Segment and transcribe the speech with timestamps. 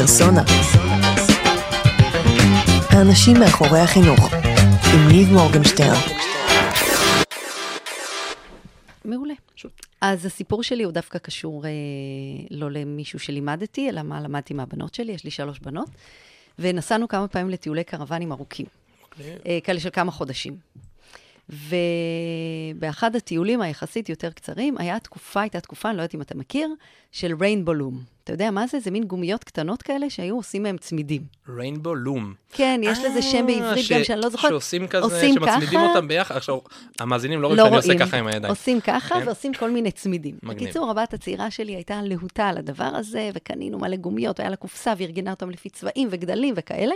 [0.00, 0.42] פרסונה.
[2.90, 4.20] האנשים מאחורי החינוך,
[4.94, 6.00] עם ניב מורגנשטרן.
[9.04, 9.34] מעולה.
[10.00, 11.70] אז הסיפור שלי הוא דווקא קשור אה,
[12.50, 15.88] לא למישהו שלימדתי, אלא מה למדתי מהבנות שלי, יש לי שלוש בנות,
[16.58, 18.66] ונסענו כמה פעמים לטיולי קרוונים ארוכים,
[19.20, 20.56] אה, כאלה של כמה חודשים.
[21.50, 26.68] ובאחד הטיולים היחסית יותר קצרים, היה תקופה, הייתה תקופה, אני לא יודעת אם אתה מכיר,
[27.12, 28.02] של ריינבו לום.
[28.24, 28.80] אתה יודע מה זה?
[28.80, 31.22] זה מין גומיות קטנות כאלה שהיו עושים מהם צמידים.
[31.48, 32.34] ריינבו לום.
[32.52, 34.50] כן, יש לזה שם בעברית גם שאני לא זוכרת.
[34.50, 35.86] שעושים כזה, עושים שמצמידים ככה.
[35.86, 36.36] אותם ביחד.
[36.36, 36.58] עכשיו,
[37.00, 38.06] המאזינים לא רואים לא שאני עושה.
[38.06, 38.50] ככה עם הידיים.
[38.50, 39.26] עושים ככה כן.
[39.26, 40.38] ועושים כל מיני צמידים.
[40.42, 40.62] מגניב.
[40.62, 44.92] בקיצור, הבת הצעירה שלי הייתה להוטה על הדבר הזה, וקנינו מלא גומיות, היה לה קופסה
[44.98, 46.94] וארגנה אותם לפי צבעים וגדלים וכאלה.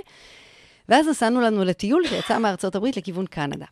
[0.89, 3.67] ואז נסענו לנו לטיול שיצא מארצות הברית לכיוון קנדה.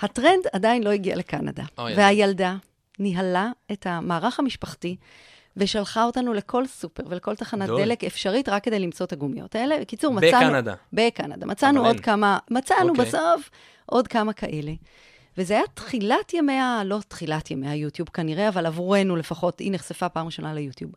[0.00, 2.56] הטרנד עדיין לא הגיע לקנדה, אוי, והילדה
[2.98, 4.96] ניהלה את המערך המשפחתי.
[5.56, 7.80] ושלחה אותנו לכל סופר ולכל תחנת גדול.
[7.80, 9.80] דלק אפשרית רק כדי למצוא את הגומיות האלה.
[9.80, 10.46] בקיצור, מצאנו...
[10.46, 10.74] בקנדה.
[10.92, 11.46] בקנדה.
[11.46, 12.02] מצאנו עוד אין.
[12.02, 13.04] כמה, מצאנו אוקיי.
[13.04, 13.50] בסוף
[13.86, 14.72] עוד כמה כאלה.
[15.38, 16.82] וזה היה תחילת ימי ה...
[16.84, 20.92] לא תחילת ימי היוטיוב כנראה, אבל עבורנו לפחות, היא נחשפה פעם ראשונה ליוטיוב.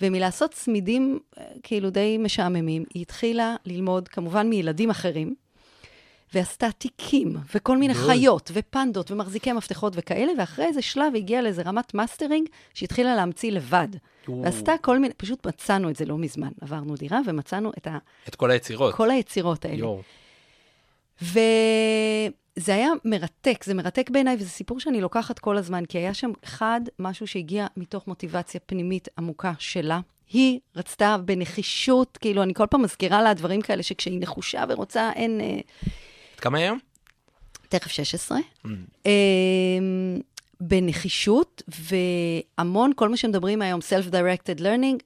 [0.00, 5.34] ומלעשות צמידים אה, כאילו די משעממים, היא התחילה ללמוד כמובן מילדים אחרים,
[6.34, 7.94] ועשתה תיקים, וכל מיני.
[7.94, 13.52] חיות, ופנדות, ומחזיקי מפתחות וכאלה, ואחרי איזה שלב היא הגיעה לאיזה רמת מאסטרינג, שהתחילה להמציא
[13.52, 13.88] לבד.
[14.42, 16.50] ועשתה כל מיני, פשוט מצאנו את זה לא מזמן.
[16.60, 18.94] עברנו דירה ומצאנו את ה, את כל היצירות.
[18.94, 19.76] כל היצירות האלה.
[19.76, 20.02] יואו.
[21.22, 26.30] וזה היה מרתק, זה מרתק בעיניי, וזה סיפור שאני לוקחת כל הזמן, כי היה שם
[26.44, 30.00] אחד, משהו שהגיע מתוך מוטיבציה פנימית עמוקה שלה.
[30.32, 35.40] היא רצתה בנחישות, כאילו, אני כל פעם מזכירה לה דברים כאלה, שכשהיא נחושה ורוצה, אין...
[35.40, 35.60] אה,
[36.42, 36.78] כמה היום?
[37.68, 38.38] תכף 16.
[38.38, 38.68] Mm.
[39.06, 40.20] אמ,
[40.60, 41.62] בנחישות,
[42.58, 45.02] והמון, כל מה שמדברים היום, Self-Directed Learning,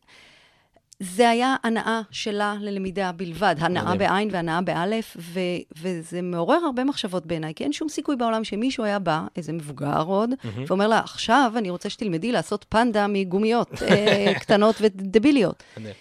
[1.00, 3.98] זה היה הנאה שלה ללמידה בלבד, הנאה מדהים.
[3.98, 5.40] בעין והנאה באלף, ו-
[5.78, 10.02] וזה מעורר הרבה מחשבות בעיניי, כי אין שום סיכוי בעולם שמישהו היה בא, איזה מבוגר
[10.02, 10.30] עוד,
[10.66, 15.62] ואומר לה, עכשיו אני רוצה שתלמדי לעשות פנדה מגומיות אה, קטנות ודביליות.
[15.76, 15.94] מדהים.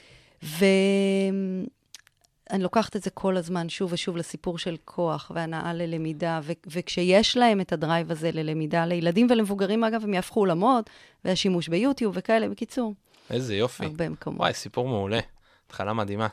[2.56, 7.38] ואני לוקחת את זה כל הזמן, שוב ושוב, לסיפור של כוח והנאה ללמידה, ו- וכשיש
[7.38, 10.90] להם את הדרייב הזה ללמידה, לילדים ולמבוגרים, אגב, הם יהפכו עולמות,
[11.26, 12.94] והשימוש ביוטיוב וכאלה, בקיצור,
[13.30, 13.86] איזה יופי.
[13.86, 14.40] הרבה מקומות.
[14.40, 15.20] וואי, סיפור מעולה.
[15.68, 16.28] התחלה מדהימה.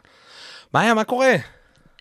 [0.75, 1.35] מאיה, מה קורה?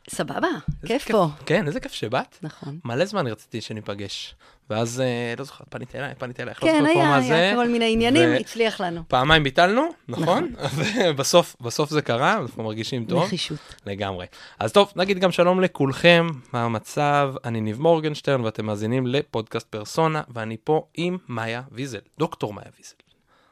[0.10, 0.48] סבבה,
[0.86, 1.28] כיף פה.
[1.46, 2.38] כן, איזה כיף שבאת.
[2.42, 2.80] נכון.
[2.86, 4.36] מלא זמן רציתי שניפגש.
[4.72, 7.36] ואז, אה, לא זוכר, פנית אליי, פנית אלייך, לא כן, זוכר כבר היה, מה זה.
[7.36, 9.02] היה כל מיני עניינים, הצליח לנו.
[9.08, 10.54] פעמיים ביטלנו, נכון?
[11.10, 13.24] ובסוף, בסוף זה קרה, אנחנו מרגישים טוב.
[13.24, 13.60] נחישות.
[13.86, 14.26] לגמרי.
[14.60, 17.34] אז טוב, נגיד גם שלום לכולכם, מה המצב?
[17.46, 22.96] אני ניב מורגנשטרן ואתם מאזינים לפודקאסט פרסונה, ואני פה עם מאיה ויזל, דוקטור מאיה ויזל,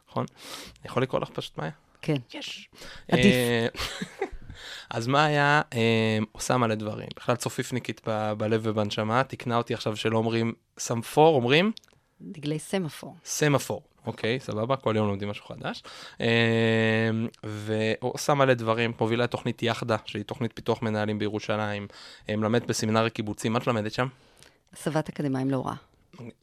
[0.09, 0.25] נכון?
[0.81, 1.72] אני יכול לקרוא לך פשוט מאיה?
[2.02, 2.18] כן.
[2.34, 2.69] יש.
[3.12, 3.34] עדיף.
[4.90, 10.18] אז מאיה אה, עושה מלא דברים, בכלל צופיפניקית ב- בלב ובנשמה, תיקנה אותי עכשיו שלא
[10.18, 11.72] אומרים סמפור, אומרים
[12.22, 13.16] דגלי סמפור.
[13.25, 13.81] סמפור.
[14.06, 15.84] אוקיי, סבבה, כל יום לומדים משהו חדש.
[16.22, 17.09] אה,
[17.44, 21.88] ועושה מלא דברים, מובילה את תוכנית יחדה, שהיא תוכנית פיתוח מנהלים בירושלים,
[22.30, 24.08] אה, מלמדת בסמינר הקיבוצים, מה את למדת שם?
[24.74, 25.76] הסבת אקדמאים להוראה.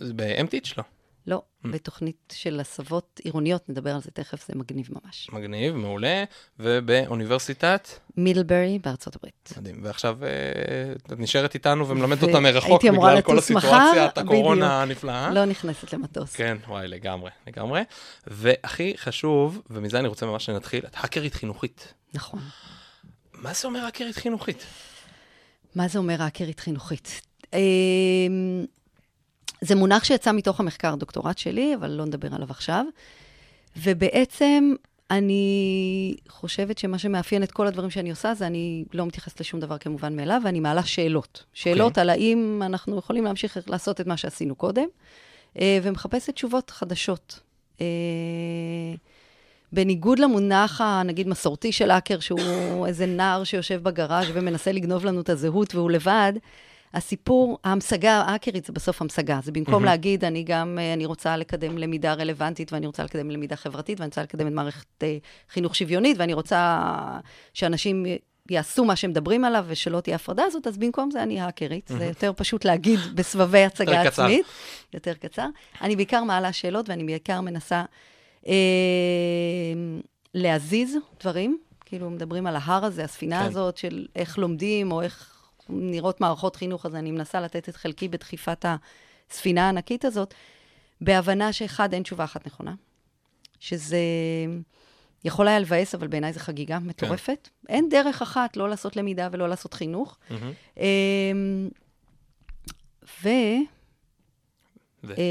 [0.01, 0.73] ב-MTH?
[0.79, 0.83] לא.
[1.27, 5.31] לא, בתוכנית של הסבות עירוניות, נדבר על זה תכף, זה מגניב ממש.
[5.33, 6.25] מגניב, מעולה,
[6.59, 7.89] ובאוניברסיטת?
[8.17, 9.53] מידלברי בארצות הברית.
[9.57, 9.81] מדהים.
[9.83, 10.29] ועכשיו אה,
[10.97, 14.83] את נשארת איתנו ומלמדת אותה מרחוק בגלל כל הסיטואציית הקורונה.
[14.83, 15.31] הנפלאה.
[15.31, 16.37] לא נכנסת למטוס.
[16.37, 17.83] כן, וואי, לגמרי, לגמרי.
[18.27, 21.95] והכי חשוב, ומזה אני רוצה ממש שנתחיל, את האקרית חינוכית.
[22.15, 22.41] נכון.
[23.33, 24.67] מה זה אומר האקרית חינוכית?
[25.75, 27.21] מה זה אומר האקרית חינוכית?
[29.61, 32.85] זה מונח שיצא מתוך המחקר דוקטורט שלי, אבל לא נדבר עליו עכשיו.
[33.77, 34.75] ובעצם
[35.11, 39.79] אני חושבת שמה שמאפיין את כל הדברים שאני עושה, זה אני לא מתייחסת לשום דבר
[39.79, 41.45] כמובן מאליו, ואני מעלה שאלות.
[41.55, 42.01] שאלות אוקיי.
[42.01, 44.87] על האם אנחנו יכולים להמשיך לעשות את מה שעשינו קודם,
[45.59, 47.41] אה, ומחפשת תשובות חדשות.
[47.81, 47.87] אה,
[49.73, 55.21] בניגוד למונח, ה- נגיד, מסורתי של האקר, שהוא איזה נער שיושב בגראז' ומנסה לגנוב לנו
[55.21, 56.33] את הזהות והוא לבד,
[56.95, 59.41] הסיפור, ההמשגה האקרית זה בסוף המשגה.
[59.43, 59.85] זה במקום מהמם.
[59.85, 64.09] להגיד, אני גם, אה, אני רוצה לקדם למידה רלוונטית, ואני רוצה לקדם למידה חברתית, ואני
[64.09, 65.17] רוצה לקדם את מערכת אה,
[65.51, 66.81] חינוך שוויונית, ואני רוצה
[67.55, 68.07] שאנשים
[68.51, 71.91] יעשו מה שמדברים עליו, ושלא תהיה הפרדה הזאת, אז במקום זה אני האקרית.
[71.99, 74.25] זה יותר פשוט להגיד בסבבי הצגה יותר קצר.
[74.25, 74.47] עצמית.
[74.95, 75.47] יותר קצר.
[75.83, 77.85] אני בעיקר מעלה שאלות, ואני בעיקר מנסה
[78.47, 78.55] אה,
[80.35, 81.59] להזיז דברים.
[81.85, 83.47] כאילו, מדברים על ההר הזה, הספינה כן.
[83.47, 85.36] הזאת של איך לומדים, או איך
[85.69, 88.65] נראות מערכות חינוך, אז אני מנסה לתת את חלקי בדחיפת
[89.31, 90.35] הספינה הענקית הזאת,
[91.01, 92.75] בהבנה שאחד, אין תשובה אחת נכונה.
[93.61, 93.99] שזה
[95.25, 97.49] יכול היה לבאס, אבל בעיניי זו חגיגה מטורפת.
[97.69, 100.19] אין דרך אחת לא לעשות למידה ולא לעשות חינוך.
[100.77, 101.69] אמ,
[103.23, 103.29] ו...
[105.07, 105.23] ו- אה,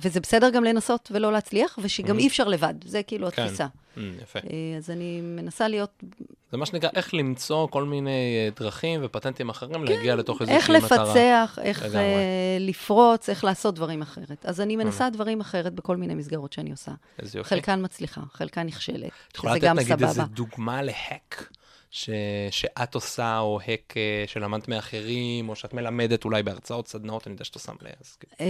[0.00, 2.20] וזה בסדר גם לנסות ולא להצליח, ושגם Mhm.
[2.20, 3.42] אי אפשר לבד, זה כאילו כן.
[3.42, 3.66] התפיסה.
[3.96, 4.38] אמ, יפה.
[4.38, 4.44] אה,
[4.78, 6.02] אז אני מנסה להיות,
[6.52, 10.70] זה מה שנקרא איך למצוא כל מיני אה, דרכים ופטנטים אחרים להגיע לתוך איזושהי איך
[10.70, 11.04] מטרה.
[11.04, 12.04] לפצח, איך לגמרי.
[12.60, 14.46] לפרוץ, איך לעשות דברים אחרת.
[14.46, 14.78] אז אני Mhm.
[14.78, 16.92] מנסה דברים אחרת בכל מיני מסגרות שאני עושה.
[17.18, 17.48] איזה יופי.
[17.50, 20.26] חלקן מצליחה, חלקן נכשלת, את יכולה שזה לתת גם נגיד איזה סבבה.
[20.34, 21.48] דוגמה להק
[21.94, 22.10] ש...
[22.50, 27.44] שאת עושה, או האק אה, שלמדת מאחרים, או שאת מלמדת אולי בהרצאות, סדנאות, אני יודע
[27.44, 27.90] שאתה שם לב.
[28.20, 28.44] כן.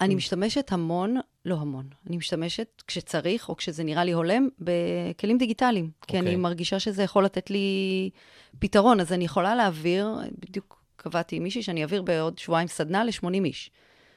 [0.00, 5.90] אני משתמשת המון, לא המון, אני משתמשת כשצריך, או כשזה נראה לי הולם, בכלים דיגיטליים.
[6.06, 6.18] כי אוקיי.
[6.20, 8.10] אני מרגישה שזה יכול לתת לי
[8.58, 9.00] פתרון.
[9.00, 10.08] אז אני יכולה להעביר,
[10.38, 13.70] בדיוק קבעתי עם מישהי שאני אעביר בעוד שבועיים סדנה ל-80 איש.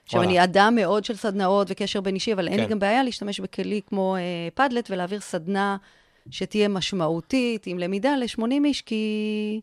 [0.04, 0.24] עכשיו.
[0.24, 2.72] אני אדם מאוד של סדנאות וקשר בין אישי, אבל אין לי כן.
[2.72, 4.22] גם בעיה להשתמש בכלי כמו אה,
[4.54, 5.78] פדלט ולהעביר סדנה
[6.32, 9.62] שתהיה משמעותית, עם למידה ל-80 איש, כי,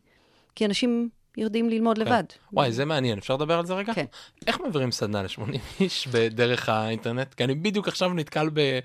[0.55, 2.23] כי אנשים יודעים ללמוד לבד.
[2.53, 3.93] וואי, זה מעניין, אפשר לדבר על זה רגע?
[3.93, 4.05] כן.
[4.47, 7.33] איך מעבירים סדנה ל-80 איש בדרך האינטרנט?
[7.33, 8.79] כי אני בדיוק עכשיו נתקל ב...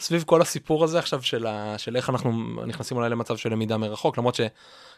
[0.00, 1.78] סביב כל הסיפור הזה עכשיו של, ה...
[1.78, 2.32] של איך אנחנו
[2.66, 4.34] נכנסים אולי למצב של למידה מרחוק, למרות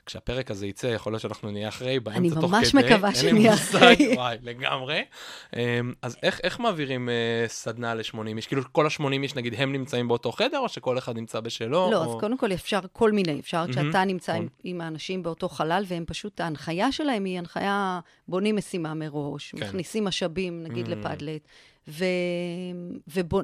[0.02, 2.46] שכשהפרק הזה יצא, יכול להיות שאנחנו נהיה אחרי, באמצע אני תוך כדי.
[2.46, 3.96] ממש מקווה שנהיה אחרי.
[4.16, 5.04] וואי, לגמרי.
[5.56, 8.46] אמ, אז איך, איך מעבירים אה, סדנה ל-80 איש?
[8.46, 11.90] כאילו כל ה-80 איש, נגיד, הם נמצאים באותו חדר, או שכל אחד נמצא בשלו?
[11.90, 12.14] לא, או...
[12.14, 14.56] אז קודם כל אפשר כל מיני, אפשר מהמם, כשאתה נמצא עם, נכון.
[14.64, 19.66] עם האנשים באותו חלל, והם פשוט, ההנחיה שלהם היא הנחיה, בונים משימה מראש, כן.
[19.66, 20.90] מכניסים משאבים, נגיד Mm.
[20.90, 21.42] לפדלט,
[21.88, 22.04] ו...
[23.08, 23.42] ובוא...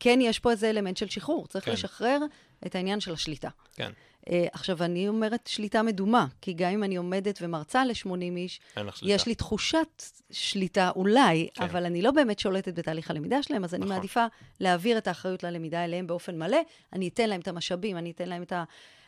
[0.00, 1.72] כן, יש פה איזה אלמנט של שחרור, צריך כן.
[1.72, 2.18] לשחרר
[2.66, 3.48] את העניין של השליטה.
[3.74, 3.90] כן,
[4.28, 8.60] עכשיו, אני אומרת שליטה מדומה, כי גם אם אני עומדת ומרצה ל-80 איש.
[9.02, 11.64] יש לי תחושת שליטה אולי, כן.
[11.64, 13.96] אבל אני לא באמת שולטת בתהליך הלמידה שלהם, אז אני נכון.
[13.96, 14.26] מעדיפה
[14.60, 16.58] להעביר את האחריות ללמידה אליהם באופן מלא.
[16.92, 18.52] אני אתן להם את המשאבים, אני אתן להם את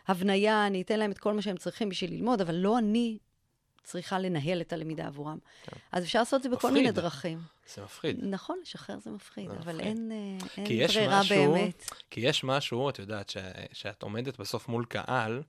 [0.09, 3.19] ההבניה, אני אתן להם את כל מה שהם צריכים בשביל ללמוד, אבל לא אני
[3.85, 5.39] צריכה לנהל את הלמידה עבורם.
[5.63, 5.77] כן.
[5.93, 6.73] אז אפשר לעשות את זה בכל מפחיד.
[6.83, 7.39] מיני דרכים.
[7.75, 8.17] זה מפחיד.
[8.23, 9.87] נכון, לשחרר זה מפחיד, זה אבל מפחיד.
[9.87, 11.91] אין, אה, אין ברירה משהו- באמת.
[12.11, 13.37] כי יש משהו, את יודעת, ש,
[13.73, 15.43] שאת עומדת בסוף מול קהל,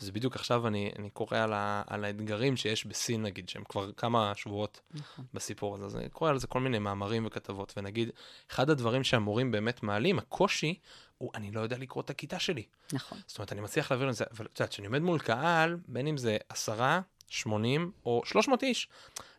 [0.00, 3.92] וזה בדיוק עכשיו אני, אני קורא על, ה, על האתגרים שיש בסין, נגיד, שהם כבר
[3.92, 5.24] כמה שבועות נכון.
[5.34, 8.10] בסיפור הזה, אז אני קורא על זה כל מיני מאמרים וכתבות, ונגיד,
[8.50, 10.78] אחד הדברים שהמורים באמת מעלים, הקושי,
[11.18, 12.64] הוא, אני לא יודע לקרוא את הכיתה שלי.
[12.92, 13.18] נכון.
[13.26, 16.06] זאת אומרת, אני מצליח להעביר את זה, אבל את יודעת, כשאני עומד מול קהל, בין
[16.06, 17.00] אם זה עשרה,
[17.32, 18.88] 80 או 300 איש,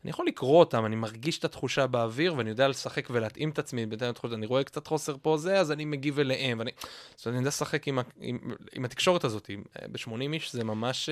[0.04, 3.86] אני יכול לקרוא אותם, אני מרגיש את התחושה באוויר, ואני יודע לשחק ולהתאים את עצמי
[3.86, 6.72] בהתאם לתחושה, אני רואה קצת חוסר פה זה, אז אני מגיב אליהם, ואני...
[7.16, 8.40] זאת אומרת, אני יודע לשחק עם, עם,
[8.74, 9.50] עם התקשורת הזאת,
[9.92, 11.10] ב-80 איש זה ממש...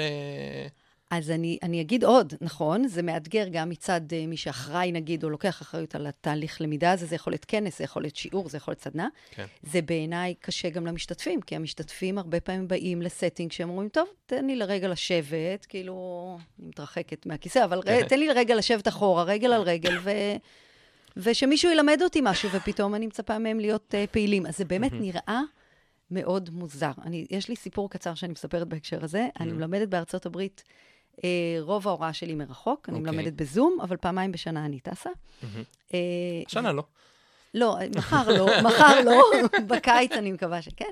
[1.12, 5.24] אה, אז אני, אני אגיד עוד, נכון, זה מאתגר גם מצד uh, מי שאחראי, נגיד,
[5.24, 8.50] או לוקח אחריות על התהליך למידה הזה, זה יכול להיות כנס, זה יכול להיות שיעור,
[8.50, 9.08] זה יכול להיות סדנה.
[9.32, 9.46] כן.
[9.64, 14.46] זה בעיניי קשה גם למשתתפים, כי המשתתפים הרבה פעמים באים לסטינג שהם אומרים, טוב, תן
[14.46, 18.04] לי לרגע לשבת, כאילו, אני מתרחקת מהכיסא, אבל ר...
[18.10, 20.12] תן לי לרגע לשבת אחורה, רגל על רגל, ו...
[21.18, 24.46] ושמישהו ילמד אותי משהו, ופתאום אני מצפה מהם להיות אה, פעילים.
[24.46, 25.42] אז זה באמת נראה
[26.12, 26.92] מאוד מוזר.
[27.04, 29.28] אני, יש לי סיפור קצר שאני מספרת בהקשר הזה.
[29.40, 30.91] אני מלמדת בארצות הברית, אה,
[31.60, 33.12] רוב ההוראה שלי מרחוק, אני אוקיי.
[33.12, 35.10] מלמדת בזום, אבל פעמיים בשנה אני טסה.
[35.94, 36.00] אה,
[36.48, 36.84] השנה לא.
[37.54, 39.22] לא, מחר לא, מחר לא,
[39.68, 40.92] בקיץ אני מקווה שכן.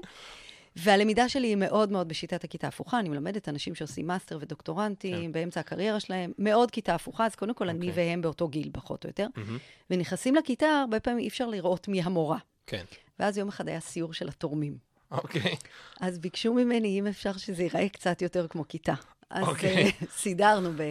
[0.75, 2.99] והלמידה שלי היא מאוד מאוד בשיטת הכיתה הפוכה.
[2.99, 5.31] אני מלמדת אנשים שעושים מאסטר ודוקטורנטים כן.
[5.31, 8.05] באמצע הקריירה שלהם, מאוד כיתה הפוכה, אז קודם כל אני אוקיי.
[8.05, 9.27] והם באותו גיל, פחות או יותר.
[9.35, 9.57] מהמם.
[9.89, 12.37] ונכנסים לכיתה, הרבה פעמים אי אפשר לראות מי המורה.
[12.67, 12.83] כן.
[13.19, 14.77] ואז יום אחד היה סיור של התורמים.
[15.11, 15.55] אוקיי.
[16.01, 18.93] אז ביקשו ממני, אם אפשר שזה ייראה קצת יותר כמו כיתה.
[19.29, 19.83] אז אוקיי.
[19.85, 20.81] אה, סידרנו ב...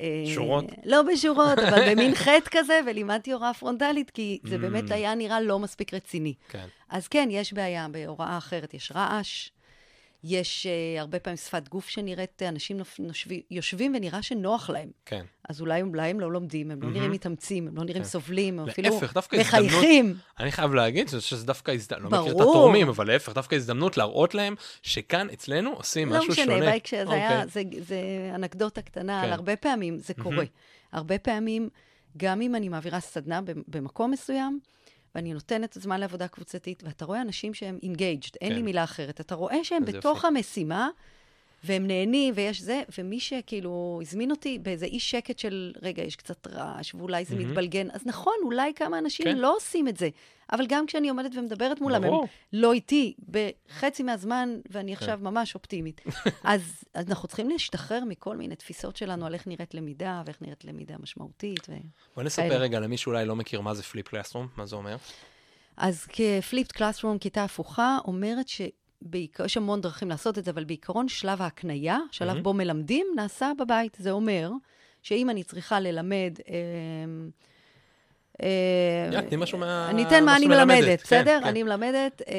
[0.00, 0.64] אה, שורות?
[0.84, 4.58] לא בשורות, אבל במין חטא כזה, ולימדתי הוראה פרונטלית, כי זה Mm.
[4.58, 6.34] באמת היה נראה לא מספיק רציני.
[6.48, 6.66] כן.
[6.88, 9.48] אז כן, יש בעיה, בהוראה אחרת יש רעש,
[10.24, 14.88] יש uh, הרבה פעמים שפת גוף שנראית, אנשים נופ- נושבי, יושבים ונראה שנוח להם.
[15.06, 15.24] כן.
[15.48, 16.96] אז אולי, אולי הם לא לומדים, הם לא מהמם.
[16.98, 18.08] נראים מתאמצים, הם לא נראים כן.
[18.08, 20.14] סובלים, הם אפילו דווקא הזדמנות- מחייכים.
[20.40, 22.40] אני חייב להגיד שזה- שזה דווקא הזדמנות, לא מכיר את.
[22.40, 26.56] התורמים, אבל להפך, דווקא הזדמנות להראות להם שכאן אצלנו עושים לא משהו שונה.
[26.56, 27.46] משנה, בהקשר, זה אוקיי.
[27.48, 27.96] זה, זה
[28.34, 29.26] אנקדוטה קטנה, כן.
[29.26, 30.44] על הרבה פעמים זה קורה.
[30.92, 31.68] הרבה פעמים,
[32.16, 34.60] גם אם אני מעבירה סדנה במקום מסוים,
[35.14, 38.54] ואני נותנת זמן לעבודה קבוצתית, ואתה רואה אנשים שהם engaged, אין כן.
[38.54, 40.26] לי מילה אחרת, אתה רואה שהם בתוך יופי.
[40.26, 40.88] המשימה,
[41.64, 46.46] והם נהנים, ויש זה, ומי שכאילו הזמין אותי באיזה אי שקט של, רגע, יש קצת
[46.46, 47.48] רעש, ואולי זה מהמם.
[47.48, 49.38] מתבלגן, אז נכון, אולי כמה אנשים כן.
[49.38, 50.08] לא עושים את זה,
[50.52, 52.12] אבל גם כשאני עומדת ומדברת מולם, הם.
[52.52, 55.02] לא איתי בחצי מהזמן, ואני כן.
[55.02, 56.00] עכשיו ממש אופטימית.
[56.44, 60.64] אז, אז אנחנו צריכים להשתחרר מכל מיני תפיסות שלנו על איך נראית למידה, ואיך נראית
[60.64, 61.68] למידה משמעותית.
[61.68, 61.72] ו...
[62.16, 62.56] בוא נספר כאלה.
[62.56, 64.96] רגע למי שאולי לא מכיר מה זה פליפ קלאסרום, מה זה אומר.
[65.76, 68.48] אז כפליפט קלאסרום, כיתה הפוכה, אומרת
[69.02, 72.42] שבעיקר, יש המון דרכים לעשות את זה, אבל בעיקרון שלב ההקנייה, שלב מהמם.
[72.42, 73.96] בו מלמדים, נעשה בבית.
[74.00, 74.50] זה אומר
[75.02, 76.32] שאם אני צריכה ללמד...
[76.48, 76.54] אה,
[78.42, 79.90] אה, תני משהו מה...
[79.90, 80.46] אני אתן מה אני.
[80.46, 81.38] מלמדת, כן, בסדר?
[81.40, 81.46] כן.
[81.46, 82.34] אני מלמדת אה,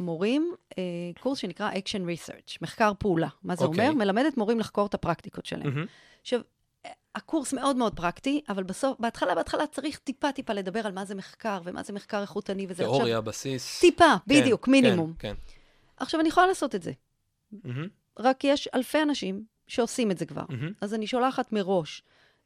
[0.00, 0.82] מורים אה,
[1.20, 3.28] קורס שנקרא Action Research, מחקר פעולה.
[3.42, 3.88] מה זה אוקיי.
[3.88, 4.04] אומר?
[4.04, 5.86] מלמדת מורים לחקור את הפרקטיקות שלהם.
[6.20, 6.40] עכשיו,
[7.14, 11.60] הקורס מאוד מאוד פרקטי, אבל בסוף, בהתחלה, בהתחלה צריך טיפה-טיפה לדבר על מה זה מחקר
[11.64, 12.82] ומה זה מחקר איכותני וזה.
[12.82, 13.80] תיאוריה, בסיס.
[13.80, 15.12] טיפה, כן, בדיוק, כן, מינימום.
[15.18, 15.34] כן.
[15.96, 16.92] עכשיו, אני יכולה לעשות את זה,
[17.64, 20.42] מהמם, רק יש אלפי אנשים שעושים את זה כבר.
[20.48, 20.72] מהמם.
[20.80, 22.02] אז אני שולחת מראש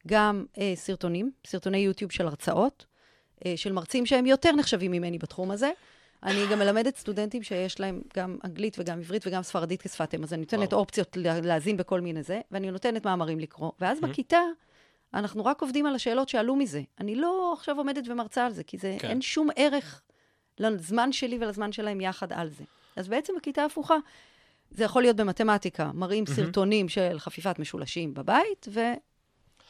[0.07, 2.85] גם אה, סרטונים, סרטוני יוטיוב של הרצאות,
[3.45, 5.71] אה, של מרצים שהם יותר נחשבים ממני בתחום הזה.
[6.23, 10.33] אני גם מלמדת סטודנטים שיש להם גם אנגלית וגם עברית וגם ספרדית כשפת אם, אז
[10.33, 10.79] אני נותנת וואו.
[10.81, 13.71] אופציות לה- להאזין בכל מיני זה, ואני נותנת מאמרים לקרוא.
[13.79, 14.07] ואז Mhm.
[14.07, 14.39] בכיתה,
[15.13, 16.81] אנחנו רק עובדים על השאלות שעלו מזה.
[16.99, 19.07] אני לא עכשיו עומדת ומרצה על זה, כי זה, כן.
[19.09, 20.01] אין שום ערך
[20.59, 22.63] לזמן שלי ולזמן שלהם יחד על זה.
[22.99, 23.95] אז בעצם בכיתה הפוכה,
[24.71, 26.35] זה יכול להיות במתמטיקה, מראים מהמם.
[26.35, 28.67] סרטונים של חפיפת משולשים בבית,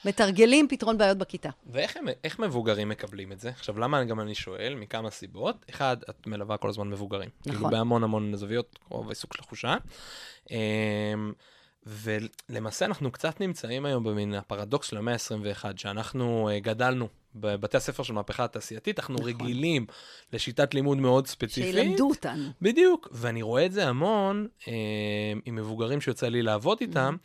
[0.05, 1.49] ומתרגלים פתרון בעיות בכיתה.
[1.65, 3.49] ואיך הם, איך מבוגרים מקבלים את זה?
[3.49, 4.75] עכשיו, למה גם אני שואל?
[4.75, 5.65] מכמה סיבות.
[5.69, 7.29] אחד, את מלווה כל הזמן מבוגרים.
[7.43, 7.71] כאילו נכון.
[7.71, 9.75] בהמון המון זוויות, רוב העיסוק של החושה.
[10.51, 11.33] אמ,
[11.85, 18.03] ולמעשה אנחנו קצת נמצאים היום במין הפרדוקס של המאה ה-21, שאנחנו אה, גדלנו בבתי הספר
[18.03, 19.27] של מהפכה התעשייתית, אנחנו נכון.
[19.27, 19.85] רגילים
[20.33, 21.75] לשיטת לימוד מאוד ספציפית.
[21.75, 22.49] שילמדו אותנו.
[22.61, 24.73] בדיוק, ואני רואה את זה המון אה,
[25.45, 27.15] עם מבוגרים שיוצא לי לעבוד איתם,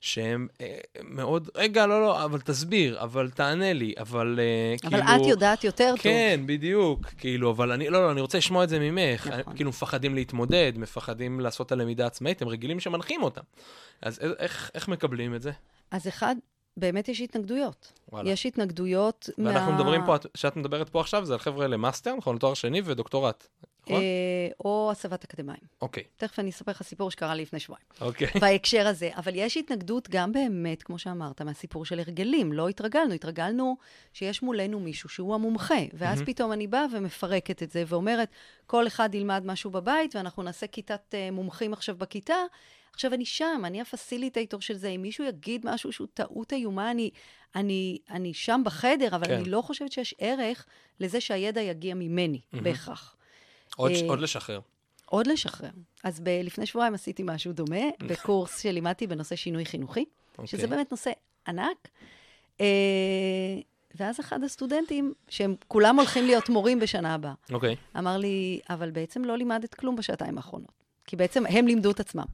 [0.00, 5.24] שהם אה, מאוד, רגע, לא, לא, אבל תסביר, אבל תענה לי, אבל אה, אבל כאילו...
[5.24, 6.02] את יודעת יותר טוב.
[6.02, 9.26] כן, בדיוק, כאילו, אבל אני, לא, לא, אני רוצה לשמוע את זה ממך.
[9.26, 9.56] נכון.
[9.56, 13.42] כאילו, מפחדים להתמודד, מפחדים לעשות את הלמידה עצמאית, הם רגילים שמנחים אותם.
[14.02, 15.50] אז איך, איך מקבלים את זה?
[15.90, 16.36] אז אחד,
[16.76, 17.92] באמת יש התנגדויות.
[18.12, 18.30] וואלה.
[18.30, 19.78] יש התנגדויות ואנחנו מה...
[19.78, 22.36] מדברים פה, את- שאת מדברת פה עכשיו, זה על חבר'ה למאסטר, נכון?
[22.36, 23.46] לתואר שני ודוקטורט,
[23.86, 23.96] נכון?
[23.96, 25.60] אה, או הסבת אקדמאים.
[25.82, 27.84] אוקיי, תכף אני אספר לך סיפור שקרה לי לפני שבועיים.
[28.00, 28.28] אוקיי.
[28.40, 29.10] בהקשר הזה.
[29.16, 32.52] אבל יש התנגדות גם באמת, כמו שאמרת, מהסיפור של הרגלים.
[32.52, 33.76] לא התרגלנו, התרגלנו
[34.12, 35.74] שיש מולנו מישהו שהוא המומחה.
[35.92, 36.26] ואז מהמם.
[36.32, 38.28] פתאום אני באה ומפרקת את זה ואומרת,
[38.66, 42.34] כל אחד ילמד משהו בבית, ואנחנו נעשה כיתת אה, מומחים עכשיו בכיתה.
[42.94, 44.88] עכשיו אני שם, אני הפסיליטייטור של זה.
[44.88, 47.10] אם מישהו יגיד משהו שהוא טעות איומה, אני,
[47.54, 49.32] אני, אני שם בחדר, אבל כן.
[49.32, 50.66] אני לא חושבת שיש ערך
[51.00, 52.64] לזה שהידע יגיע ממני, מהמם.
[52.64, 53.16] בהכרח.
[53.76, 54.60] עוד, אה, עוד לשחרר.
[55.06, 55.70] עוד לשחרר.
[56.04, 60.04] אז ב- לפני שבועיים עשיתי משהו דומה, בקורס שלימדתי בנושא שינוי חינוכי,
[60.44, 60.66] שזה אוקיי.
[60.66, 61.10] באמת נושא
[61.48, 61.88] ענק.
[62.60, 62.66] אה,
[63.94, 67.76] ואז אחד הסטודנטים, שהם כולם הולכים להיות מורים בשנה הבאה, אוקיי.
[67.98, 70.84] אמר לי, אבל בעצם לא לימדת כלום בשעתיים האחרונות.
[71.06, 72.24] כי בעצם הם לימדו את עצמם.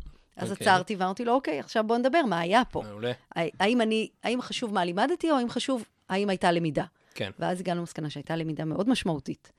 [0.42, 0.66] אז אוקיי.
[0.66, 2.82] עצרתי ואמרתי לו, אוקיי, עכשיו בוא נדבר, מה היה פה?
[2.82, 3.12] מעולה.
[3.34, 6.84] האם אני, האם חשוב מה לימדתי, או האם חשוב, האם הייתה למידה?
[7.14, 7.30] כן.
[7.38, 9.52] ואז הגענו למסקנה שהייתה למידה מאוד משמעותית.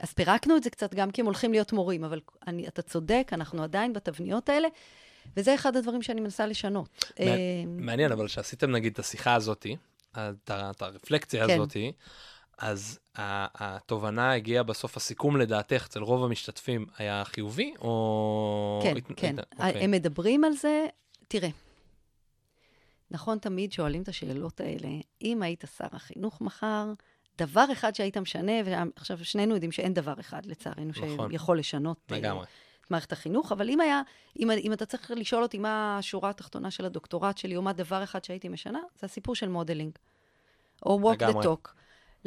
[0.00, 3.30] אז פירקנו את זה קצת גם כי הם הולכים להיות מורים, אבל אני, אתה צודק,
[3.32, 4.68] אנחנו עדיין בתבניות האלה,
[5.36, 7.04] וזה אחד הדברים שאני מנסה לשנות.
[7.20, 7.34] מע- אה,
[7.66, 9.76] מעניין, אבל שעשיתם נגיד את השיחה הזאתי,
[10.12, 10.50] את
[10.82, 11.54] הרפלקציה כן.
[11.60, 11.92] הזאתי,
[12.58, 18.80] אז התובנה הגיעה בסוף, הסיכום לדעתך אצל רוב המשתתפים היה חיובי, או...
[18.82, 19.36] כן, הת- כן.
[19.38, 19.84] הת- אוקיי.
[19.84, 20.86] הם מדברים על זה,
[21.28, 21.48] תראה,
[23.10, 24.88] נכון, תמיד שואלים את השאלות האלה,
[25.22, 26.92] אם היית שר החינוך מחר,
[27.38, 31.30] דבר אחד שהיית משנה, ועכשיו שנינו יודעים שאין דבר אחד, לצערנו, נכון.
[31.30, 32.44] שיכול לשנות אה, לגמרי.
[32.84, 34.02] את מערכת החינוך, אבל אם היה,
[34.38, 38.02] אם, אם אתה צריך לשאול אותי מה השורה התחתונה של הדוקטורט שלי, או מה דבר
[38.04, 39.92] אחד שהייתי משנה, זה הסיפור של modeling.
[40.86, 41.44] או walk לגמרי.
[41.44, 41.68] the talk.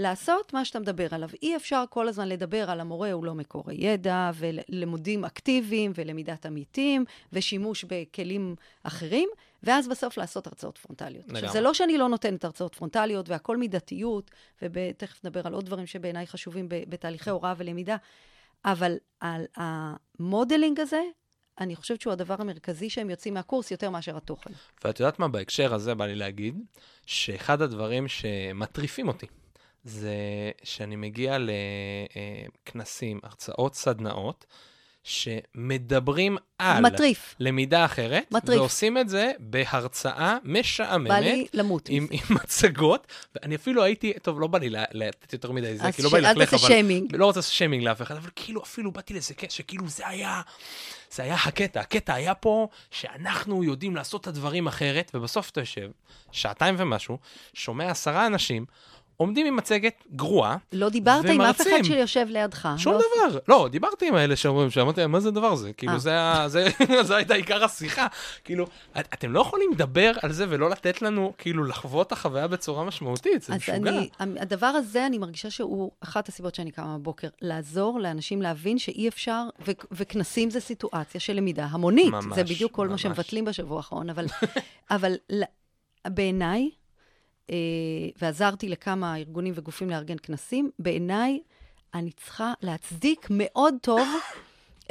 [0.01, 1.29] לעשות מה שאתה מדבר עליו.
[1.41, 7.05] אי אפשר כל הזמן לדבר על המורה הוא לא מקור הידע, ולימודים אקטיביים, ולמידת עמיתים,
[7.34, 9.29] ושימוש בכלים אחרים,
[9.63, 11.31] ואז בסוף לעשות הרצאות פרונטליות.
[11.31, 11.50] עכשיו.
[11.51, 14.31] זה לא שאני לא נותנת הרצאות פרונטליות, והכל מידתיות,
[14.62, 17.98] ותכף נדבר על עוד דברים שבעיניי חשובים בתהליכי הוראה ולמידה,
[18.65, 21.01] אבל על המודלינג הזה,
[21.60, 24.50] אני חושבת שהוא הדבר המרכזי שהם יוצאים מהקורס יותר מאשר התוכן.
[24.84, 26.55] ואת יודעת מה, בהקשר הזה בא לי להגיד,
[27.05, 29.27] שאחד הדברים שמטריפים אותי,
[29.83, 30.15] זה
[30.63, 31.38] שאני מגיע
[32.67, 34.45] לכנסים, הרצאות, סדנאות,
[35.03, 37.35] שמדברים על מטריף.
[37.39, 38.59] למידה אחרת, מטריף.
[38.59, 42.07] ועושים את זה בהרצאה בא משעממת, לי למות עם.
[42.11, 46.09] עם מצגות, ואני אפילו הייתי, טוב, לא בא לי לתת יותר מדי זה, כי לא
[46.09, 46.67] בא לי ללכלך, אבל...
[46.67, 47.15] שיימינג.
[47.15, 50.41] לא רוצה לעשות שיימינג לאף אחד, אבל כאילו אפילו באתי לזה, שכאילו זה היה,
[51.11, 55.89] זה היה הקטע, הקטע היה פה שאנחנו יודעים לעשות את הדברים אחרת, ובסוף אתה יושב,
[56.31, 57.17] שעתיים ומשהו,
[57.53, 58.65] שומע עשרה אנשים,
[59.21, 61.83] עומדים עם מצגת גרועה, לא דיברת עם אף אחד ומרצים.
[61.85, 62.69] שיושב לידך.
[62.77, 62.99] שום לא-
[63.29, 63.39] דבר.
[63.47, 65.73] לא, דיברתי עם האלה שאומרים, שאמרתי להם, מה זה הדבר הזה?
[65.73, 65.99] כאילו, אה.
[65.99, 66.11] זה
[66.47, 66.67] זה-
[67.07, 68.07] זו הייתה עיקר השיחה.
[68.43, 68.65] כאילו,
[68.99, 72.83] את- אתם לא יכולים לדבר על זה ולא לתת לנו, כאילו, לחוות את החוויה בצורה
[72.83, 73.75] משמעותית, זה משוגע.
[73.75, 74.09] אני,
[74.39, 79.43] הדבר הזה, אני מרגישה שהוא אחת הסיבות שאני קמה בבוקר, לעזור לאנשים להבין שאי אפשר,
[79.67, 82.11] ו- וכנסים זה סיטואציה של למידה המונית.
[82.11, 83.05] ממש, זה בדיוק כל ממש.
[83.05, 84.25] מה שמבטלים בשבוע האחרון, אבל,
[84.91, 85.13] אבל
[86.07, 86.69] בעיניי,
[88.21, 91.39] ועזרתי לכמה ארגונים וגופים לארגן כנסים, בעיניי
[91.93, 94.07] אני צריכה להצדיק מאוד טוב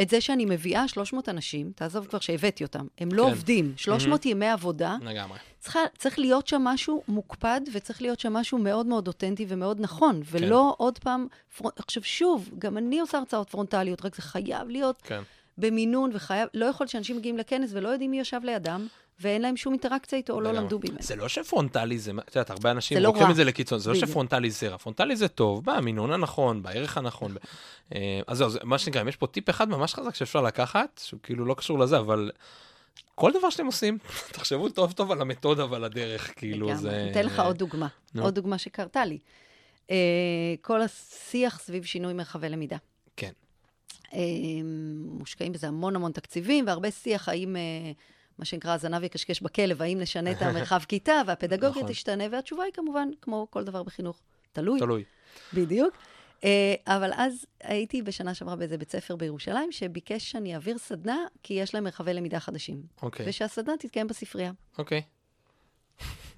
[0.03, 3.29] את זה שאני מביאה 300 אנשים, תעזוב כבר שהבאתי אותם, הם לא כן.
[3.29, 4.97] עובדים, 300 ימי עבודה.
[5.03, 5.39] לגמרי.
[5.59, 10.21] צריכה, צריך להיות שם משהו מוקפד, וצריך להיות שם משהו מאוד מאוד אותנטי ומאוד נכון,
[10.25, 11.27] ולא עוד פעם,
[11.59, 11.69] פר...
[11.77, 15.23] עכשיו שוב, גם אני עושה הרצאות פרונטליות, רק זה חייב להיות כן.
[15.59, 18.87] במינון, וחייב, לא יכול שאנשים מגיעים לכנס ולא יודעים מי ישב לידם,
[19.21, 20.53] ואין להם שום אינטראקציה איתו, או לא.
[20.53, 20.97] למדו ממנו.
[21.03, 23.31] זה לא שפרונטלי זה, את יודעת, הרבה אנשים לא לוקחים רע.
[23.31, 23.97] את זה לקיצון, זה לא.
[23.97, 27.35] שפרונטלי זה רע, פרונטלי זה טוב, במינון הנכון, בערך הנכון.
[27.35, 27.39] ב-
[27.95, 31.21] אה, אז זהו, זה- מה שנקרא, יש פה טיפ אחד ממש חזק שאפשר לקחת, שהוא
[31.23, 32.31] כאילו לא קשור לזה, אבל
[33.15, 33.99] כל דבר שאתם עושים,
[34.33, 36.77] תחשבו טוב טוב על המתודה ועל הדרך, כאילו.
[36.77, 36.91] זה...
[37.03, 37.89] אני אתן לך עוד דוגמה.
[38.21, 39.19] עוד דוגמה שקרתה לי.
[39.91, 39.97] אה,
[40.61, 42.77] כל השיח סביב שינוי מרחבי למידה.
[43.17, 43.31] כן.
[44.15, 44.19] אה,
[45.05, 47.57] מושקעים בזה המון המון תקציבים, והרבה שיח האם,
[48.41, 51.89] מה שנקרא, הזנב יקשקש בכלב, האם נשנה את המרחב כיתה, והפדגוגיה נכון.
[51.89, 54.21] תשתנה, והתשובה היא כמובן, כמו כל דבר בחינוך,
[54.53, 55.05] תלוי, תלוי.
[55.55, 55.95] בדיוק.
[56.45, 61.55] אה, אבל אז הייתי בשנה שעברה באיזה בית ספר בירושלים, שביקש שאני אעביר סדנה, כי
[61.55, 62.83] יש להם מרחבי למידה חדשים.
[63.03, 64.53] אוקיי, ושהסדנה תתקיים בספרייה.
[64.79, 65.03] אוקיי.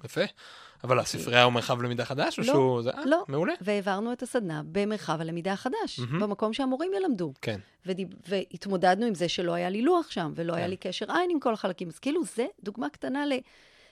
[0.03, 0.21] יפה.
[0.83, 2.81] אבל הספרייה הוא מרחב למידה חדש, או לא, שהוא...
[2.81, 3.23] זה- אה, לא.
[3.27, 3.53] מעולה.
[3.61, 6.19] והעברנו את הסדנה במרחב הלמידה החדש, מהמם.
[6.19, 7.33] במקום שהמורים ילמדו.
[7.41, 7.59] כן.
[7.85, 8.07] ודיב...
[8.27, 10.69] והתמודדנו עם זה שלא היה לי לוח שם, ולא היה כן.
[10.69, 11.87] לי קשר עין עם כל החלקים.
[11.87, 13.31] אז כאילו, זה דוגמה קטנה ל...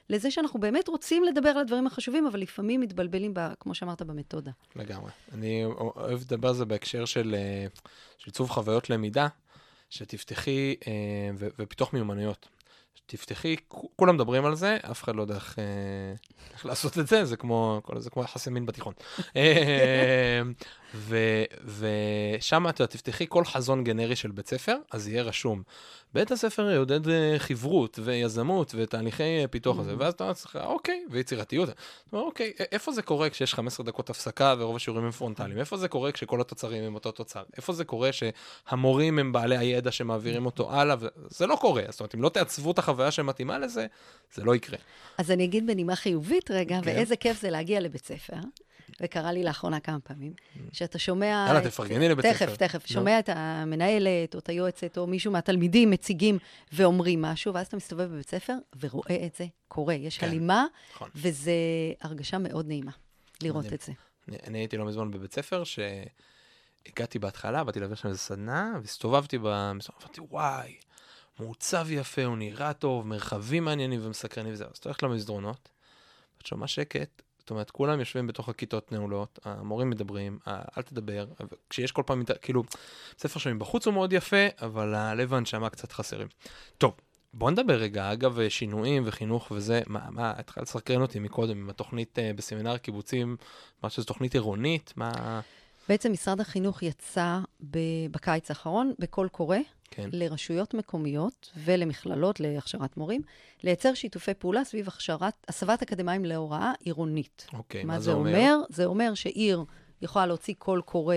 [0.10, 3.40] לזה שאנחנו באמת רוצים לדבר על הדברים החשובים, אבל לפעמים מתבלבלים, ב...
[3.60, 4.52] כמו שאמרת, במתודה.
[4.76, 5.12] לגמרי.
[5.34, 7.68] אני אוהב לדבר על זה בהקשר של אה,
[8.18, 9.28] של עיצוב חוויות למידה,
[9.90, 10.92] שתפתחי, אה,
[11.36, 12.48] ו- ופיתוח מיומנויות.
[13.06, 13.56] תפתחי,
[13.96, 15.64] כולם מדברים על זה, אף אחד לא יודע איך, אה,
[16.54, 18.94] איך לעשות את זה, זה כמו, זה כמו יחסי מין בתיכון.
[20.94, 25.64] ו- ושם את יודעת, תפתחי כל חזון גנרי של בית ספר, אז יהיה רשום.
[26.14, 31.70] בית הספר יעודד אה, חברות ויזמות ותהליכי אה, פיתוח הזה, ואז אתה אומר אוקיי, ויצירתיות.
[31.70, 31.78] אתה
[32.14, 35.60] אומר, אוקיי, איפה זה קורה כשיש 15 דקות הפסקה ורוב השיעורים הם פרונטליים?
[35.60, 37.44] איפה זה קורה כשכל התוצרים הם אותו תוצר?
[37.58, 40.96] איפה זה קורה שהמורים הם בעלי הידע שמעבירים אותו הלאה?
[41.30, 41.84] זה לא קורה.
[41.90, 43.88] זאת אומרת, אם לא תעצבו את החוויה שמתאימה לזה,
[44.34, 44.78] זה לא יקרה.
[45.18, 46.90] אז אני אגיד בנימה חיובית רגע, כן.
[46.90, 48.36] ואיזה כיף זה להגיע לבית ספר.
[49.02, 50.34] וקרה לי לאחרונה כמה פעמים,
[50.72, 51.26] שאתה שומע...
[51.48, 52.56] יאללה, את- תפרגני לבית תכף, ספר.
[52.56, 52.82] תכף.
[52.82, 52.88] נו.
[52.94, 56.38] שומע את המנהלת, או את היועצת, או מישהו מהתלמידים מציגים
[56.74, 59.94] ואומרים משהו, ואז אתה מסתובב בבית ספר ורואה את זה קורה.
[59.94, 60.28] יש כן.
[60.28, 61.10] הלימה, נכון.
[61.16, 61.52] וזה
[62.02, 62.92] הרגשה מאוד נעימה
[63.44, 63.76] לראות מדהים.
[63.76, 63.92] את זה.
[64.30, 69.38] אני, אני הייתי לא מזמן בבית ספר, שהגעתי בהתחלה, באתי להעביר שם איזה סדנה, והסתובבתי
[69.42, 70.74] במסורת, אמרתי, וואי,
[71.40, 74.68] מעוצב יפה, הוא נראה טוב, מרחבים מעניינים ומסקרנים וזהו.
[74.72, 75.70] אז אתה הולך למסדרונות,
[76.38, 81.26] ואת שומע שקט, זאת אומרת, כולם יושבים בתוך הכיתות נעולות, המורים מדברים, "אה, אל תדבר,
[81.70, 82.64] כשיש כל פעם, כאילו,
[83.18, 86.28] ספר שומעים בחוץ הוא מאוד יפה, אבל הלב והנשמה קצת חסרים.
[86.78, 86.96] טוב,
[87.34, 92.20] בוא נדבר רגע, אגב, שינויים וחינוך וזה, מה, מה, התחלת לסקרן אותי מקודם עם התוכנית
[92.20, 93.38] אה, בסמינר הקיבוצים,
[93.84, 95.40] מה שזו תוכנית עירונית, מה...
[95.90, 97.40] בעצם משרד החינוך יצא
[98.12, 99.58] בקיץ האחרון בקול קורא
[99.92, 103.22] כן, לרשויות מקומיות ולמכללות להכשרת מורים,
[103.64, 107.48] לייצר שיתופי פעולה סביב הכשרת, הסבת אקדמאים להוראה עירונית.
[107.54, 108.58] אוקיי, מה זה אומר?
[108.70, 109.64] זה אומר שעיר
[110.02, 111.16] יכולה להוציא קול קורא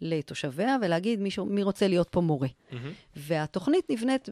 [0.00, 2.48] לתושביה ולהגיד מישהו, מי רוצה להיות פה מורה.
[2.72, 2.92] מהמם.
[3.16, 4.28] והתוכנית נבנית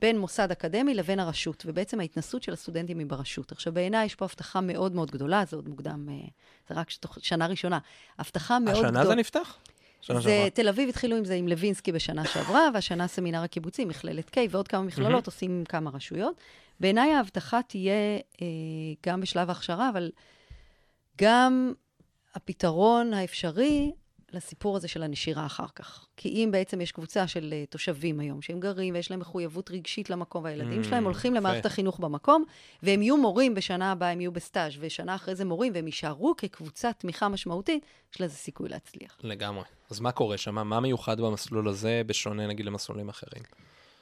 [0.00, 3.52] בין מוסד אקדמי לבין הרשות, ובעצם ההתנסות של הסטודנטים היא ברשות.
[3.52, 6.28] עכשיו, בעיניי יש פה הבטחה מאוד מאוד גדולה, זה עוד מוקדם, אה,
[6.68, 7.78] זה רק שנה ראשונה.
[8.18, 8.88] הבטחה מאוד גדולה.
[8.88, 9.58] השנה זה נפתח?
[10.02, 10.50] שנה זה, שעברה.
[10.50, 14.68] תל אביב התחילו עם זה עם לוינסקי בשנה שעברה, והשנה סמינר הקיבוצים, מכללת K ועוד
[14.68, 15.22] כמה מכללות מהמם.
[15.26, 16.40] עושים כמה רשויות.
[16.80, 18.46] בעיניי ההבטחה תהיה אה,
[19.06, 20.10] גם בשלב ההכשרה, אבל
[21.20, 21.72] גם
[22.34, 23.92] הפתרון האפשרי
[24.34, 26.06] לסיפור הזה של הנשירה אחר כך.
[26.16, 30.10] כי אם בעצם יש קבוצה של אה, תושבים היום, שהם גרים ויש להם מחויבות רגשית
[30.10, 31.40] למקום, והילדים Mm, שלהם הולכים יפה.
[31.40, 32.44] למערכת החינוך במקום,
[32.82, 36.94] והם יהיו מורים בשנה הבאה, הם יהיו בסטאז', ושנה אחרי זה מורים, והם יישארו כקבוצת
[36.98, 39.16] תמיכה משמעותית, יש לזה סיכוי להצליח.
[39.22, 39.64] לגמרי.
[39.90, 40.54] אז מה קורה שם?
[40.68, 43.42] מה מיוחד במסלול הזה, בשונה נגיד למסלולים אחרים?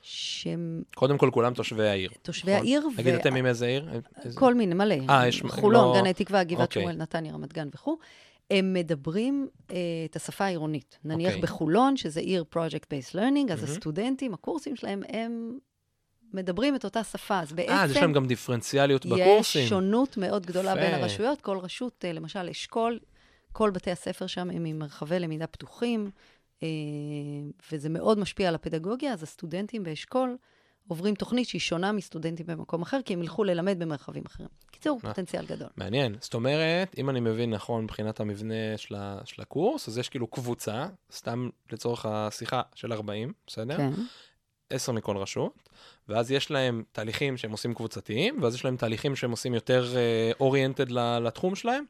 [0.03, 2.11] שהם קודם כל, כולם תושבי העיר.
[2.23, 2.65] תושבי נכון?
[2.67, 3.89] העיר, נגיד, אתם עם איזה עיר?
[4.25, 4.95] איזה- כל מיני, מלא.
[5.11, 6.83] אה, יש- חולון, לא- גני תקווה, גבעת אוקיי.
[6.83, 7.97] שמואל, נתניה, רמת גן וכו'.
[8.51, 10.99] הם מדברים אה, את השפה העירונית.
[11.05, 11.43] נניח אוקיי.
[11.43, 13.73] בחולון, שזה עיר Project-Based Learning, אז מהמם.
[13.73, 15.59] הסטודנטים, הקורסים שלהם, הם
[16.33, 17.41] מדברים את אותה שפה.
[17.41, 17.73] אז בעצם...
[17.73, 19.63] אה, אז יש להם גם דיפרנציאליות בקורסים.
[19.63, 20.81] יש שונות מאוד גדולה יפה.
[20.81, 21.41] בין הרשויות.
[21.41, 22.99] כל רשות, אה, למשל, אשכול,
[23.53, 26.11] כל בתי הספר שם הם עם מרחבי למידה פתוחים,
[26.63, 26.69] אה,
[27.73, 30.37] וזה מאוד משפיע על הפדגוגיה, אז הסטודנטים באשכול
[30.91, 34.49] עוברים תוכנית שהיא שונה מסטודנטים במקום אחר, כי הם ילכו ללמד במרחבים אחרים.
[34.71, 35.09] קיצור, אה.
[35.09, 35.69] פוטנציאל גדול.
[35.77, 36.17] מעניין.
[36.21, 40.27] זאת אומרת, אם אני מבין נכון מבחינת המבנה של, ה, של הקורס, אז יש כאילו
[40.27, 43.77] קבוצה, סתם לצורך השיחה של 40, בסדר?
[43.77, 43.91] כן.
[44.71, 45.69] 10 מכל רשות,
[46.09, 49.95] ואז יש להם תהליכים שהם עושים קבוצתיים, ואז יש להם תהליכים שהם עושים יותר
[50.41, 51.85] אוריינטד לתחום שלהם.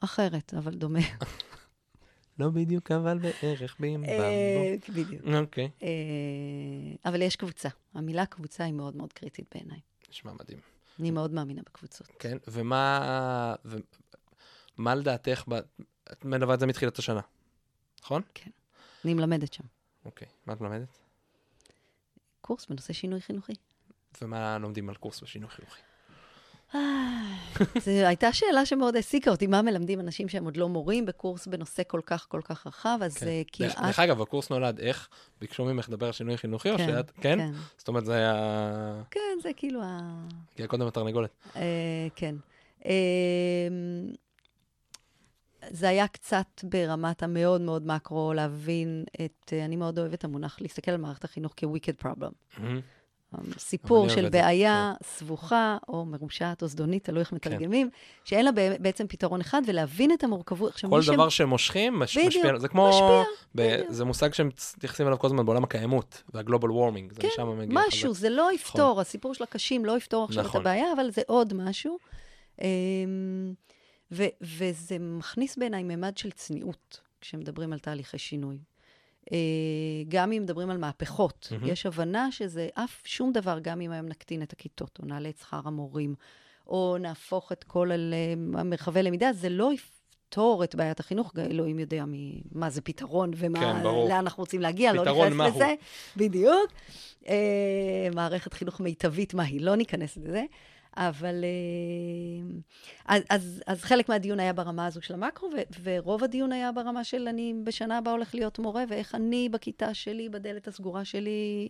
[0.00, 1.00] אחרת, אבל דומה.
[2.40, 5.22] לא בדיוק, אבל בערך בים אה, בדיוק.
[5.34, 5.88] אוקיי, אה,
[7.04, 7.68] אבל יש קבוצה.
[7.94, 9.80] המילה קבוצה היא מאוד מאוד קריטית בעיניי.
[10.10, 10.58] נשמע מדהים.
[11.00, 12.06] אני מאוד מאמינה בקבוצות.
[12.18, 13.54] כן, ומה,
[14.78, 15.44] לדעתך.
[16.12, 17.20] את מלווה את זה מתחילת השנה,
[18.02, 18.22] נכון?
[19.04, 19.64] אני מלמדת שם.
[20.04, 20.98] אוקיי, מה את מלמדת?
[22.40, 23.52] קורס בנושא שינוי חינוכי.
[24.22, 25.80] ומה לומדים על קורס בשינוי חינוכי?
[27.78, 31.82] זו הייתה שאלה שמאוד העסיקה אותי, מה מלמדים אנשים שהם עוד לא מורים בקורס בנושא
[31.86, 33.26] כל כך כל כך רחב, אז כן.
[33.26, 33.86] דרך- כמעט...
[33.86, 35.08] דרך אגב, הקורס נולד איך?
[35.40, 37.38] ביקשו ממך לדבר על שינוי חינוכי, או כן, שאת, כן?
[37.38, 37.50] כן.
[37.76, 39.02] זאת אומרת, זה היה...
[39.10, 39.98] כן, זה כאילו ה...
[40.56, 41.30] כי קודם התרנגולת.
[41.56, 41.62] אה,
[42.16, 42.34] כן.
[42.86, 42.90] אה,
[45.70, 50.90] זה היה קצת ברמת המאוד מאוד מקרו להבין את, אה, אני מאוד אוהבת המונח להסתכל
[50.90, 52.32] על מערכת החינוך כ-wicked problem.
[52.58, 52.80] מהמם.
[53.58, 54.44] סיפור של את זה, כן.
[54.44, 57.90] בעיה סבוכה, או מרושעת, או זדונית, תלוי איך מתרגמים,
[58.24, 60.80] שאין לה בע- בעצם פתרון אחד, ולהבין את המורכבות.
[60.90, 63.22] כל ש- דבר שמושכים, מש- בדיוק, משפיע, זה כמו, משפיע,
[63.54, 63.90] ב- בדיוק.
[63.90, 67.80] זה מושג שמתייחסים אליו כל הזמן בעולם הקיימות, והגלובל וורמינג, זה כן, משם מגיע.
[67.88, 70.60] משהו, זה לא יפתור, הסיפור של הקשים לא יפתור עכשיו את נכון.
[70.60, 71.98] הבעיה, אבל זה עוד משהו.
[72.62, 72.66] אמ,
[74.12, 78.58] ו- וזה מכניס בעיניי ממד של צניעות, כשמדברים על תהליכי שינוי.
[79.32, 79.38] אה,
[80.08, 81.66] גם אם מדברים על מהפכות, מהמם.
[81.66, 85.38] יש הבנה שזה אף שום דבר, גם אם היום נקטין את הכיתות, או נעלה את
[85.38, 86.14] שכר המורים,
[86.66, 91.78] או נהפוך את כל על אה, מרחבי למידה, זה לא יפתור את בעיית החינוך, אלוהים
[91.78, 92.04] יודע
[92.52, 94.08] מה זה פתרון ומה, כן, ברור.
[94.08, 95.48] לאן אנחנו רוצים להגיע, לא ניכנס מהו.
[95.48, 95.74] לזה.
[96.16, 96.72] בדיוק.
[97.28, 99.60] אה, מערכת חינוך מיטבית, מה היא?
[99.60, 100.44] לא ניכנס לזה.
[100.96, 101.44] אבל...
[101.44, 102.60] אה,
[103.06, 107.04] אז, אז, אז חלק מהדיון היה ברמה הזו של המקרו, ו, ורוב הדיון היה ברמה
[107.04, 111.68] של אני בשנה הבאה הולך להיות מורה, ואיך אני בכיתה שלי, בדלת הסגורה שלי,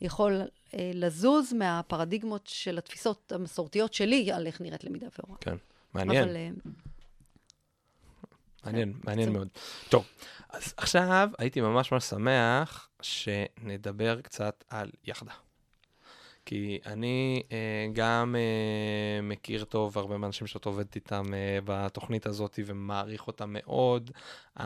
[0.00, 0.42] יכול
[0.74, 5.38] אה, לזוז מהפרדיגמות של התפיסות המסורתיות שלי על איך נראית למידה והוראה.
[5.40, 5.56] כן,
[5.94, 6.24] מעניין.
[6.24, 6.48] אבל, אה,
[8.64, 9.32] מעניין, מעניין בקיצור.
[9.32, 9.48] מאוד.
[9.88, 10.04] טוב,
[10.48, 15.32] אז עכשיו הייתי ממש ממש שמח שנדבר קצת על יחדה.
[16.50, 22.58] כי אני אה, גם אה, מכיר טוב הרבה מהאנשים שאת עובדת איתם אה, בתוכנית הזאת
[22.66, 24.10] ומעריך אותם מאוד.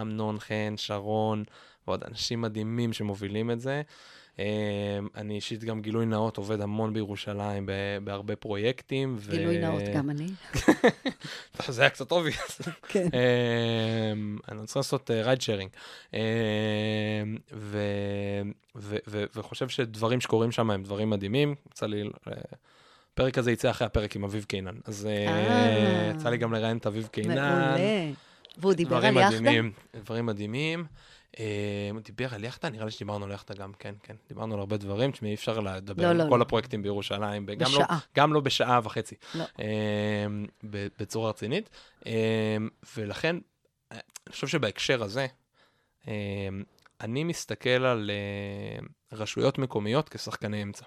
[0.01, 1.45] אמנון, חן, שרון
[1.87, 3.83] ועוד אנשים מדהימים שמובילים את זה.
[4.39, 7.69] אה, אני אישית גם גילוי נאות עובד המון בירושלים
[8.05, 9.19] בהרבה פרויקטים.
[9.31, 10.27] גילוי נאות, גם אני.
[11.69, 12.33] זה היה קצת אובי.
[12.89, 13.09] כן.
[14.13, 15.71] אמ, אני רוצה לעשות רייד שיירינג.
[19.35, 21.55] וחושב שדברים שקורים שם הם דברים מדהימים.
[21.71, 22.33] יצא לי, אה,
[23.13, 24.75] הפרק הזה יצא אחרי הפרק עם אביב קינן.
[24.85, 26.13] אז אה, אה.
[26.15, 27.35] יצא לי גם לראיין את אביב קינן.
[27.35, 28.13] מעולה.
[28.59, 29.51] והוא דיבר על יחדה?
[30.05, 30.85] דברים מדהימים.
[31.39, 31.45] אה,
[32.05, 34.15] דיבר על יחדה, נראה לי שדיברנו על יחדה גם, כן, כן.
[34.29, 36.43] דיברנו על הרבה דברים, תשמעי, אי אפשר לדבר לא, על לא, כל לא.
[36.43, 37.45] הפרויקטים בירושלים.
[37.49, 37.99] וגם לא- בשעה.
[38.17, 39.15] גם לא בשעה וחצי.
[39.35, 39.45] לא.
[39.61, 40.27] אה,
[40.71, 41.71] ב- בצורה רצינית.
[42.07, 42.57] אה,
[42.97, 43.37] ולכן,
[43.93, 45.27] אה, אני חושב שבהקשר הזה,
[46.09, 46.49] אה,
[47.01, 48.87] אני מסתכל על אה,
[49.19, 50.85] רשויות מקומיות כשחקני אמצע.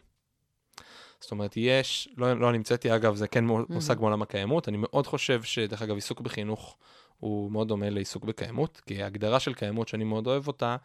[1.19, 5.07] זאת אומרת, יש, לא, לא נמצאתי, אגב, זה כן מו- מושג מעולם הקיימות, אני מאוד
[5.07, 6.77] חושב שדרך אגב, עיסוק בחינוך
[7.19, 10.75] הוא מאוד דומה לעיסוק בקיימות, כי ההגדרה של קיימות שאני מאוד אוהב אותה,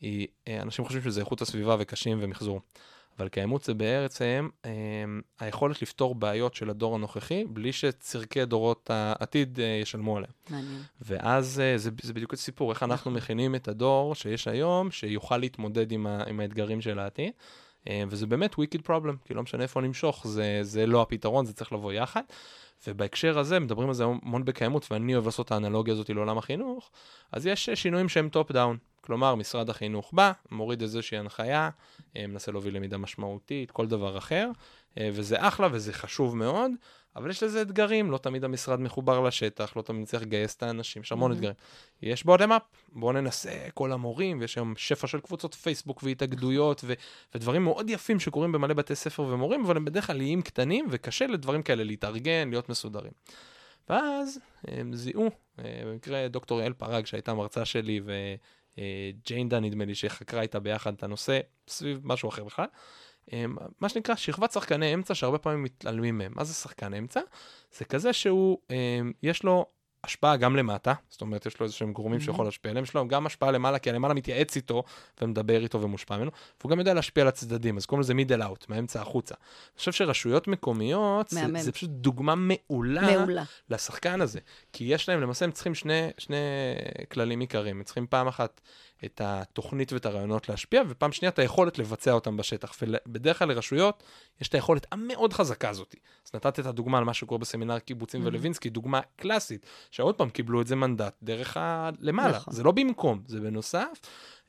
[0.00, 2.60] היא, אה, אנשים חושבים שזה איכות הסביבה וקשים ומחזור.
[3.18, 4.70] אבל קיימות זה בעצם אה,
[5.40, 10.32] היכולת לפתור בעיות של הדור הנוכחי, בלי שצורכי דורות העתיד אה, ישלמו עליהם.
[10.50, 10.82] מעניין.
[11.00, 16.06] ואז זה, זה בדיוק הסיפור, איך אנחנו מכינים את הדור שיש היום, שיוכל להתמודד עם,
[16.06, 17.32] ה, עם האתגרים של העתיד.
[17.88, 21.52] אה, וזה באמת wicked problem, כי לא משנה איפה נמשוך, זה, זה לא הפתרון, זה
[21.52, 22.22] צריך לבוא יחד.
[22.86, 26.90] ובהקשר הזה, מדברים על זה המון בקיימות, ואני אוהב לעשות את האנלוגיה הזאת לעולם החינוך,
[27.32, 28.76] אז יש אה, שינויים שהם top down.
[29.00, 31.70] כלומר, משרד החינוך בא, מוריד איזושהי הנחיה,
[32.16, 34.50] אה, מנסה להוביל למידה משמעותית, כל דבר אחר,
[35.00, 36.70] וזה אחלה וזה חשוב מאוד,
[37.16, 41.02] אבל יש לזה אתגרים, לא תמיד המשרד מחובר לשטח, לא תמיד צריך לגייס את האנשים,
[41.02, 41.34] יש המון Mhm.
[41.34, 41.54] אתגרים.
[42.02, 46.92] יש בודם אפ, בואו ננסה כל המורים, ויש היום שפע של קבוצות פייסבוק והתאגדויות, ו-
[47.34, 51.26] ודברים מאוד יפים שקורים במלא בתי ספר ומורים, אבל הם בדרך כלל איים קטנים, וקשה
[51.26, 53.12] לדברים כאלה להתארגן, להיות מסודרים.
[53.88, 58.00] ואז הם זיהו, אה, במקרה דוקטור יעל פרג, שהייתה מרצה שלי,
[58.78, 62.66] וג'יינדה, נדמה לי, שחקרה איתה ביחד את הנושא, סביב משהו אחר בכלל.
[63.32, 63.44] אה,
[63.80, 66.32] מה שנקרא שכבת שחקני אמצע שהרבה פעמים מתעלמים מהם.
[66.34, 67.20] מה זה שחקן אמצע?
[67.78, 69.66] זה כזה שהוא, אה, יש לו
[70.04, 73.08] השפעה גם למטה, זאת אומרת, יש לו איזה שהם גורמים שיכול להשפיע עליהם, יש לו
[73.08, 74.82] גם השפעה למעלה, כי הלמעלה מתייעץ איתו
[75.22, 78.66] ומדבר איתו ומושפע ממנו, והוא גם יודע להשפיע על הצדדים, אז קוראים לזה מידל אאוט,
[78.68, 79.34] מהאמצע החוצה.
[79.34, 81.40] אני חושב שרשויות מקומיות, זה.
[81.58, 83.42] זה פשוט דוגמה מעולה, מעולה.
[83.70, 84.40] לשחקן הזה.
[84.72, 86.36] כי יש להם, למעשה הם צריכים שני, שני
[87.10, 87.76] כללים עיקריים.
[87.76, 88.60] הם צריכים פעם אחת
[89.04, 92.72] את התוכנית ואת הרעיונות להשפיע, ופעם שנייה את היכולת לבצע אותם בשטח.
[93.06, 94.02] ובדרך כלל לרשויות
[94.40, 95.94] יש את היכולת המאוד חזקה הזאת.
[96.26, 98.26] אז נתת את הדוגמה על מה שקורה בסמינר קיבוצים Mhm.
[98.26, 102.36] ולוינסקי, דוגמה קלאסית, שעוד פעם קיבלו את זה מנדט דרך הלמעלה.
[102.36, 102.54] נכון.
[102.54, 104.00] זה לא במקום, זה בנוסף.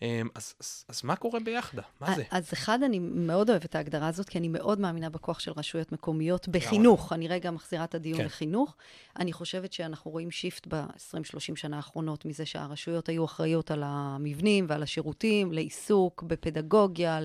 [0.02, 1.82] אמ, אז, אז, אז מה קורה ביחדה?
[2.02, 2.24] מה זה?
[2.32, 5.92] אז אחד, אני מאוד אוהבת את ההגדרה הזאת, כי אני מאוד מאמינה בכוח של רשויות
[5.92, 7.14] מקומיות בחינוך.
[7.14, 8.26] אני רגע מחזירה את הדיון כן.
[8.26, 8.76] לחינוך.
[9.20, 14.84] אני חושבת שאנחנו רואים שיפט ב-20-30 שנה האחרונות, מזה שהרשויות היו אחראיות על המבנים ועל
[14.84, 17.20] השירותים, לעיסוק בפדגוגיה,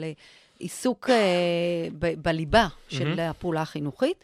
[0.60, 3.20] לעיסוק אה, ב- בליבה של מהמם.
[3.20, 4.22] הפעולה החינוכית.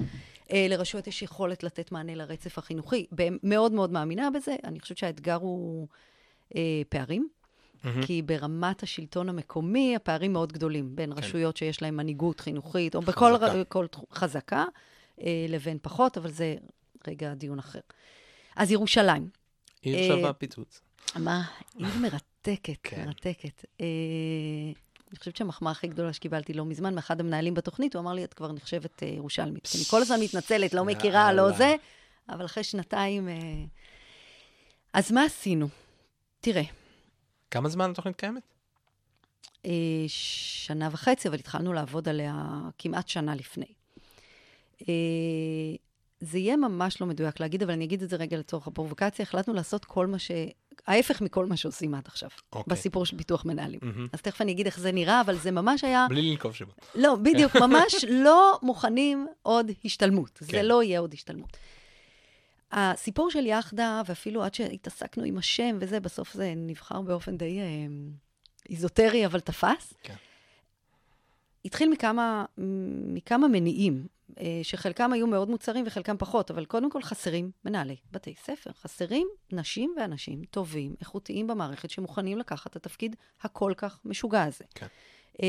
[0.53, 3.07] אה, לרשויות יש יכולת לתת מענה לרצף החינוכי.
[3.43, 4.57] מאוד מאוד מאמינה בזה.
[4.65, 5.87] אני חושבת שהאתגר הוא
[6.57, 7.29] אה, פערים.
[7.85, 8.03] מהמם.
[8.07, 11.19] כי ברמת השלטון המקומי, הפערים מאוד גדולים בין כן.
[11.19, 13.47] רשויות שיש להן מנהיגות חינוכית, או בכל חזקה.
[13.61, 14.65] ר- כל חזקה,
[15.21, 16.55] אה, לבין פחות, אבל זה
[17.09, 17.81] רגע דיון אחר.
[18.57, 19.29] אז ירושלים,
[19.83, 20.81] עיר אה, שווה פיצוץ.
[21.17, 21.43] מה,
[21.79, 23.05] עיר מרתקת, כן.
[23.07, 23.65] מרתקת.
[23.81, 23.87] אה,
[25.11, 28.35] אני חושבת שהמחמאה הכי גדולה שקיבלתי לא מזמן מאחד המנהלים בתוכנית, הוא אמר לי, את
[28.35, 29.69] כבר נחשבת אה, ירושלמית.
[29.75, 31.53] אני כל הזמן מתנצלת, לא מכירה, לא.
[31.53, 31.75] זה,
[32.29, 33.29] אבל אחרי שנתיים...
[33.29, 33.35] אה,
[34.93, 35.69] אז מה עשינו?
[36.41, 36.63] תראה,
[37.51, 38.43] כמה זמן התוכנית קיימת?
[39.67, 42.45] אה, שנה וחצי, אבל התחלנו לעבוד עליה
[42.79, 43.73] כמעט שנה לפני.
[44.89, 44.95] אה,
[46.21, 49.23] זה יהיה ממש לא מדויק להגיד, אבל אני אגיד את זה רגע לצורך הפרובוקציה.
[49.23, 50.31] החלטנו לעשות כל מה ש...
[50.87, 52.71] ההפך מכל מה שעושים עד עכשיו, אוקיי.
[52.77, 53.81] בסיפור של ביטוח מנהלים.
[53.83, 54.07] מהמם.
[54.13, 56.07] אז תכף אני אגיד איך זה נראה, אבל זה ממש היה...
[56.09, 56.73] בלי לנקוב שבו.
[56.95, 60.39] לא, בדיוק, ממש לא מוכנים עוד השתלמות.
[60.41, 60.65] זה כן.
[60.65, 61.57] לא יהיה עוד השתלמות.
[62.73, 67.65] הסיפור של יחדה, ואפילו עד שהתעסקנו עם השם וזה, בסוף זה נבחר באופן די אה,
[68.71, 69.95] איזוטרי, אבל תפס.
[70.03, 70.15] כן.
[71.65, 72.45] התחיל מכמה,
[73.07, 74.07] מכמה מניעים,
[74.41, 78.71] אה, שחלקם היו מאוד מוצרים וחלקם פחות, אבל קודם כל חסרים מנהלי בתי ספר.
[78.73, 84.65] חסרים נשים ואנשים טובים, איכותיים במערכת, שמוכנים לקחת את התפקיד הכל כך משוגע הזה.
[84.75, 84.87] כן.
[85.43, 85.49] אה,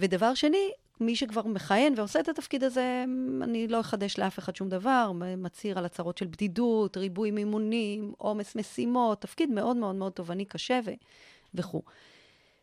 [0.00, 3.04] ודבר שני, מי שכבר מכהן ועושה את התפקיד הזה,
[3.42, 8.56] אני לא אחדש לאף אחד שום דבר, מצהיר על הצהרות של בדידות, ריבוי מימונים, עומס
[8.56, 10.90] משימות, תפקיד מאוד מאוד מאוד תובעני, קשה ו-
[11.54, 11.82] וכו'.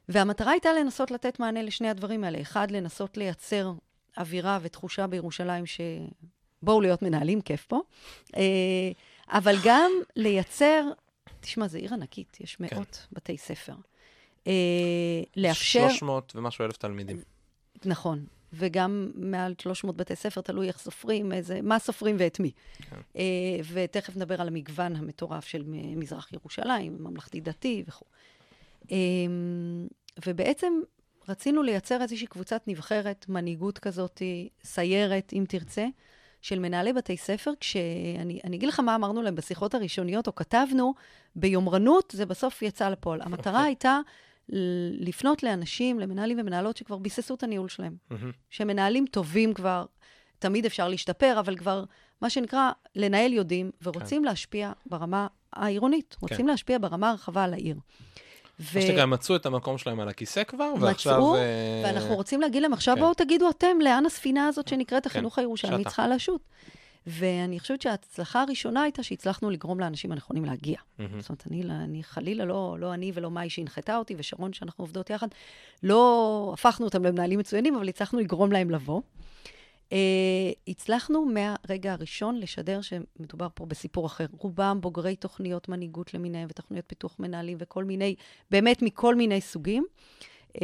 [0.10, 2.42] והמטרה הייתה לנסות לתת מענה לשני הדברים האלה.
[2.42, 3.72] אחד, לנסות לייצר
[4.18, 7.82] אווירה ותחושה בירושלים שבואו להיות מנהלים, כיף פה.
[8.36, 8.92] אה,
[9.30, 10.84] אבל גם לייצר,
[11.40, 12.76] תשמע, זו עיר ענקית, יש כן.
[12.76, 13.74] מאות בתי ספר.
[14.48, 14.54] אה,
[15.38, 15.90] לאפשר...
[15.90, 17.33] 300 ומשהו אלף תלמידים.
[17.86, 22.52] נכון, וגם מעל 300 בתי ספר, תלוי איך סופרים, איזה, מה סופרים ואת מי.
[22.90, 22.96] כן.
[23.18, 23.24] אה,
[23.74, 28.06] ותכף נדבר על המגוון המטורף של מזרח ירושלים, ממלכתי-דתי וכו'.
[28.92, 28.98] אה,
[30.26, 30.74] ובעצם
[31.30, 34.22] רצינו לייצר איזושהי קבוצת נבחרת, מנהיגות כזאת,
[34.64, 35.86] סיירת, אם תרצה,
[36.42, 40.94] של מנהלי בתי ספר, כשאני אני אגיד לך מה אמרנו להם בשיחות הראשוניות, או כתבנו,
[41.36, 43.22] ביומרנות, זה בסוף יצא לפועל.
[43.26, 43.68] המטרה אוקיי.
[43.68, 44.00] הייתה
[45.00, 47.96] לפנות לאנשים, למנהלים ומנהלות שכבר ביססו את הניהול שלהם.
[48.10, 48.32] מהמם.
[48.50, 49.86] שמנהלים טובים כבר,
[50.40, 51.84] תמיד אפשר להשתפר, אבל כבר,
[52.22, 54.26] מה שנקרא, לנהל יודעים, ורוצים כן.
[54.28, 57.76] להשפיע ברמה העירונית, רוצים להשפיע ברמה הרחבה על העיר.
[58.60, 61.14] ו- מה שנקרא, מצאו את המקום שלהם על הכיסא כבר, ועכשיו...
[61.14, 63.02] מצאו, אה, ואנחנו רוצים להגיד להם, עכשיו כן.
[63.02, 65.84] בואו תגידו אתם לאן הספינה הזאת שנקראת כן, החינוך הירושלמי.
[65.84, 66.42] צריכה לשוט.
[67.08, 70.78] ואני חושבת שההצלחה הראשונה הייתה שהצלחנו לגרום לאנשים הנכונים להגיע.
[71.00, 71.22] מהמם.
[71.22, 75.10] זאת אומרת, אני, אני חלילה לא, לא אני ולא מאי שהנחתה אותי, ושרון שאנחנו עובדות
[75.10, 75.28] יחד,
[75.84, 79.02] לא הפכנו אותם למנהלים מצוינים, אבל הצלחנו לגרום להם לבוא.
[79.90, 79.96] Uh,
[80.68, 84.26] הצלחנו מהרגע הראשון לשדר שמדובר פה בסיפור אחר.
[84.38, 88.16] רובם בוגרי תוכניות מנהיגות למיניהם ותוכניות פיתוח מנהלים וכל מיני,
[88.52, 89.86] באמת מכל מיני סוגים.
[90.50, 90.60] Uh.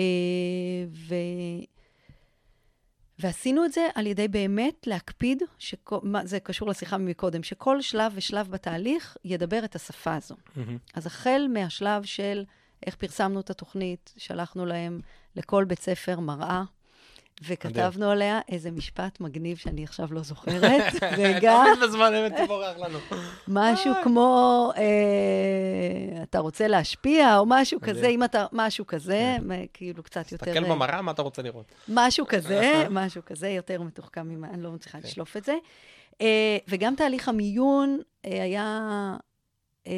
[3.20, 8.12] ועשינו את זה על ידי באמת להקפיד, שכל, מה, זה קשור לשיחה מקודם, שכל שלב
[8.16, 10.36] ושלב בתהליך ידבר את השפה הזו.
[10.56, 10.78] מהמם.
[10.94, 12.44] אז החל מהשלב של
[12.86, 15.00] איך פרסמנו את התוכנית, שלחנו להם
[15.36, 16.64] לכל בית ספר מראה,
[17.42, 20.94] וכתבנו עליה איזה משפט מגניב שאני עכשיו לא זוכרת.
[21.18, 23.00] רגע, תמיד בזמן אמת זה בורח לנו.
[23.48, 27.80] משהו כמו, אה, אתה רוצה להשפיע, או משהו.
[27.82, 29.38] כזה, אם אתה, משהו כזה,
[29.74, 30.46] כאילו קצת יותר...
[30.46, 31.66] תסתכל אה, במראה, מה אתה רוצה לראות?
[31.88, 35.56] משהו כזה, משהו כזה, יותר מתוחכם ממה, אני לא מצליחה לשלוף את זה.
[36.22, 38.80] אה, וגם תהליך המיון אה, היה
[39.88, 39.94] אה,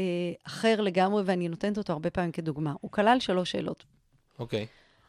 [0.47, 2.73] אחר לגמרי, ואני נותנת אותו הרבה פעמים כדוגמה.
[2.82, 3.86] הוא כלל שלוש שאלות.
[4.39, 4.67] אוקיי.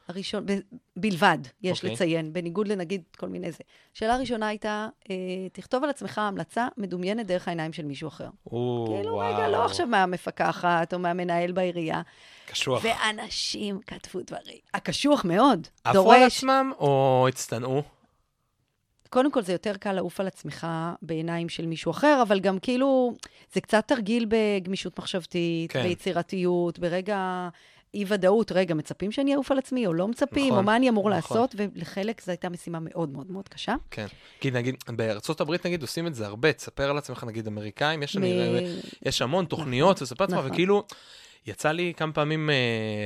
[0.08, 0.58] הראשון, ב-
[0.96, 1.92] בלבד, יש אוקיי.
[1.92, 3.58] לציין, בניגוד לנגיד כל מיני זה.
[3.94, 5.16] השאלה הראשונה הייתה, אה,
[5.52, 8.28] תכתוב על עצמך המלצה מדומיינת דרך העיניים של מישהו אחר.
[8.46, 9.34] או, כאילו, וואו.
[9.34, 12.02] רגע, לא עכשיו מהמפקחת או מהמנהל בעירייה.
[12.46, 12.84] קשוח.
[12.84, 14.58] ואנשים כתבו דברים.
[14.74, 15.66] הקשוח מאוד.
[15.84, 17.82] עפו על דורש, עצמם או הצטנעו?
[19.08, 20.66] קודם כל, זה יותר קל לעוף על עצמך
[21.02, 23.14] בעיניים של מישהו אחר, אבל גם כאילו,
[23.52, 25.82] זה קצת תרגיל בגמישות מחשבתית, כן.
[25.82, 27.48] ביצירתיות, ברגע
[27.94, 31.10] אי-ודאות, רגע, מצפים שאני אעוף על עצמי או לא מצפים, נכון, או מה אני אמור
[31.10, 31.36] נכון.
[31.36, 33.74] לעשות, ולחלק זו הייתה משימה מאוד מאוד מאוד קשה.
[33.90, 34.06] כן.
[34.40, 38.16] כי נגיד, בארצות הברית נגיד עושים את זה הרבה, תספר על עצמך, נגיד אמריקאים, יש,
[38.16, 40.50] אני, מ- יש המון תוכניות, לספר על עצמך, נכון.
[40.52, 40.84] וכאילו,
[41.46, 42.54] יצא לי כמה פעמים אה,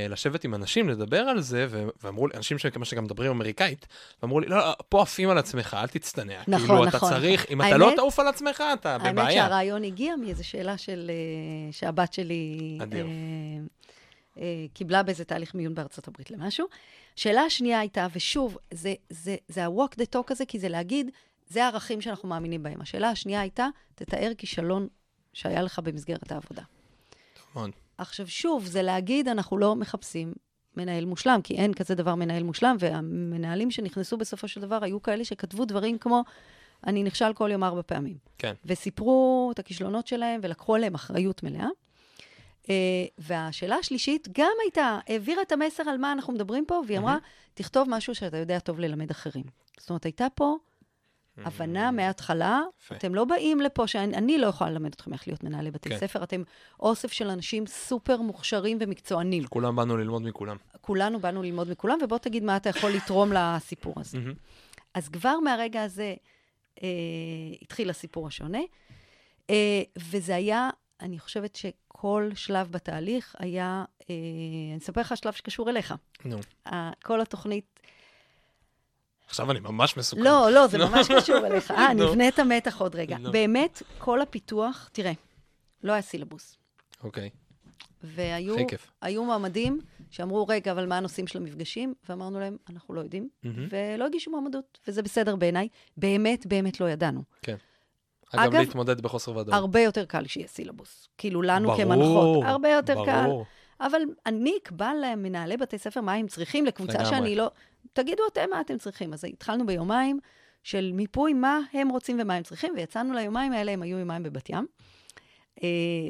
[0.09, 3.87] לשבת עם אנשים, לדבר על זה, ו- ואמרו לי, אנשים שכמה שגם מדברים אמריקאית,
[4.23, 6.35] ואמרו לי, לא, לא, פה עפים על עצמך, אל תצטנע.
[6.49, 7.53] נכון, כאילו, אתה נכון, צריך, נכון.
[7.53, 9.43] אם אתה לא האמת- תעוף על עצמך, אתה האמת בבעיה.
[9.43, 13.07] שהרעיון הגיע מאיזו שאלה של, אה, שהבת שלי אדיר.
[13.07, 13.65] אה, אה,
[14.73, 16.67] קיבלה באיזה תהליך מיון בארצות הברית למשהו.
[17.17, 21.11] שאלה השנייה הייתה, ושוב, זה, זה, זה ה-walk the talk הזה, כי זה להגיד,
[21.49, 22.81] זה הערכים שאנחנו מאמינים בהם.
[22.81, 24.89] השאלה השנייה הייתה, תתאר כישלון
[25.33, 26.63] שהיה לך במסגרת העבודה.
[27.55, 27.71] מאוד.
[27.99, 30.33] עכשיו, שוב, זה להגיד, אנחנו לא מחפשים
[30.77, 35.25] מנהל מושלם, כי אין כזה דבר מנהל מושלם, והמנהלים שנכנסו בסופו של דבר היו כאלה
[35.25, 36.23] שכתבו דברים כמו,
[36.87, 38.17] אני נכשל כל יום ארבע פעמים.
[38.39, 38.55] כן.
[38.65, 41.69] וסיפרו את הכישלונות שלהם ולקחו עליהם אחריות מלאה.
[42.67, 42.69] Uh,
[43.19, 47.19] והשאלה השלישית גם הייתה, העבירה את המסר על מה אנחנו מדברים פה, והיא אמרה,
[47.55, 49.45] תכתוב משהו שאתה יודע טוב ללמד אחרים.
[49.79, 50.57] זאת אומרת, הייתה פה
[51.45, 52.61] הבנה מההתחלה.
[52.93, 55.99] אתם לא באים לפה, שאני אני לא יכולה ללמד אתכם איך להיות מנהלי בתי כן.
[55.99, 56.43] ספר, אתם
[56.81, 59.47] אוסף של אנשים סופר מוכשרים ומקצוענים.
[59.47, 60.57] כולם באנו ללמוד מכולם.
[60.81, 64.19] כולנו באנו ללמוד מכולם, ובוא תגיד מה אתה יכול לתרום לסיפור הזה.
[64.95, 66.15] אז כבר מהרגע הזה
[66.83, 66.89] אה,
[67.63, 68.61] התחיל הסיפור השונה,
[69.51, 71.57] אה, וזה היה, אני חושבת
[72.07, 74.15] שכל שלב בתהליך היה, אה,
[74.73, 75.95] אני אספר לך שלב שקשור אליך.
[76.25, 76.37] נו.
[76.67, 77.81] ה- כל התוכנית,
[79.27, 80.23] עכשיו אני ממש מסוכן.
[80.23, 81.71] לא, לא, זה ממש קשור אליך.
[81.71, 82.05] אה, נו.
[82.09, 83.19] נבנה את המתח עוד רגע.
[83.19, 83.33] נו.
[83.33, 85.13] באמת, כל הפיתוח, תראה,
[85.83, 86.57] לא היה סילבוס.
[87.05, 87.31] אוקיי.
[88.03, 88.57] והיו.
[89.03, 91.95] היו מועמדים שאמרו, רגע, אבל מה הנושאים של המפגשים?
[92.09, 93.69] ואמרנו להם, אנחנו לא יודעים, מהמם.
[93.71, 95.69] ולא הגישו מועמדות, וזה בסדר בעיניי.
[95.97, 97.23] באמת, באמת לא ידענו.
[97.43, 97.57] כן.
[98.33, 99.55] אגב, אגב, להתמודד בחוסר ודאות.
[99.55, 101.09] הרבה יותר קל שיהיה סילבוס.
[101.19, 103.25] כאילו, לנו ברור, כמנחות, הרבה יותר קל.
[103.25, 103.45] ברור.
[103.81, 107.11] אבל אני אקבע להם, מנהלי בתי ספר, מה הם צריכים לקבוצה לגמרי.
[107.11, 107.51] שאני לא...
[107.93, 109.13] תגידו אתם מה אתם צריכים.
[109.13, 110.21] אז התחלנו ביומיים
[110.63, 114.51] של מיפוי מה הם רוצים ומה הם צריכים, ויצאנו ליומיים האלה, הם היו יומיים בבת
[114.51, 114.67] ים.
[115.63, 115.69] אה,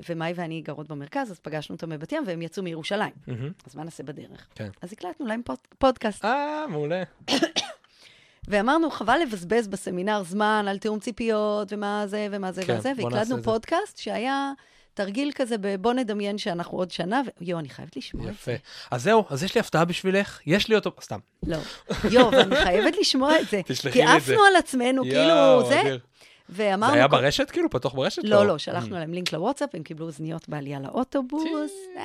[0.09, 3.13] ומאי ואני גרות במרכז, אז פגשנו אותם בבת ים, והם יצאו מירושלים.
[3.27, 3.53] מהמם.
[3.67, 4.47] אז מה נעשה בדרך?
[4.55, 4.69] כן.
[4.83, 7.03] אז הקלטנו להם פוד, פודקאסט, אה, מעולה.
[8.49, 12.93] ואמרנו, חבל לבזבז בסמינר זמן על תיאום ציפיות, ומה זה, ומה זה, כן, ומה זה,
[12.95, 13.51] בוא נעשה והקלטנו את זה.
[13.51, 14.53] פודקאסט שהיה
[14.95, 17.45] תרגיל כזה, ב- בוא נדמיין שאנחנו עוד שנה, ו...
[17.45, 18.51] יואו, אני חייבת לשמוע את יפה.
[18.51, 18.57] זה.
[18.91, 21.19] אז זהו, אז יש לי הפתעה בשבילך, יש לי אותו, סתם.
[21.47, 21.59] לא.
[22.11, 23.61] יואו, ואני חייבת לשמוע את זה.
[23.67, 24.33] תשלחי לי כי את זה.
[24.33, 25.99] עפנו על עצמנו, כאילו, יואו, זה, אדיר.
[26.49, 26.93] ואמרנו...
[26.93, 27.71] זה היה ברשת כאילו?
[27.71, 28.23] פתוח ברשת?
[28.25, 31.73] לא, לא, שלחנו להם לינק לוואטסאפ, הם קיבלו אוזניות בעלייה לאוטובוס.
[31.97, 32.03] אה,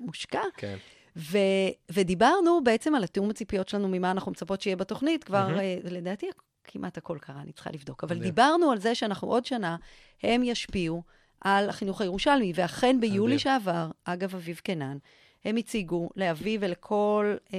[0.00, 0.42] מושקע.
[0.56, 0.76] כן.
[1.18, 5.58] ו- ודיברנו בעצם על התיאום הציפיות שלנו, ממה אנחנו מצפות שיהיה בתוכנית, כבר, מהמם.
[5.58, 6.26] אה, לדעתי,
[6.64, 8.04] כמעט הכל קרה, אני צריכה לבדוק.
[8.04, 8.30] אבל מדהים.
[8.30, 9.76] דיברנו על זה שאנחנו עוד שנה,
[10.22, 11.02] הם ישפיעו
[11.40, 13.38] על החינוך הירושלמי, ואכן ביולי אדיר.
[13.38, 14.96] שעבר, אגב אביב קנן,
[15.44, 17.58] הם הציגו לאביב ולכל אה,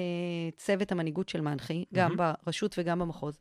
[0.57, 3.39] צוות המנהיגות של מנחי, גם ברשות וגם במחוז,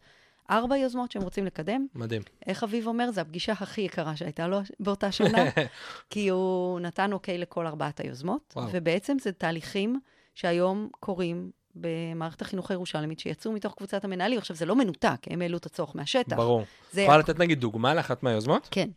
[0.51, 1.87] ארבע יוזמות שהם רוצים לקדם.
[1.95, 2.23] מדהים.
[2.47, 3.11] איך אביב אומר?
[3.11, 5.45] זו הפגישה הכי יקרה שהייתה לו באותה שנה,
[6.11, 8.69] כי הוא נתן אוקיי לכל ארבעת היוזמות, וואו.
[8.73, 10.01] ובעצם זה תהליכים
[10.35, 14.39] שהיום קורים במערכת החינוך הירושלמית, שיצאו מתוך קבוצת המנהלים.
[14.39, 16.37] עכשיו, זה לא מנותק, הם העלו את הצורך מהשטח.
[16.37, 16.65] ברור.
[16.95, 18.69] יכולה לתת נגיד דוגמה לאחת מהיוזמות?
[18.71, 18.89] כן.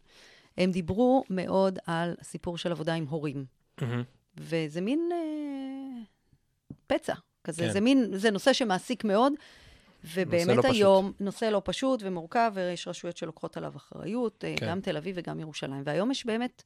[0.58, 3.46] הם דיברו מאוד על הסיפור של עבודה עם הורים.
[4.38, 6.02] וזה מין אה,
[6.88, 7.72] פצע כזה, כן.
[7.72, 9.34] זה מין, זה נושא שמעסיק מאוד.
[10.04, 10.76] ובאמת לא פשוט.
[10.76, 14.56] היום, נושא לא פשוט ומורכב, ויש רשויות שלוקחות עליו אחריות, כן.
[14.58, 14.68] כן.
[14.68, 15.82] גם תל אביב וגם ירושלים.
[15.86, 16.64] והיום יש באמת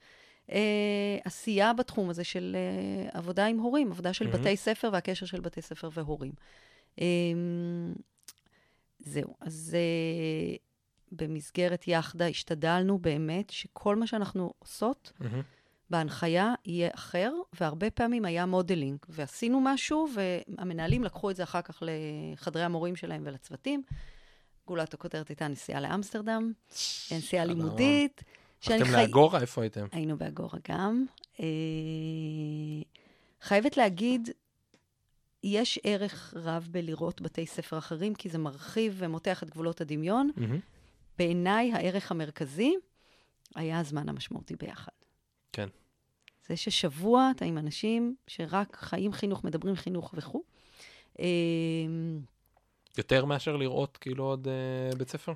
[0.51, 4.41] אה, עשייה בתחום הזה של אה, עבודה עם הורים, עבודה של מהמם.
[4.41, 6.31] בתי ספר והקשר של בתי ספר והורים.
[7.01, 7.05] אה,
[8.99, 10.55] זהו, אז אה,
[11.11, 15.41] במסגרת יחדה השתדלנו באמת שכל מה שאנחנו עושות, מהמם.
[15.89, 21.83] בהנחיה יהיה אחר, והרבה פעמים היה modeling, ועשינו משהו, והמנהלים לקחו את זה אחר כך
[21.85, 23.83] לחדרי המורים שלהם ולצוותים.
[24.67, 26.51] גולת הכותרת הייתה נסיעה לאמסטרדם,
[27.11, 27.45] נסיעה.
[27.45, 28.23] לימודית.
[28.61, 29.41] חי- לאגורה?
[29.41, 29.85] איפה הייתם?
[29.91, 31.05] היינו באגורה גם.
[31.39, 31.45] אה,
[33.41, 34.29] חייבת להגיד,
[35.43, 40.29] יש ערך רב בלראות בתי ספר אחרים, כי זה מרחיב ומותח את גבולות הדמיון.
[41.17, 42.75] בעיניי הערך המרכזי
[43.55, 44.91] היה הזמן המשמעותי ביחד.
[45.56, 45.68] כן.
[46.47, 50.43] זה ששבוע אתה עם אנשים שרק חיים חינוך, מדברים חינוך וכו'.
[51.20, 51.26] אה,
[52.97, 55.34] יותר מאשר לראות כאילו עוד אה, בית ספר?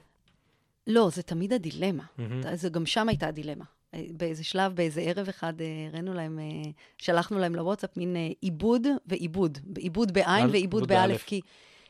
[0.87, 2.03] לא, זה תמיד הדילמה.
[2.17, 2.55] מהמם.
[2.55, 3.65] זה גם שם הייתה הדילמה.
[3.93, 8.87] אה, באיזה שלב, באיזה ערב אחד, אה, הראינו להם, אה, שלחנו להם לוואטסאפ מין עיבוד
[9.05, 9.57] ועיבוד.
[9.77, 11.23] עיבוד בעין ועיבוד עיבוד באלף, באלף.
[11.25, 11.41] כי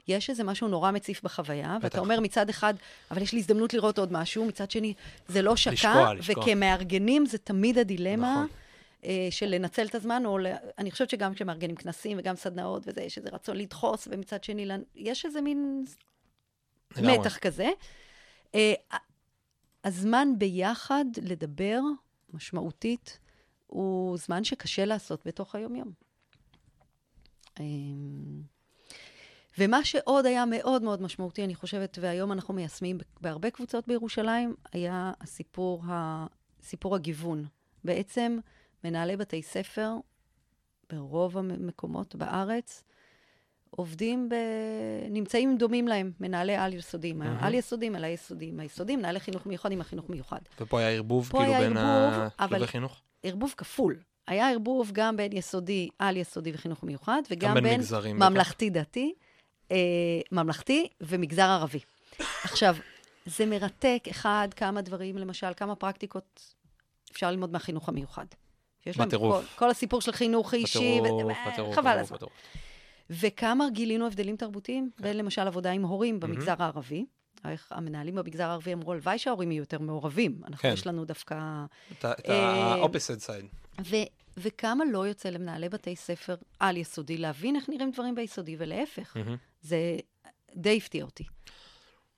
[0.10, 1.84] יש איזה משהו נורא מציף בחוויה, בטח.
[1.84, 2.74] ואתה אומר מצד אחד,
[3.12, 4.94] אבל יש לי הזדמנות לראות עוד משהו, מצד שני,
[5.28, 6.44] זה לא שקע, לשקוע, לשקוע.
[6.44, 8.34] וכמארגנים זה תמיד הדילמה.
[8.34, 8.48] נכון.
[9.06, 10.38] אה, של לנצל את הזמן, או.
[10.78, 15.26] אני חושבת שגם כשמארגנים כנסים וגם סדנאות וזה, יש איזה רצון לדחוס, ומצד שני, יש
[15.26, 15.86] איזה מין.
[16.98, 17.70] מתח כזה.
[18.56, 18.74] אה,
[19.84, 21.80] הזמן ביחד לדבר
[22.34, 23.20] משמעותית
[23.68, 25.92] הוא זמן שקשה לעשות בתוך היום-יום.
[29.60, 35.12] ומה שעוד היה מאוד מאוד משמעותי, אני חושבת, והיום אנחנו מיישמים בהרבה קבוצות בירושלים, היה
[35.22, 36.26] הסיפור, ה...
[36.62, 37.46] סיפור הגיוון.
[37.84, 38.38] בעצם
[38.84, 39.94] מנהלי בתי ספר
[40.90, 42.84] ברוב המקומות בארץ
[43.70, 44.36] עובדים ב...
[45.10, 47.20] נמצאים דומים להם, מנהלי על-יסודיים.
[47.20, 47.38] מהמם.
[47.40, 48.60] העל-יסודיים אל היסודיים.
[48.60, 50.40] היסודיים, מנהלי חינוך מיוחד עם החינוך מיוחד.
[50.62, 53.02] ופה היה ערבוב כאילו היה בין השלבי חינוך?
[53.24, 54.00] ערבוב כפול.
[54.28, 58.18] היה ערבוב גם בין יסודי, על-יסודי וחינוך מיוחד, וגם בין בין.
[58.18, 59.14] ממלכתי-דתי,
[59.72, 59.78] אה,
[60.32, 61.80] ממלכתי ומגזר ערבי.
[62.44, 62.76] עכשיו,
[63.26, 66.54] זה מרתק, אחד, כמה דברים, למשל, כמה פרקטיקות
[67.12, 68.26] אפשר ללמוד מהחינוך המיוחד.
[68.84, 69.36] שיש להם בטירוף.
[69.36, 72.16] כל, כל הסיפור של חינוך אישי, בטירוף, ו- בטירוף, חבל בטירוף, הזמן.
[72.16, 72.34] בטירוף.
[73.10, 76.20] וכמה גילינו הבדלים תרבותיים בין למשל עבודה עם הורים.
[76.20, 77.06] במגזר הערבי.
[77.46, 80.42] איך המנהלים במגזר הערבי אמרו, הלוואי שההורים יהיו יותר מעורבים.
[80.48, 80.74] אנחנו, כן.
[80.74, 81.36] יש לנו דווקא...
[82.00, 83.82] את ה- את אה, ה-opposite side.
[84.38, 89.18] וכמה לא יוצא למנהלי בתי ספר על-יסודי להבין איך נראים דברים ביסודי, ולהפך.
[89.18, 89.38] מהמם.
[89.62, 89.98] זה
[90.56, 91.24] די הפתיע אותי.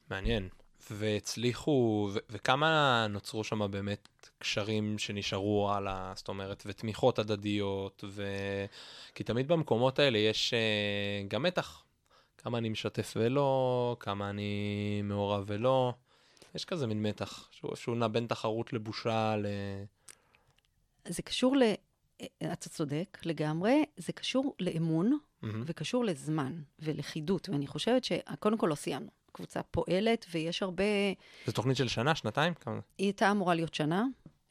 [0.10, 0.50] מעניין.
[0.92, 8.24] והצליחו, ו- וכמה נוצרו שם באמת קשרים שנשארו הלאה, זאת אומרת, ותמיכות הדדיות, ו...
[9.16, 11.84] כי תמיד במקומות האלה יש uh, גם מתח.
[12.38, 15.94] כמה אני משתף ולא, כמה אני מעורב ולא.
[16.56, 19.46] יש כזה מין מתח, שהוא איפשהו נע בין תחרות לבושה ל...
[21.08, 21.64] זה קשור ל...
[22.54, 25.64] אתה צודק לגמרי, זה קשור לאמון מהמם.
[25.66, 29.10] וקשור לזמן ולכידות, ואני חושבת שקודם כל לא סיימנו.
[29.30, 30.84] הקבוצה פועלת ויש הרבה...
[31.46, 32.54] זו תוכנית של שנה, שנתיים?
[32.54, 32.80] כמה?
[32.98, 34.06] היא הייתה אמורה להיות שנה.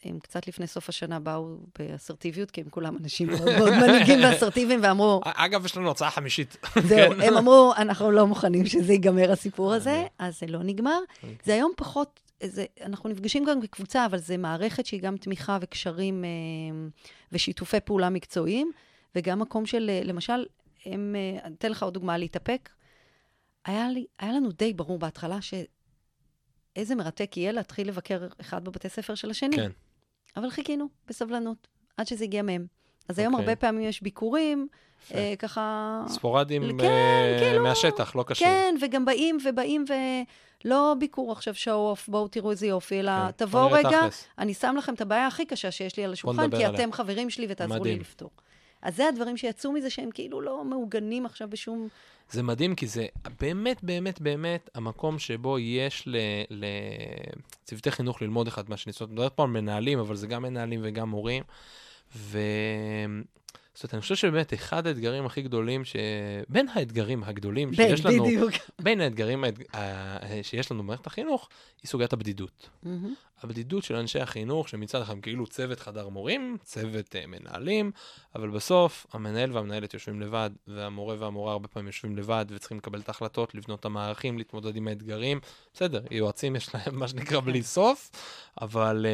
[0.04, 5.20] הם קצת לפני סוף השנה באו באסרטיביות, כי הם כולם אנשים מאוד מנהיגים ואסרטיביים, ואמרו,
[5.24, 6.56] אגב, יש לנו הצעה חמישית.
[6.88, 7.20] זהו, כן.
[7.20, 10.08] הם אמרו, אנחנו לא מוכנים שזה ייגמר הסיפור הזה, מעניין.
[10.18, 10.98] אז זה לא נגמר.
[11.16, 11.36] אוקיי.
[11.44, 16.24] זה היום פחות, זה, אנחנו נפגשים גם בקבוצה, אבל זה מערכת שהיא גם תמיכה וקשרים
[16.24, 16.28] אה,
[17.32, 18.72] ושיתופי פעולה מקצועיים,
[19.14, 20.46] וגם מקום של, אה, למשל,
[20.86, 22.68] הם, אה, אני אתן לך עוד דוגמה להתאפק.
[23.64, 29.14] היה, לי, היה לנו די ברור בהתחלה שאיזה מרתק יהיה להתחיל לבקר אחד בבתי ספר
[29.14, 29.56] של השני.
[29.56, 29.70] כן.
[30.36, 32.66] אבל חיכינו בסבלנות, עד שזה הגיע מהם.
[33.08, 33.44] אז היום אוקיי.
[33.44, 34.68] הרבה פעמים יש ביקורים,
[35.04, 35.14] יפה.
[35.14, 36.02] אה, ככה...
[36.08, 38.48] ספורדים כן, אה, כאילו, מהשטח, לא קשור.
[38.48, 39.84] כן, וגם באים ובאים
[40.64, 44.28] ולא ביקור עכשיו show off, בואו תראו איזה יופי, אלא כן, תבואו רגע, תכלס.
[44.38, 46.70] אני שם לכם את הבעיה הכי קשה שיש לי על השולחן, כי עליה.
[46.70, 48.00] אתם חברים שלי ותעזרו לי מדהים.
[48.00, 48.30] לפתור.
[48.82, 51.88] אז זה הדברים שיצאו מזה שהם כאילו לא מעוגנים עכשיו בשום...
[52.30, 53.06] זה מדהים, כי זה
[53.40, 56.08] באמת, באמת, באמת המקום שבו יש
[56.50, 58.92] לצוותי חינוך ללמוד אחד מהשני.
[58.92, 61.42] זאת אומרת, מדברת פה על מנהלים, אבל זה גם מנהלים וגם מורים.
[62.16, 62.38] ו...
[63.80, 65.96] זאת אומרת, אני חושב שבאמת אחד האתגרים הכי גדולים, ש...
[66.48, 68.50] בין האתגרים הגדולים שיש לנו, בדיוק.
[68.78, 69.76] בין האתגרים האתג...
[69.76, 71.48] ה- שיש לנו במערכת החינוך,
[71.82, 72.68] היא סוגיית הבדידות.
[72.82, 73.14] מהמם.
[73.42, 77.90] הבדידות של אנשי החינוך, שמצד אחד כאילו צוות חדר מורים, צוות uh, מנהלים,
[78.34, 83.08] אבל בסוף המנהל והמנהלת יושבים לבד, והמורה והמורה הרבה פעמים יושבים לבד, וצריכים לקבל את
[83.08, 85.40] ההחלטות, לבנות את המערכים, להתמודד עם האתגרים.
[85.74, 88.10] בסדר, יועצים יש להם מה שנקרא בלי סוף,
[88.60, 89.06] אבל...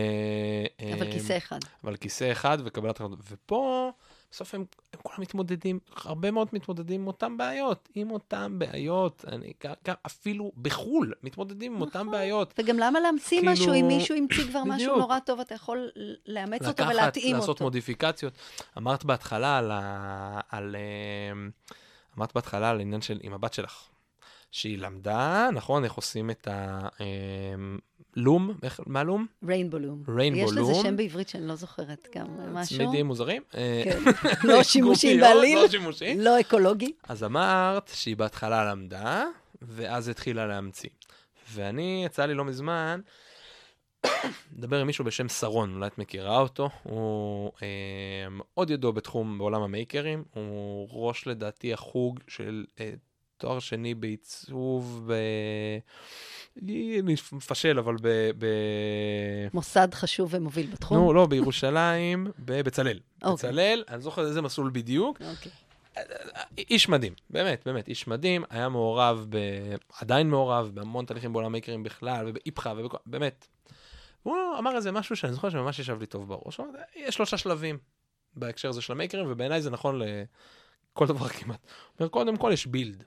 [0.80, 1.58] אה, אבל אה, כיסא אחד.
[1.84, 3.18] אבל כיסא אחד וקבלת החלטות.
[3.30, 3.92] ופה,
[4.36, 9.24] בסוף הם, הם כולם מתמודדים, הרבה מאוד מתמודדים עם אותן בעיות, עם אותן בעיות.
[9.28, 9.52] אני
[9.86, 12.10] גם, אפילו בחו"ל מתמודדים עם אותן נכון.
[12.10, 12.54] בעיות.
[12.58, 14.98] וגם למה להמציא כאילו- משהו, אם מישהו המציא כבר משהו בדיוק.
[14.98, 15.90] נורא טוב, אתה יכול
[16.26, 17.64] לאמץ אותו לקחת, ולהתאים לעשות אותו.
[17.64, 18.32] מודיפיקציות.
[18.78, 20.40] אמרת בהתחלה על ה...
[20.50, 20.76] על...
[21.32, 21.50] אמ,
[22.18, 23.88] אמרת בהתחלה על העניין של עם הבת שלך.
[24.50, 26.48] שהיא למדה, נכון, איך עושים את
[28.16, 29.26] הלום, איך, מה לום?
[29.48, 30.02] ריינבו לום.
[30.06, 30.74] Rainbow יש לזה.
[30.82, 32.78] שם בעברית שאני לא זוכרת גם משהו.
[32.78, 33.42] צמידים מוזרים?
[33.54, 34.02] אה, כן.
[34.48, 36.14] לא שימושי בעליל, לא שימושי.
[36.18, 36.92] לא אקולוגי.
[37.08, 39.24] אז אמרת שהיא בהתחלה למדה,
[39.62, 40.90] ואז התחילה להמציא.
[41.52, 43.00] ואני, יצא לי לא מזמן,
[44.56, 49.62] לדבר עם מישהו בשם שרון, אולי את מכירה אותו, הוא אה, מאוד ידוע בתחום, בעולם
[49.62, 52.90] המייקרים, הוא ראש לדעתי החוג של אה,
[53.36, 55.12] תואר שני בעיצוב, ב...
[56.62, 58.30] אני מפשל, אבל ב...
[58.38, 58.46] ב...
[59.54, 60.98] מוסד חשוב ומוביל בתחום.
[60.98, 63.00] נו, לא, בירושלים, בבצלאל.
[63.22, 63.50] אוקיי.
[63.50, 65.52] בצלאל, אני זוכר איזה מסלול בדיוק, אוקיי.
[66.58, 69.38] איש מדהים, באמת, באמת, איש מדהים, היה מעורב, ב...
[70.00, 72.96] עדיין מעורב בהמון תהליכים בעולם המקרים בכלל, ובאיפכא, ובכל...
[73.06, 73.46] באמת.
[74.22, 76.56] הוא אמר איזה משהו שאני זוכר שממש ישב לי טוב בראש.
[76.56, 77.78] הוא אמר, יש שלושה שלבים
[78.34, 80.00] בהקשר הזה של המקרים, ובעיניי זה נכון
[80.92, 81.60] לכל דבר כמעט.
[81.64, 83.04] הוא אומר, קודם כל יש בילד.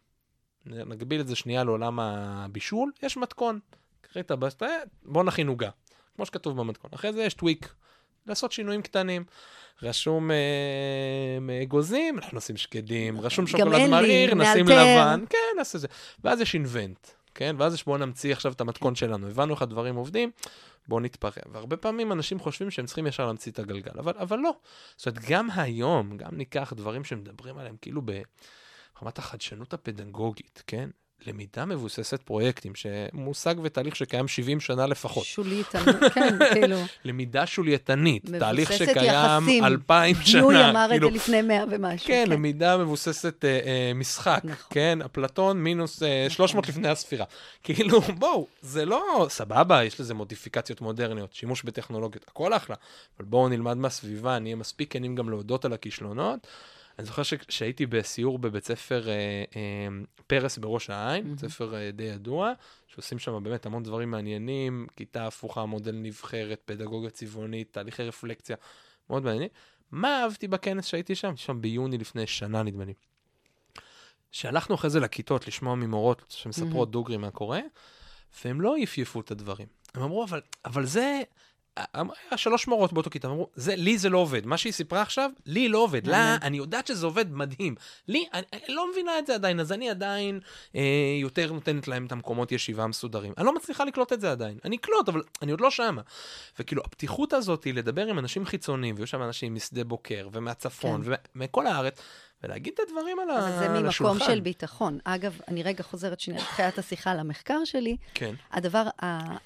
[0.66, 3.60] נגביל את זה שנייה לעולם הבישול, יש מתכון.
[4.01, 4.68] קחי את הבסטה,
[5.03, 5.70] בוא נכין עוגה,
[6.16, 6.91] כמו שכתוב במתכון.
[6.93, 7.74] אחרי זה יש טוויק,
[8.28, 9.24] לעשות שינויים קטנים.
[9.84, 15.88] רשום אה, אגוזים, אנחנו נשים שקדים, רשום שוקולד מריר, נשים לבן, כן, נעשה זה.
[16.24, 17.55] ואז יש אינבנט, כן?
[17.60, 19.28] ואז יש בואו נמציא עכשיו את המתכון שלנו.
[19.28, 20.32] הבנו איך הדברים עובדים,
[20.88, 21.32] בואו נתפרע.
[21.51, 24.51] והרבה פעמים אנשים חושבים שהם צריכים ישר להמציא את הגלגל, אבל, אבל לא.
[24.97, 28.01] זאת אומרת, גם היום, גם ניקח דברים שמדברים עליהם כאילו
[29.02, 30.89] ברמת החדשנות הפדגוגית, כן?
[31.28, 35.26] למידה מבוססת פרויקטים, שמושג ותהליך שקיים 70 שנה לפחות.
[35.26, 36.78] שולייתנות, כן, כאילו.
[37.06, 40.41] למידה שולייתנית, תהליך שקיים 2,000 שנה.
[40.41, 42.08] יואי אמר כאילו, את זה לפני 100 ומשהו.
[42.08, 42.32] כן, כן.
[42.32, 44.68] למידה מבוססת אה, אה, משחק, נכון.
[44.70, 46.36] כן, אפלטון מינוס אה, נכון.
[46.36, 47.26] 300 לפני הספירה.
[47.64, 52.76] כאילו, בואו, זה לא סבבה, יש לזה מודיפיקציות מודרניות, שימוש בטכנולוגיות, הכל אחלה,
[53.18, 56.47] אבל בואו נלמד מהסביבה, נהיה מספיק כנים גם להודות על הכישלונות.
[57.00, 59.14] אני זוכר שהייתי בסיור בבית ספר אה,
[59.56, 59.88] אה,
[60.28, 61.30] פרס בראש העין, mm-hmm.
[61.30, 62.54] בית ספר אה, די ידוע,
[62.88, 68.56] שעושים שם באמת המון דברים מעניינים, כיתה הפוכה, מודל נבחרת, פדגוגיה צבעונית, תהליכי רפלקציה,
[69.10, 69.50] מאוד מעניינים.
[69.91, 71.38] מה אהבתי בכנס שהייתי שם?
[71.38, 72.93] שם ביוני לפני שנה נדמה לי.
[74.32, 76.91] שהלכנו אחרי זה לכיתות לשמוע ממורות שמספרות mm-hmm.
[76.91, 77.62] דוגרי מה קורה,
[78.43, 79.68] והם לא יפייפו את הדברים.
[79.93, 81.22] הם אמרו, אבל, אבל זה,
[81.93, 84.45] היה שלוש מורות באותו כיתה, אמרו, זה, לי זה לא עובד.
[84.45, 86.07] מה שהיא סיפרה עכשיו, לי לא עובד.
[86.07, 87.75] לה, אני יודעת שזה עובד מדהים.
[88.07, 90.39] לי, אני, אני לא מבינה את זה עדיין, אז אני עדיין
[90.75, 90.82] אה,
[91.21, 93.34] יותר נותנת להם את המקומות ישיבה המסודרים.
[93.38, 94.57] אני לא מצליחה לקלוט את זה עדיין.
[94.65, 96.01] אני אקלוט, אבל אני עוד לא שמה.
[96.59, 101.11] וכאילו, הפתיחות הזאת היא לדבר עם אנשים חיצוניים, ויש שם אנשים משדה בוקר, ומהצפון, כן.
[101.36, 102.01] ומכל הארץ.
[102.44, 103.60] ולהגיד את הדברים על, השולחן.
[103.60, 105.00] זה ממקום של ביטחון.
[105.04, 107.98] אגב, אני רגע חוזרת שנייה לתחילת השיחה למחקר שלי.
[108.14, 108.36] כן.
[108.52, 108.88] הדבר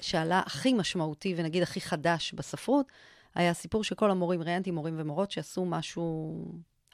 [0.00, 2.86] שעלה הכי משמעותי, ונגיד הכי חדש בספרות,
[3.34, 6.44] היה הסיפור שכל המורים, ראיינתי מורים ומורות שעשו משהו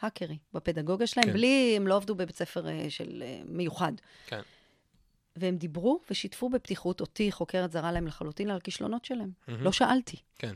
[0.00, 1.32] האקרי בפדגוגיה שלהם, כן.
[1.32, 3.92] בלי, הם לא עבדו בבית ספר אה, של אה, מיוחד.
[4.26, 4.40] כן.
[5.36, 9.30] והם דיברו ושיתפו בפתיחות אותי, חוקרת זרה להם לחלוטין, על הכישלונות שלהם.
[9.30, 9.52] Mm-hmm.
[9.60, 10.16] לא שאלתי.
[10.38, 10.54] כן.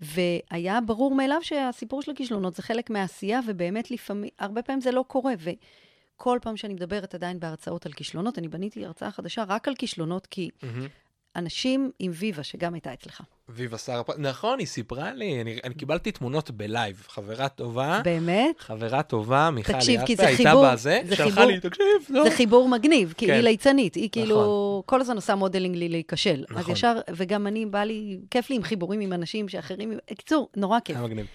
[0.00, 5.04] והיה ברור מאליו שהסיפור של הכישלונות זה חלק מהעשייה, ובאמת לפעמים, הרבה פעמים זה לא
[5.08, 5.34] קורה.
[5.38, 10.26] וכל פעם שאני מדברת עדיין בהרצאות על כישלונות, אני בניתי הרצאה חדשה רק על כישלונות,
[10.26, 11.09] כי mm-hmm.
[11.36, 13.22] אנשים עם ויבה, שגם הייתה אצלך.
[13.48, 18.00] ויבה שר, נכון, היא סיפרה לי, אני, אני קיבלתי תמונות ב live, חברה טובה.
[18.04, 18.60] באמת?
[18.60, 22.24] חברה טובה, מיכל תקשיב, חיבור, הייתה בזה, זה שלחה חיבור, לי, תקשיב, לא.
[22.24, 23.32] זה חיבור מגניב, כי כן.
[23.32, 24.82] היא ליצנית, היא כאילו, נכון.
[24.86, 26.44] כל הזמן עושה modeling לי להיכשל.
[26.50, 26.56] נכון.
[26.56, 30.80] אז ישר, וגם אני, בא לי, כיף לי עם חיבורים עם אנשים שאחרים, קיצור, נורא
[30.80, 30.96] כיף.
[30.96, 31.26] היה מגניב.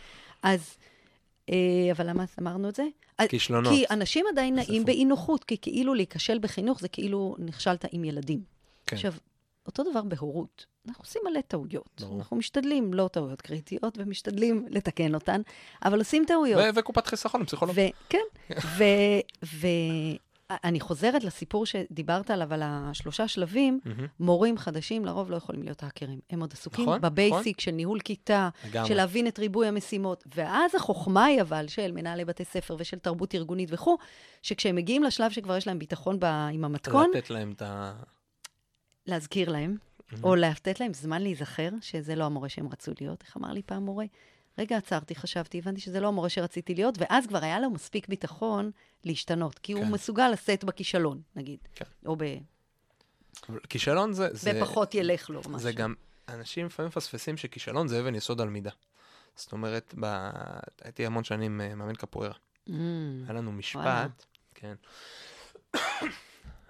[0.44, 0.78] אז,
[1.50, 1.56] אה,
[1.92, 2.84] אבל למה אמרנו את זה?
[3.30, 3.74] כישלונות.
[3.74, 8.40] כי אנשים עדיין נעים באי נוחות, כי כאילו להיכשל בחינוך זה כאילו נכשלת עם ילדים.
[8.88, 8.96] כן.
[8.96, 9.14] עכשיו,
[9.68, 10.66] אותו דבר בהורות.
[10.88, 12.02] אנחנו עושים מלא טעויות.
[12.02, 12.18] ברור.
[12.18, 15.42] אנחנו משתדלים, לא טעויות קריטיות, ומשתדלים לתקן אותן,
[15.86, 16.62] אבל עושים טעויות.
[16.76, 17.76] וקופת חיסכון עם פסיכולוג.
[18.10, 18.20] כן,
[19.44, 23.80] ואני חוזרת לסיפור שדיברת עליו, על השלושה שלבים,
[24.20, 26.20] מורים חדשים לרוב לא יכולים להיות האקרים.
[26.30, 27.64] הם עוד עסוקים נכון, בבייסיק נכון.
[27.64, 28.88] של ניהול כיתה, לגמרי.
[28.88, 30.24] של להבין את ריבוי המשימות.
[30.36, 33.98] ואז החוכמה היא אבל של מנהלי בתי ספר ושל תרבות ארגונית וכו',
[34.42, 37.94] שכשהם מגיעים לשלב שכבר יש להם ביטחון ב, עם המתכון, לתת להם את ה...
[39.08, 40.16] להזכיר להם, mm-hmm.
[40.24, 43.24] או לתת להם זמן להיזכר שזה לא המורה שהם רצו להיות.
[43.24, 44.06] איך אמר לי פעם מורה?
[44.58, 48.72] רגע, עצרתי, חשבתי, הבנתי שזה לא המורה שרציתי להיות, ואז כבר היה לו מספיק ביטחון
[49.04, 49.80] להשתנות, כי כן.
[49.80, 51.60] הוא מסוגל לשאת בכישלון, נגיד.
[51.76, 51.86] כן.
[52.06, 52.24] או ב...
[53.70, 54.30] כישלון זה...
[54.44, 55.60] ופחות זה, ילך לו, משהו.
[55.60, 55.94] זה גם,
[56.30, 58.72] אנשים לפעמים מפספסים שכישלון זה אבן יסוד על מידה.
[59.36, 60.30] זאת אומרת, ב...
[60.82, 62.34] הייתי המון שנים אה, מאמן קפוארה.
[62.70, 62.72] Mm,
[63.28, 64.08] היה לנו משפט, וואלה.
[64.56, 64.76] כן.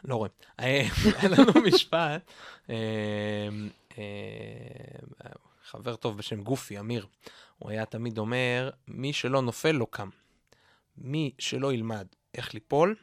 [0.07, 0.29] לא רואה.
[0.59, 0.87] אה,
[1.19, 2.31] היה לנו משפט,
[2.69, 2.75] אה,
[3.97, 5.31] אה,
[5.63, 7.07] חבר טוב בשם גופי, אמיר,
[7.59, 10.09] הוא היה תמיד אומר, מי שלא נופל לא קם.
[10.97, 12.95] מי שלא ילמד איך ליפול,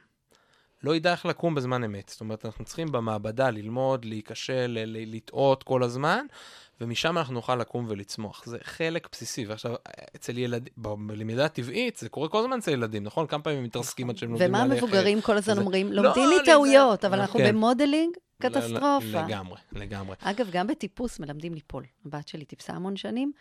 [0.83, 2.09] לא ידע איך לקום בזמן אמת.
[2.09, 6.26] זאת אומרת, אנחנו צריכים במעבדה ללמוד, להיכשל, לטעות כל הזמן,
[6.80, 8.43] ומשם אנחנו נוכל לקום ולצמוח.
[8.47, 9.47] זה חלק בסיסי.
[9.47, 9.74] ועכשיו,
[10.16, 13.26] אצל ילדים, בלמידה הטבעית, זה קורה כל הזמן אצל ילדים, נכון?
[13.26, 14.64] כמה פעמים הם מתרסקים עד שהם לומדים ללכת.
[14.64, 15.93] ומה המבוגרים כל הזמן אומרים?
[15.93, 17.49] לא, לומדים מטעויות, אבל אנחנו כן.
[17.49, 19.26] במודלינג, קטסטרופה.
[19.26, 20.16] לגמרי, לגמרי.
[20.20, 21.85] אגב, גם בטיפוס מלמדים ליפול.
[22.07, 23.33] הבת שלי טיפסה המון שנים.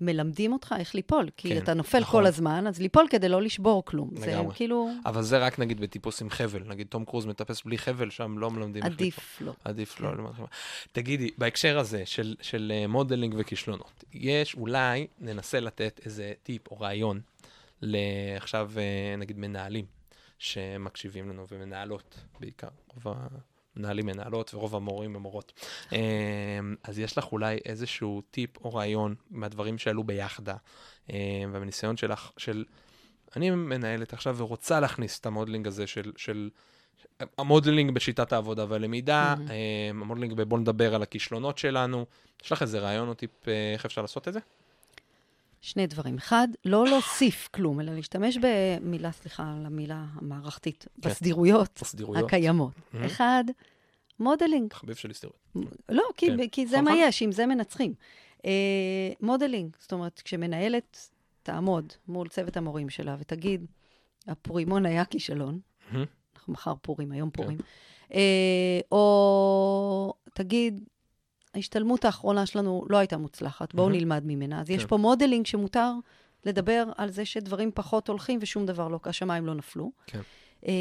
[0.00, 2.20] מלמדים אותך איך ליפול, כי כן, אתה נופל נכון.
[2.20, 4.10] כל הזמן, אז ליפול כדי לא לשבור כלום.
[4.14, 4.26] לגמרי.
[4.26, 4.90] זה כאילו...
[5.06, 8.50] אבל זה רק נגיד בטיפוס עם חבל, נגיד תום קרוז מטפס בלי חבל, שם לא
[8.50, 9.06] מלמדים איך ליפול.
[9.06, 9.52] עדיף לא.
[9.64, 10.10] עדיף לא.
[10.36, 10.42] כן.
[10.92, 16.80] תגידי, בהקשר הזה של, של אה, modeling וכישלונות, יש אולי, ננסה לתת איזה טיפ או
[16.80, 17.20] רעיון
[17.82, 19.84] לעכשיו, אה, נגיד, מנהלים,
[20.38, 23.16] שמקשיבים לנו, ומנהלות בעיקר, רוב
[23.76, 25.52] המנהלים מנהלות ורוב המורים ומורות.
[25.92, 25.98] אה,
[26.84, 30.56] אז יש לך אולי איזשהו טיפ או רעיון מהדברים שעלו ביחדה,
[31.10, 31.16] אה,
[31.52, 32.64] ומניסיון שלך, של...
[33.36, 36.50] אני מנהלת עכשיו ורוצה להכניס את ה modeling הזה של, של
[37.38, 39.34] ה modeling בשיטת העבודה והלמידה.
[39.50, 39.56] אה,
[39.90, 42.06] ה modeling בבוא נדבר על הכישלונות שלנו.
[42.44, 44.40] יש לך איזה רעיון או טיפ אה, איך אפשר לעשות את זה?
[45.60, 46.16] שני דברים.
[46.16, 51.08] אחד, לא להוסיף כלום, אלא להשתמש במילה, סליחה על המילה המערכתית, כן.
[51.08, 52.24] בסדירויות בסדירויות.
[52.24, 52.72] הקיימות.
[52.92, 53.06] מהמם.
[53.06, 53.44] אחד,
[54.20, 54.70] modeling.
[54.70, 55.36] תחביב של הסדירות.
[55.88, 56.48] לא, כי, כן.
[56.48, 56.92] כי זה נכון.
[56.92, 57.94] מה יש, עם זה מנצחים.
[58.44, 58.50] אה,
[59.20, 61.08] modeling, זאת אומרת, כשמנהלת
[61.42, 63.66] תעמוד מול צוות המורים שלה ותגיד,
[64.26, 66.04] הפורימון היה כישלון, מהמם.
[66.36, 67.42] אנחנו מחר פורים, היום כן.
[67.42, 67.58] פורים,
[68.14, 70.80] אה, או תגיד,
[71.54, 73.98] ההשתלמות האחרונה שלנו לא הייתה מוצלחת, בואו מהמם.
[73.98, 74.60] נלמד ממנה.
[74.60, 74.88] אז יש כן.
[74.88, 75.92] פה modeling שמותר
[76.44, 79.90] לדבר על זה שדברים פחות הולכים ושום דבר לא, השמיים לא נפלו.
[80.06, 80.20] כן.
[80.66, 80.72] אה,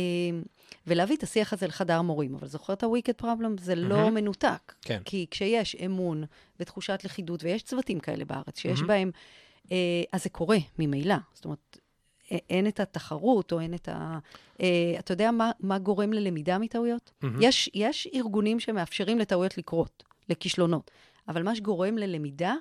[0.88, 2.36] ולהביא את השיח הזה לחדר מורים.
[2.36, 3.62] אבל זוכר את ה-wicked problem?
[3.62, 4.14] זה לא מהמם.
[4.14, 4.74] מנותק.
[4.82, 5.02] כן.
[5.06, 6.24] כי כשיש אמון
[6.60, 8.88] ותחושת לכידות, ויש צוותים כאלה בארץ, שיש מהמם.
[8.88, 9.12] בהם,
[9.72, 11.16] אה, אז זה קורה ממילא.
[11.34, 11.78] זאת אומרת,
[12.32, 14.20] אין את התחרות, או אין את ה...
[14.62, 17.12] אה, אתה יודע מה, מה גורם ללמידה מטעויות?
[17.22, 17.40] מהמם.
[17.42, 20.92] יש, יש ארגונים שמאפשרים לטעויות לקרות, לכישלונות,
[21.28, 22.56] אבל מה שגורם ללמידה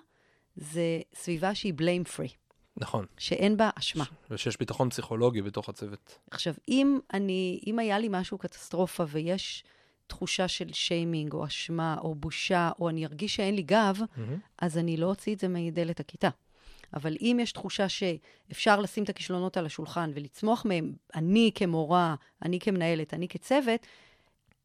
[0.57, 2.35] זה סביבה שהיא blame free,
[2.77, 3.07] נכון.
[3.19, 4.05] שאין בה אשמה.
[4.31, 6.19] ושיש ביטחון פסיכולוגי בתוך הצוות.
[6.31, 9.65] עכשיו, אם אני, אם היה לי משהו קטסטרופה ויש
[10.07, 14.39] תחושה של שיימינג, או אשמה, או בושה, או אני ארגיש שאין לי גב, מהמם.
[14.59, 16.29] אז אני לא אוציא את זה מדלת הכיתה.
[16.95, 22.59] אבל אם יש תחושה שאפשר לשים את הכישלונות על השולחן ולצמוח מהם, אני כמורה, אני
[22.61, 23.87] כמנהלת, אני כצוות,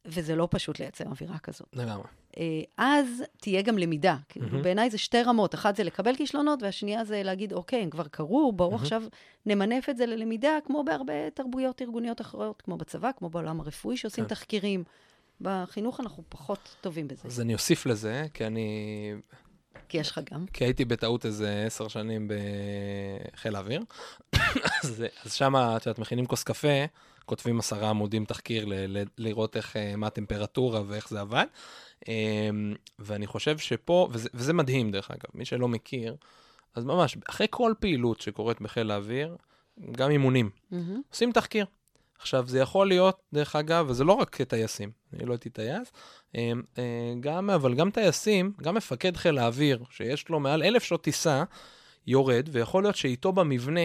[0.06, 1.68] וזה לא פשוט לייצר אווירה כזאת.
[1.72, 2.06] לגמרי.
[2.38, 4.16] אה, אז תהיה גם למידה.
[4.28, 4.62] כאילו, מהמם.
[4.62, 5.54] בעיניי זה שתי רמות.
[5.54, 8.82] אחת זה לקבל כישלונות, והשנייה זה להגיד, אוקיי, הם כבר קרו, בואו מהמם.
[8.82, 9.02] עכשיו
[9.46, 14.24] נמנף את זה ללמידה, כמו בהרבה תרבויות ארגוניות אחרות, כמו בצבא, כמו בעולם הרפואי שעושים
[14.24, 14.28] כן.
[14.28, 14.84] תחקירים.
[15.40, 19.14] בחינוך אנחנו פחות טובים בזה, אז אני אוסיף לזה, כי אני...
[19.88, 20.46] כי יש לך גם.
[20.52, 22.28] כי הייתי בטעות איזה עשר שנים
[23.32, 23.82] בחיל האוויר.
[24.82, 26.84] אז, אז שם, את יודעת, מכינים כוס קפה,
[27.26, 31.46] כותבים עשרה עמודים תחקיר ל- ל- לראות איך, אה, מה הטמפרטורה ואיך זה עבד.
[32.08, 36.16] אמ, ואני חושב שפה, וזה, וזה מדהים דרך אגב, מי שלא מכיר,
[36.74, 39.36] אז ממש, אחרי כל פעילות שקורית בחיל האוויר,
[39.92, 41.00] גם אימונים, מהמם.
[41.10, 41.66] עושים תחקיר.
[42.18, 45.92] עכשיו, זה יכול להיות, דרך אגב, וזה לא רק טייסים, אני לא הייתי טייס,
[46.36, 51.02] אה, אה, גם, אבל גם טייסים, גם מפקד חיל האוויר, שיש לו מעל אלף שעות
[51.02, 51.44] טיסה,
[52.06, 53.84] יורד, ויכול להיות שאיתו במבנה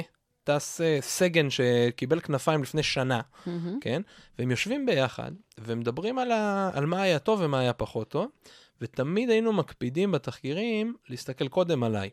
[0.49, 3.79] טס אה, סגן שקיבל כנפיים לפני שנה, מהמם.
[3.81, 4.01] כן?
[4.39, 6.71] והם יושבים ביחד, ומדברים על, ה...
[6.73, 8.27] על מה היה טוב ומה היה פחות טוב,
[8.81, 12.09] ותמיד היינו מקפידים בתחקירים להסתכל קודם עליי.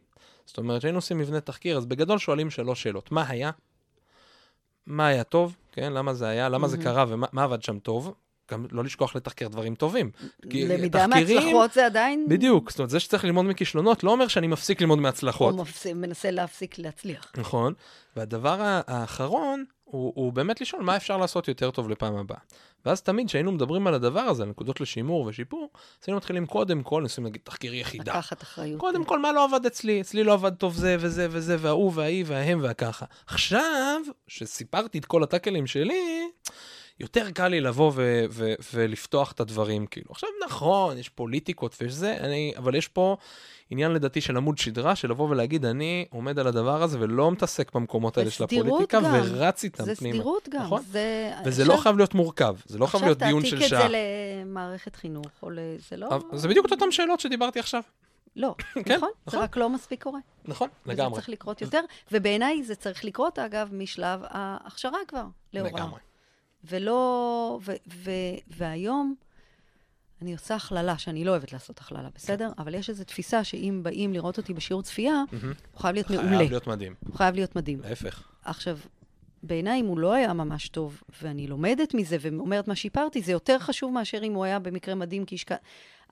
[0.46, 3.12] זאת אומרת, כשהיינו עושים מבנה תחקיר, אז בגדול שואלים שלוש שאלות.
[3.12, 3.50] מה היה?
[4.86, 5.56] מה היה טוב?
[5.72, 5.92] כן?
[5.92, 6.48] למה זה היה?
[6.48, 6.90] למה זה מהמם.
[6.90, 7.04] קרה?
[7.08, 8.14] ומה מה עבד שם טוב?
[8.50, 10.10] גם לא לשכוח לתחקר דברים טובים.
[10.44, 12.26] למידה תחקירים- מהצלחות זה עדיין...
[12.28, 12.70] בדיוק.
[12.70, 15.54] זאת אומרת, זה שצריך ללמוד מכישלונות לא אומר שאני מפסיק ללמוד מהצלחות.
[15.54, 17.32] הוא מפס- מנסה להפסיק להצליח.
[17.36, 17.72] נכון.
[18.16, 22.38] והדבר האחרון הוא, הוא באמת לשאול מה אפשר לעשות יותר טוב לפעם הבאה.
[22.86, 26.82] ואז תמיד כשהיינו מדברים על הדבר הזה, על נקודות לשימור ושיפור, אז היינו מתחילים קודם
[26.82, 28.12] כל, ניסים להגיד תחקיר יחידה.
[28.12, 28.80] לקחת אחריות.
[28.80, 30.00] קודם כל, מה לא עבד אצלי?
[30.00, 33.06] אצלי לא עבד טוב זה וזה וזה, וההוא וההיא וההם והככה.
[33.26, 36.28] עכשיו, שסיפרתי את כל הטאקלים שלי,
[37.00, 40.06] יותר קל לי לבוא ו- ו- ולפתוח את הדברים, כאילו.
[40.10, 43.16] עכשיו, נכון, יש פוליטיקות ויש זה, אני, אבל יש פה
[43.70, 47.74] עניין לדעתי של עמוד שדרה, של לבוא ולהגיד, אני עומד על הדבר הזה ולא מתעסק
[47.74, 49.12] במקומות האלה של הפוליטיקה, גם.
[49.14, 50.14] ורץ איתם זה פנימה.
[50.14, 50.62] סדירות גם.
[50.62, 50.82] נכון.
[50.82, 51.32] זה...
[51.44, 53.78] וזה עכשיו- לא חייב להיות מורכב, זה לא חייב להיות דיון של עכשיו שעה.
[53.80, 55.58] תעתיק את זה למערכת חינוך, או ל...
[55.90, 56.08] זה לא...
[56.08, 57.82] אבל זה בדיוק אותן שאלות שדיברתי עכשיו.
[58.36, 59.08] לא, כן, נכון?
[59.26, 59.40] זה נכון.
[59.40, 60.20] רק לא מספיק קורה.
[60.44, 61.14] נכון, וזה לגמרי.
[61.14, 61.80] צריך לקרות יותר,
[62.12, 65.72] ובעיניי זה צריך לקרות, אגב, משלב ההכשרה כבר, להוראה.
[65.72, 66.00] לגמרי.
[66.68, 67.58] ולא...
[67.62, 68.10] ו, ו,
[68.48, 69.14] והיום
[70.22, 72.50] אני עושה הכללה, שאני לא אוהבת לעשות הכללה, בסדר?
[72.58, 75.22] אבל יש איזו תפיסה שאם באים לראות אותי בשיעור צפייה.
[75.72, 76.36] הוא חייב להיות מעולה.
[76.36, 76.94] חייב להיות מדהים.
[77.06, 77.80] הוא חייב להיות מדהים.
[77.80, 78.28] להפך.
[78.44, 78.78] עכשיו,
[79.42, 83.58] בעיניי, אם הוא לא היה ממש טוב, ואני לומדת מזה ואומרת מה שיפרתי, זה יותר
[83.58, 85.44] חשוב מאשר אם הוא היה במקרה מדהים כאיש...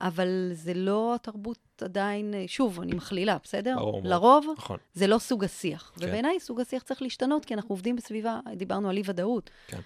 [0.01, 3.75] אבל זה לא התרבות עדיין, שוב, אני מכלילה, בסדר?
[3.75, 4.01] ברור.
[4.03, 4.77] לרוב, נכון.
[4.93, 5.91] זה לא סוג השיח.
[5.99, 6.07] כן.
[6.07, 9.49] ובעיניי, סוג השיח צריך להשתנות, כי אנחנו עובדים בסביבה, דיברנו על אי-ודאות.
[9.67, 9.79] כן.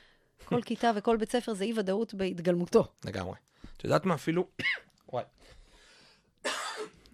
[0.50, 2.88] כל כיתה וכל בית ספר זה אי-ודאות בהתגלמותו.
[3.06, 3.36] לגמרי.
[3.78, 4.47] את יודעת מה אפילו...
[5.14, 5.24] וואי.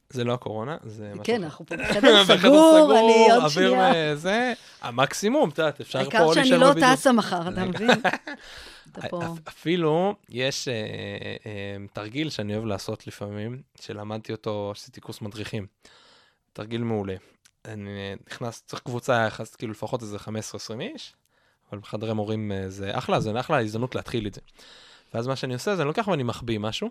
[0.09, 1.43] זה לא הקורונה, זה משהו כן.
[1.43, 4.13] אנחנו פה בחדר סגור, אני עוד אוויר שנייה.
[4.13, 6.93] וזה, המקסימום, את יודעת, אפשר פה העיקר שאני להישאר לא בבידוד.
[6.93, 7.89] טסה מחר, אתה מבין?
[9.47, 10.73] אפילו יש אה,
[11.45, 15.67] אה, תרגיל שאני אוהב לעשות לפעמים, שלמדתי אותו, עשיתי קורס מדריכים.
[16.53, 17.15] תרגיל מעולה.
[17.65, 20.29] אני נכנס, צריך קבוצה יחס, כאילו לפחות איזה 15-20
[20.79, 21.13] איש,
[21.71, 24.41] אבל בחדרי מורים אה, זה אחלה, זה אחלה הזדמנות להתחיל את זה.
[25.13, 26.89] ואז מה שאני עושה זה אני לוקח ואני מחביא משהו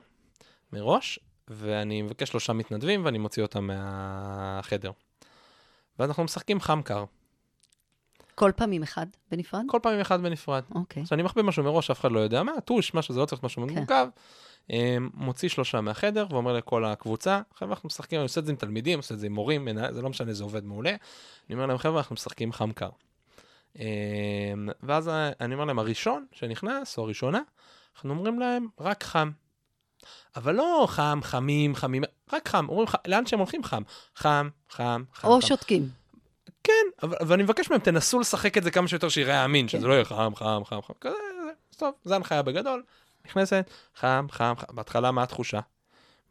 [0.72, 1.18] מראש,
[1.48, 4.90] ואני מבקש שלושה מתנדבים ואני מוציא אותם מהחדר.
[5.98, 7.04] ואז אנחנו משחקים חם קר.
[8.34, 9.62] כל פעם עם אחד בנפרד?
[9.68, 10.62] כל פעם עם אחד בנפרד.
[10.74, 11.02] אוקיי.
[11.02, 13.44] עכשיו אני מחביא משהו מראש, אף אחד לא יודע מה, טוש, משהו, זה לא צריך
[13.44, 13.74] להיות משהו כן.
[13.74, 14.08] מורכב.
[14.70, 18.56] אה, מוציא שלושה מהחדר ואומר לכל הקבוצה, חבר'ה, אנחנו משחקים, אני עושה את זה עם
[18.56, 20.90] תלמידים, עושה את זה עם מורים, זה לא משנה, זה עובד מעולה.
[21.48, 22.90] אני אומר להם, חבר'ה, אנחנו משחקים חם קר.
[23.78, 23.84] אה,
[24.82, 25.10] ואז
[25.40, 27.40] אני אומר להם, הראשון שנכנס, או הראשונה,
[27.96, 29.30] אנחנו אומרים להם, רק חם.
[30.36, 32.02] אבל לא חם, חמים, חמים,
[32.32, 32.66] רק חם.
[32.68, 33.82] אומרים, ח- לאן שהם הולכים חם.
[34.16, 35.28] חם, חם, חם.
[35.28, 35.46] או חם.
[35.46, 35.88] שותקים.
[36.64, 36.72] כן,
[37.02, 39.88] אבל, ואני מבקש מהם, תנסו לשחק את זה כמה שיותר שיראה אמין, שזה כן.
[39.88, 42.82] לא יהיה חם, חם, חם, חם, כזה, זה, טוב, זה הנחיה בגדול.
[43.26, 45.60] נכנסת, חם, חם, חם, בהתחלה מה התחושה?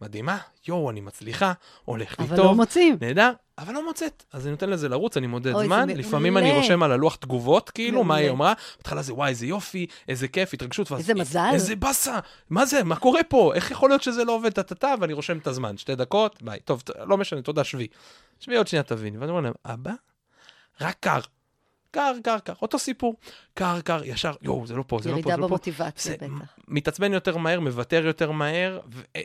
[0.03, 0.37] מדהימה,
[0.67, 1.53] יואו, אני מצליחה,
[1.85, 2.97] הולך לי אבל טוב, לא מוצאים.
[3.01, 4.23] נהדר, אבל לא מוצאת.
[4.33, 5.89] אז אני נותן לזה לרוץ, אני מודד אוי, זמן.
[5.89, 8.29] לפעמים אני רושם על הלוח תגובות, כאילו, מה היא.
[8.29, 11.49] אמרה, בהתחלה זה וואי, איזה יופי, איזה כיף, התרגשות, ואז, איזה מזל.
[11.53, 15.13] איזה באסה, מה זה, מה קורה פה, איך יכול להיות שזה לא עובד, טה-טה-טה, ואני
[15.13, 17.87] רושם את הזמן, שתי דקות, ביי, טוב, לא משנה, תודה, שבי.
[18.39, 19.91] שבי עוד שנייה תביני, ואני אומר להם, אבא,
[20.81, 21.19] רק קר.
[21.93, 23.15] קר, קר, קר, אותו סיפור.
[23.53, 25.47] קר, קר, ישר, יואו, זה לא פה, זה לא פה, ירידה זה לא פה.
[25.47, 26.53] במוטיבציה, זה בטח.
[26.67, 28.79] מתעצבן יותר מהר, מוותר יותר מהר,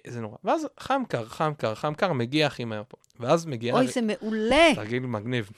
[0.07, 0.37] וזה נורא.
[0.45, 2.97] ואז חם קר, חם קר, חם קר, מגיע הכי מהר פה.
[3.21, 3.75] ואז מגיע...
[3.75, 4.71] אוי, זה מעולה.
[4.75, 5.51] תרגיל מגניב.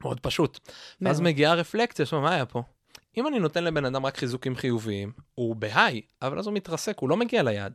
[0.00, 0.58] מאוד פשוט.
[1.00, 1.30] ואז מאוד.
[1.30, 2.62] מגיעה הרפלקציה, עכשיו, מה היה פה?
[3.16, 7.08] אם אני נותן לבן אדם רק חיזוקים חיוביים, הוא בהיי, אבל אז הוא מתרסק, הוא
[7.08, 7.72] לא מגיע ליעד.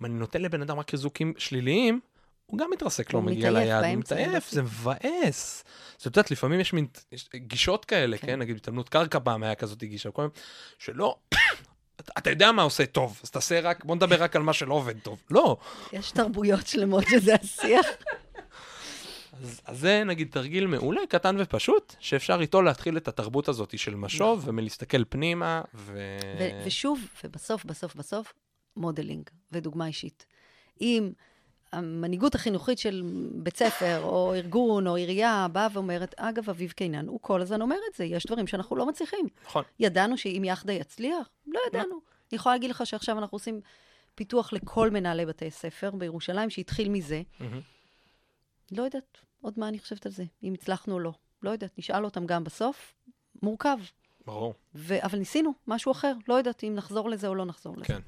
[0.00, 2.00] אם אני נותן לבן אדם רק חיזוקים שליליים,
[2.46, 4.50] הוא גם מתרסק, לא מגיע ליעד, הוא מתעייף.
[4.50, 5.64] זה מבאס.
[5.94, 8.26] אז את יודעת, לפעמים יש מין יש גישות כאלה, כן.
[8.26, 8.38] כן?
[8.38, 10.28] נגיד, התאמנות קרקע פעם היה כזאת גישה, כל
[10.78, 11.16] שלא,
[12.18, 14.98] אתה- יודע מה עושה טוב, אז תעשה רק, בוא נדבר רק על מה שלא עובד
[14.98, 15.22] טוב.
[15.30, 15.56] לא,
[15.92, 17.86] יש תרבויות שלמות שזה השיח.
[19.42, 23.94] אז, אז זה נגיד תרגיל מעולה, קטן ופשוט, שאפשר איתו להתחיל את התרבות הזאת של
[23.94, 26.18] משוב, ומלהסתכל פנימה, ו...
[26.38, 28.32] ו- ושוב, ובסוף, בסוף, בסוף,
[28.76, 30.26] modeling ודוגמה אישית.
[30.80, 31.10] אם
[31.76, 33.02] המנהיגות החינוכית של
[33.32, 37.76] בית ספר, או ארגון, או עירייה, באה ואומרת, אגב, אביב קינן, הוא כל הזמן אומר
[37.90, 39.26] את זה, יש דברים שאנחנו לא מצליחים.
[39.46, 39.64] נכון.
[39.80, 41.28] ידענו שאם יחדה יצליח?
[41.46, 42.00] לא ידענו.
[42.32, 43.60] אני יכולה להגיד לך שעכשיו אנחנו עושים
[44.14, 47.22] פיתוח לכל מנהלי בתי ספר בירושלים, שהתחיל מזה.
[48.72, 51.12] לא יודעת עוד מה אני חושבת על זה, אם הצלחנו או לא.
[51.42, 52.94] לא יודעת, נשאל אותם גם בסוף.
[53.42, 53.78] מורכב.
[54.26, 56.12] ברור, ו- אבל ניסינו, משהו אחר.
[56.28, 57.84] לא יודעת אם נחזור לזה או לא נחזור לזה.
[57.84, 58.00] כן.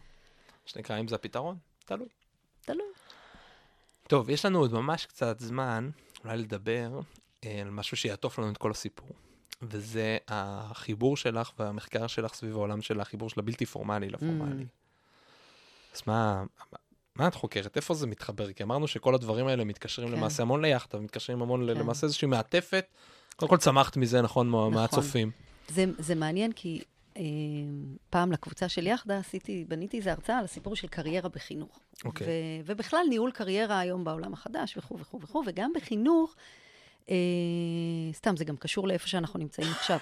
[0.67, 1.57] שנקרא, אם זה הפתרון?
[1.85, 2.09] תלוי.
[2.61, 2.87] תלוי.
[4.09, 5.91] טוב, יש לנו עוד ממש קצת זמן,
[6.25, 7.01] אולי לדבר
[7.45, 9.09] אה, על משהו שיעטוף לנו את כל הסיפור,
[9.63, 14.67] וזה החיבור שלך והמחקר שלך סביב העולם של החיבור של הבלתי פורמלי לפורמלי.
[15.95, 16.45] אז מה,
[17.17, 17.77] מה את חוקרת?
[17.77, 18.53] איפה זה מתחבר?
[18.53, 20.15] כי אמרנו שכל הדברים האלה מתקשרים כן.
[20.15, 21.81] למעשה המון ליאכטה, מתקשרים המון כן.
[21.81, 22.87] למעשה איזושהי מעטפת.
[23.37, 24.75] קודם כל צמחת מזה, נכון, נכון.
[24.75, 25.31] מהצופים.
[25.69, 26.83] זה, זה מעניין כי
[28.11, 31.81] פעם לקבוצה של יחדה עשיתי, בניתי איזו הרצאה על הסיפור של קריירה בחינוך.
[32.05, 32.27] אוקיי.
[32.27, 32.31] ו,
[32.65, 36.37] ובכלל ניהול קריירה היום בעולם החדש וכו' וכו' וכו', וגם בחינוך,
[37.11, 37.15] אה,
[38.13, 39.99] סתם, זה גם קשור לאיפה שאנחנו נמצאים עכשיו.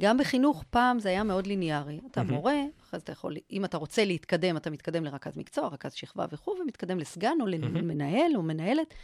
[0.00, 2.00] גם בחינוך, פעם זה היה מאוד ליניארי.
[2.10, 2.34] אתה מהמם.
[2.34, 6.26] מורה, אחרי זה אתה יכול, אם אתה רוצה להתקדם, אתה מתקדם לרכז מקצוע, רכז שכבה
[6.32, 7.46] וכו', ומתקדם לסגן או.
[7.46, 8.94] למנהל או מנהלת.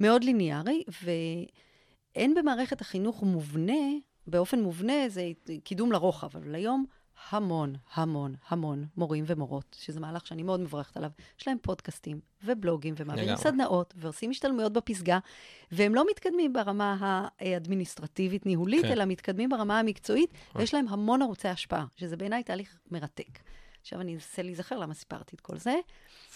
[0.00, 3.82] מאוד ליניארי, ואין במערכת החינוך מובנה,
[4.26, 5.30] באופן מובנה, זה
[5.64, 6.84] קידום לרוחב, אבל היום
[7.30, 11.10] המון, המון, המון מורים ומורות, שזה מהלך שאני מאוד מברכת עליו,
[11.40, 13.36] יש להם פודקאסטים ובלוגים ומעבירים.
[13.36, 15.18] סדנאות ועושים השתלמויות בפסגה,
[15.72, 18.92] והם לא מתקדמים ברמה האדמיניסטרטיבית-ניהולית, כן.
[18.92, 23.38] אלא מתקדמים ברמה המקצועית, ויש להם המון ערוצי השפעה, שזה בעיניי תהליך מרתק.
[23.82, 25.74] עכשיו אני אנסה להיזכר למה סיפרתי את כל זה.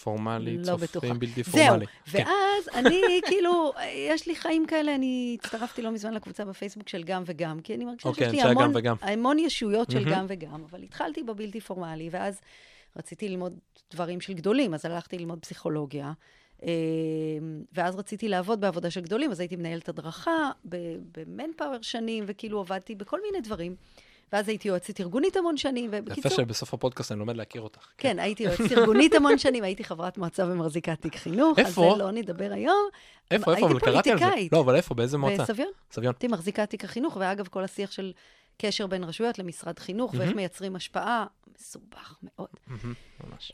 [0.03, 1.13] פורמלי, לא צופים, בטוחה.
[1.13, 1.85] בלתי זהו, פורמלי.
[1.85, 2.23] כן.
[2.27, 7.23] ואז אני, כאילו, יש לי חיים כאלה, אני הצטרפתי לא מזמן לקבוצה בפייסבוק של גם
[7.25, 8.73] וגם, כי אני מרגישה אוקיי, שיש לי המון.
[9.01, 10.11] המון ישויות של.
[10.11, 12.41] גם וגם, אבל התחלתי בבלתי פורמלי, ואז
[12.97, 13.59] רציתי ללמוד
[13.91, 16.11] דברים של גדולים, אז הלכתי ללמוד פסיכולוגיה.
[16.63, 16.69] אה,
[17.73, 20.51] ואז רציתי לעבוד בעבודה של גדולים, אז הייתי מנהלת הדרכה
[21.11, 23.75] במנפאוור שנים, וכאילו עבדתי בכל מיני דברים.
[24.33, 26.31] ואז הייתי יועצת ארגונית המון שנים, יפה ובקיצור...
[26.31, 27.87] שבסוף הפודקאסט אני לומד להכיר אותך.
[27.97, 31.91] כן, הייתי יועצת ארגונית המון שנים, הייתי חברת מועצה ומחזיקת תיק חינוך, איפה?
[31.91, 32.89] על זה לא נדבר היום.
[33.31, 33.65] איפה, איפה?
[33.65, 34.23] אבל הייתי קראתי על זה.
[34.25, 34.53] פוליטיקאית.
[34.53, 34.95] לא, אבל איפה?
[34.95, 35.43] באיזה מועצה?
[35.43, 35.71] בסביון.
[35.91, 36.13] סביון.
[36.13, 38.11] הייתי מחזיקת תיק החינוך, ואגב, כל השיח של
[38.57, 40.35] קשר בין רשויות למשרד חינוך, ואיך מהמם.
[40.35, 41.25] מייצרים השפעה,
[41.59, 42.47] מסובך מאוד.
[42.67, 43.51] מהמם, ממש.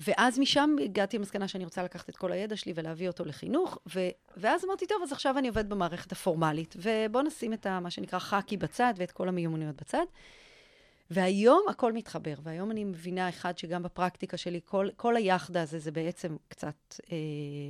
[0.00, 4.08] ואז משם הגעתי למסקנה שאני רוצה לקחת את כל הידע שלי ולהביא אותו לחינוך, ו-
[4.36, 8.18] ואז אמרתי, טוב, אז עכשיו אני עובד במערכת הפורמלית, ובואו נשים את ה, מה שנקרא
[8.18, 10.04] חאקי בצד ואת כל המיומנויות בצד.
[11.10, 15.90] והיום הכל מתחבר, והיום אני מבינה, אחד, שגם בפרקטיקה שלי, כל, כל היחדה הזה, זה
[15.90, 17.16] בעצם קצת, אה,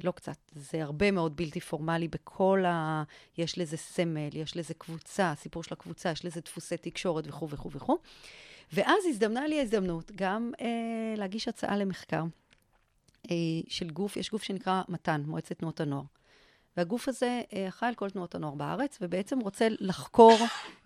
[0.03, 3.03] לא קצת, זה הרבה מאוד בלתי פורמלי בכל ה...
[3.39, 7.70] יש לזה סמל, יש לזה קבוצה, סיפור של הקבוצה, יש לזה דפוסי תקשורת וכו' וכו'
[7.70, 7.99] וכו'.
[8.73, 10.66] ואז הזדמנה לי ההזדמנות גם אה,
[11.16, 12.23] להגיש הצעה למחקר
[13.31, 13.37] אה,
[13.68, 16.03] של גוף, יש גוף שנקרא מתן, מועצת תנועות הנוער.
[16.77, 20.39] והגוף הזה אה, אחראי על כל תנועות הנוער בארץ, ובעצם רוצה לחקור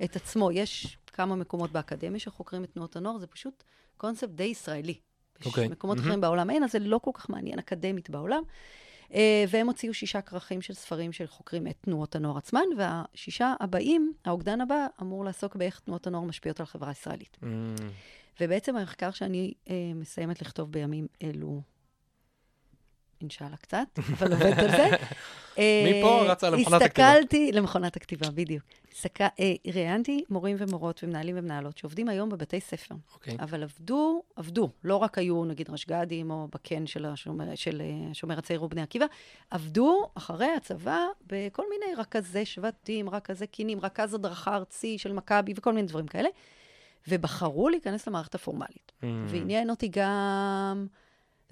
[0.05, 0.53] את עצמו.
[0.53, 3.63] יש כמה מקומות באקדמיה שחוקרים את תנועות הנוער, זה פשוט
[3.97, 4.99] קונספט די ישראלי.
[5.41, 5.69] יש אוקיי.
[5.69, 6.09] מקומות מהמם.
[6.09, 8.43] אחרים בעולם אין, אז זה לא כל כך מעניין אקדמית בעולם.
[9.15, 9.17] Uh,
[9.49, 14.87] והם הוציאו שישה כרכים של ספרים שחוקרים את תנועות הנוער עצמן, והשישה הבאים, האוגדן הבא,
[15.03, 17.39] אמור לעסוק באיך תנועות הנוער משפיעות על החברה הישראלית.
[17.43, 17.47] Mm,
[18.41, 21.63] ובעצם המחקר שאני uh, מסיימת לכתוב בימים אלו,
[23.21, 24.89] אינשאללה קצת, אבל עובדת על זה.
[25.59, 27.09] אה, מפה רצה למכונת הכתיבה.
[27.09, 28.65] הסתכלתי, למכונת הכתיבה, בדיוק.
[29.21, 29.29] אה,
[29.75, 33.37] ראיינתי מורים ומורות ומנהלים ומנהלות שעובדים היום בבתי ספר, אוקיי.
[33.41, 38.39] אבל עבדו, עבדו, לא רק היו נגיד רשג"דים או בקן של השומר, של אה, השומר
[38.39, 39.07] הצעיר ובני עקיבא,
[39.51, 45.73] עבדו אחרי הצבא בכל מיני רכזי שבטים, רכזי קינים, רכז הדרכה ארצי של מכבי וכל
[45.73, 46.29] מיני דברים כאלה,
[47.09, 48.93] ובחרו להיכנס למערכת הפורמלית.
[49.01, 50.87] Mm, ועניין אותי גם,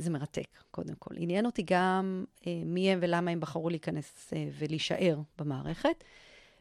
[0.03, 4.49] זה מרתק, קודם כל, עניין אותי גם אה, מי הם ולמה הם בחרו להיכנס אה,
[4.59, 6.05] ולהישאר במערכת,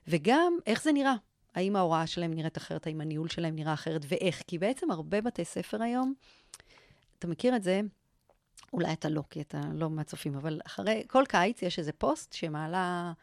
[0.08, 1.16] וגם איך זה נראה.
[1.56, 4.44] האם ההוראה שלהם נראית אחרת, האם הניהול שלהם נראה אחרת, ואיך.
[4.48, 6.14] כי בעצם הרבה בתי ספר היום,
[7.20, 7.82] אתה מכיר את זה,
[8.74, 13.14] אולי אתה לא, כי אתה לא מהצופים, אבל אחרי, כל קיץ יש איזה פוסט שמעלה,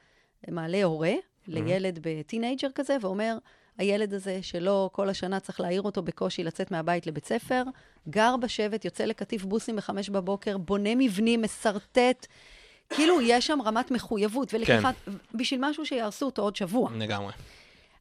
[0.50, 1.14] מעלה הורה
[1.46, 3.38] לילד בטינג'ר כזה, ואומר,
[3.78, 7.62] הילד הזה שלא כל השנה צריך להעיר אותו בקושי לצאת מהבית לבית ספר,
[8.08, 12.26] גר בשבט, יוצא לקטיף בוסים בחמש בבוקר, בונה מבנים, משרטט.
[12.90, 14.94] כאילו, יש שם רמת מחויבות ולקיחת,
[15.34, 16.90] בשביל משהו שיהרסו אותו עוד שבוע.
[16.94, 17.32] לגמרי.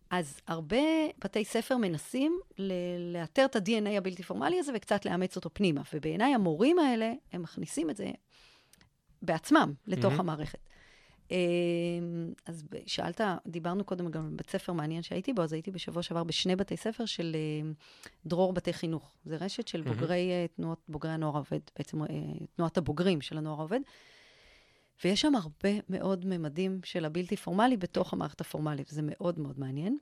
[0.10, 0.78] אז הרבה
[1.24, 5.82] בתי ספר מנסים ל- לאתר את ה-DNA הבלתי פורמלי הזה וקצת לאמץ אותו פנימה.
[5.94, 8.12] ובעיניי המורים האלה, הם מכניסים את זה
[9.22, 10.20] בעצמם לתוך מהמם.
[10.20, 10.60] המערכת.
[11.32, 16.04] אמ, אז שאלת, דיברנו קודם גם על בית ספר מעניין שהייתי בו, אז הייתי בשבוע
[16.04, 17.70] שעבר בשני בתי ספר של אה,
[18.26, 19.12] דרור בתי חינוך.
[19.26, 19.82] זה רשת של.
[19.82, 22.08] בוגרי אה, תנועות, בוגרי הנוער העובד, בעצם אה,
[22.56, 23.80] תנועת הבוגרים של הנוער העובד.
[25.04, 29.98] ויש שם הרבה מאוד ממדים של הבלתי פורמלי בתוך המערכת הפורמלית, וזה מאוד מאוד מעניין.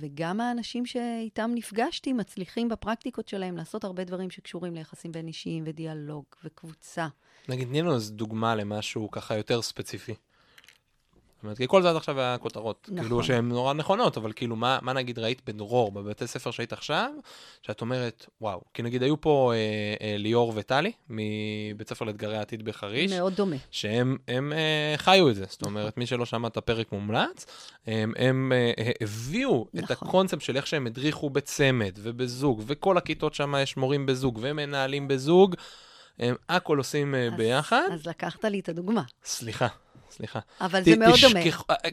[0.00, 6.24] וגם האנשים שאיתם נפגשתי מצליחים בפרקטיקות שלהם לעשות הרבה דברים שקשורים ליחסים בין אישיים ודיאלוג
[6.44, 7.08] וקבוצה.
[7.48, 10.14] נגיד, תני לנו איזו דוגמה למשהו ככה יותר ספציפי.
[11.38, 12.88] זאת אומרת, כי כל זה עד עכשיו היה כותרות.
[12.92, 13.00] נכון.
[13.02, 17.10] כאילו שהן נורא נכונות, אבל כאילו, מה, מה נגיד ראית בדרור, בבתי ספר שהיית עכשיו,
[17.62, 19.58] שאת אומרת, וואו, כי נגיד היו פה אה,
[20.06, 23.56] אה, ליאור וטלי, מבית ספר לאתגרי העתיד בחריש, מאוד דומה.
[23.70, 25.44] שהם הם, אה, חיו את זה.
[25.48, 27.46] זאת אומרת, מי שלא שמע את הפרק מומלץ,
[27.86, 30.08] הם, הם אה, אה, הביאו את נכון.
[30.08, 35.54] הקונספט של איך שהם הדריכו בצמד ובזוג, וכל הכיתות שם יש מורים בזוג ומנהלים בזוג,
[36.18, 37.88] הם הכל עושים אה, אז- ביחד.
[37.92, 39.02] אז לקחת לי את הדוגמה.
[39.24, 39.66] סליחה,
[40.18, 40.38] סליחה.
[40.60, 41.40] אבל ת- זה מאוד דומה.
[41.42, 41.90] תשכחו- אה, אה,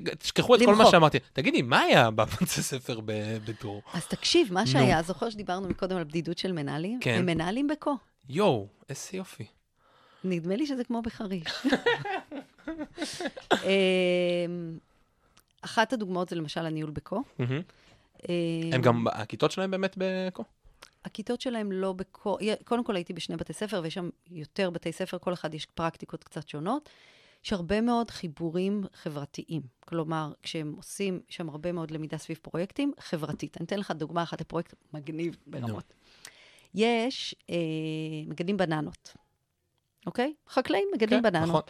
[0.63, 0.85] את כל מה.
[0.91, 1.17] שאמרתי.
[1.33, 3.81] תגידי, מה היה בבתי ספר ב- בדרור?
[3.93, 6.99] אז תקשיב, מה שהיה, זוכר שדיברנו מקודם על בדידות של מנהלים?
[7.01, 7.15] כן.
[7.19, 7.95] הם מנהלים בקו.
[8.29, 9.45] יואו, איזה יופי.
[10.23, 11.43] נדמה לי שזה כמו בחריש.
[13.53, 14.77] אמ,
[15.61, 17.21] אחת הדוגמאות זה למשל הניהול בקו.
[17.39, 17.45] אמ,
[18.73, 20.43] הם גם, הכיתות שלהם באמת בקו?
[21.05, 22.37] הכיתות שלהם לא בקו...
[22.65, 26.23] קודם כל הייתי בשני בתי ספר, ויש שם יותר בתי ספר, כל אחד יש פרקטיקות
[26.23, 26.89] קצת שונות.
[27.45, 29.61] יש הרבה מאוד חיבורים חברתיים.
[29.79, 33.57] כלומר, כשהם עושים, שם הרבה מאוד למידה סביב פרויקטים חברתית.
[33.57, 35.93] אני אתן לך דוגמה אחת לפרויקט מגניב ברמות.
[36.73, 37.55] יש, אה,
[38.27, 39.13] מגדלים בננות,
[40.05, 40.33] אוקיי?
[40.49, 41.49] חקלאים מגדלים כן, בננות.
[41.49, 41.61] נכון.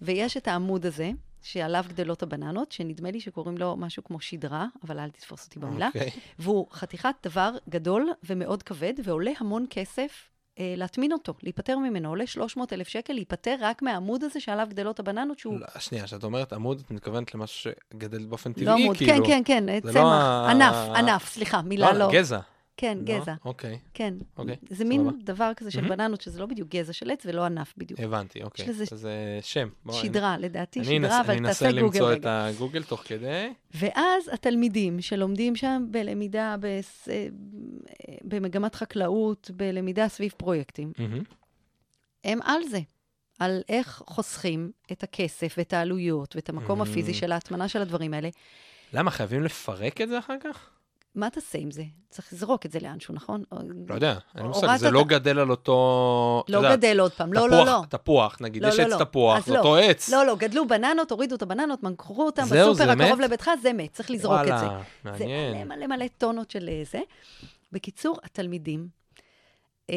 [0.00, 1.10] ויש את העמוד הזה,
[1.42, 5.86] שעליו גדלות הבננות, שנדמה לי שקוראים לו משהו כמו שדרה, אבל אל תתפוס אותי במילה.
[5.86, 6.10] אוקיי.
[6.38, 12.08] והוא חתיכת דבר גדול ומאוד כבד, ועולה המון כסף אה, להטמין אותו, להיפטר ממנו.
[12.08, 16.24] עולה 300 אלף שקל להיפטר רק מהעמוד הזה שעליו גדלות הבננות, שהוא לא, שנייה, כשאת
[16.24, 19.24] אומרת עמוד, את מתכוונת למשהו שגדל באופן טבעי, לא עמוד, כאילו.
[19.26, 22.08] כן, כן, כן, צמח, לא ה- ענף, ענף, סליחה, מילה לא.
[22.12, 22.38] גזע.
[22.82, 23.04] כן, לא?
[23.04, 24.14] גזע, אוקיי, כן.
[24.36, 25.16] אוקיי, זה מין סבבה.
[25.24, 25.90] דבר כזה של מהמם.
[25.96, 28.00] בננות, שזה לא בדיוק גזע של עץ ולא ענף בדיוק.
[28.00, 28.68] הבנתי, אוקיי.
[28.68, 29.12] לזה אז זה
[29.42, 29.68] שם.
[29.84, 32.44] בוא, אני- שדרה, לדעתי אני שדרה, אנסה- אבל אני תעשה אנסה גוגל למצוא את רגע.
[32.46, 33.52] הגוגל תוך כדי.
[33.74, 37.26] ואז התלמידים שלומדים שם בלמידה, בס- אה,
[38.24, 41.22] במגמת חקלאות, בלמידה סביב פרויקטים, מהמם.
[42.24, 42.80] הם על זה.
[43.38, 46.84] על איך חוסכים את הכסף ואת העלויות ואת המקום Mm.
[46.84, 48.28] הפיזי של ההטמנה של הדברים האלה.
[48.92, 50.70] למה, חייבים לפרק את זה אחר כך?
[51.14, 51.82] מה תעשה עם זה?
[52.08, 53.42] צריך לזרוק את זה לאנשהו, נכון?
[53.88, 56.44] לא יודע, אין מושג, זה לא גדל על אותו...
[56.48, 57.82] לא גדל עוד פעם, לא, לא, לא.
[57.88, 59.04] תפוח, נגיד, לא, יש לא, עץ לא.
[59.04, 59.58] תפוח, זה.
[59.58, 60.08] אותו עץ.
[60.08, 63.20] לא, לא, גדלו בננות, הורידו את הבננות, מכרו אותם זהו, בסופר הקרוב?
[63.20, 64.66] לביתך, זה מת, צריך לזרוק את זה.
[65.18, 65.64] זה מלא.
[65.64, 67.00] מלא מלא טונות של אה, זה.
[67.72, 68.88] בקיצור, התלמידים,
[69.90, 69.96] אה,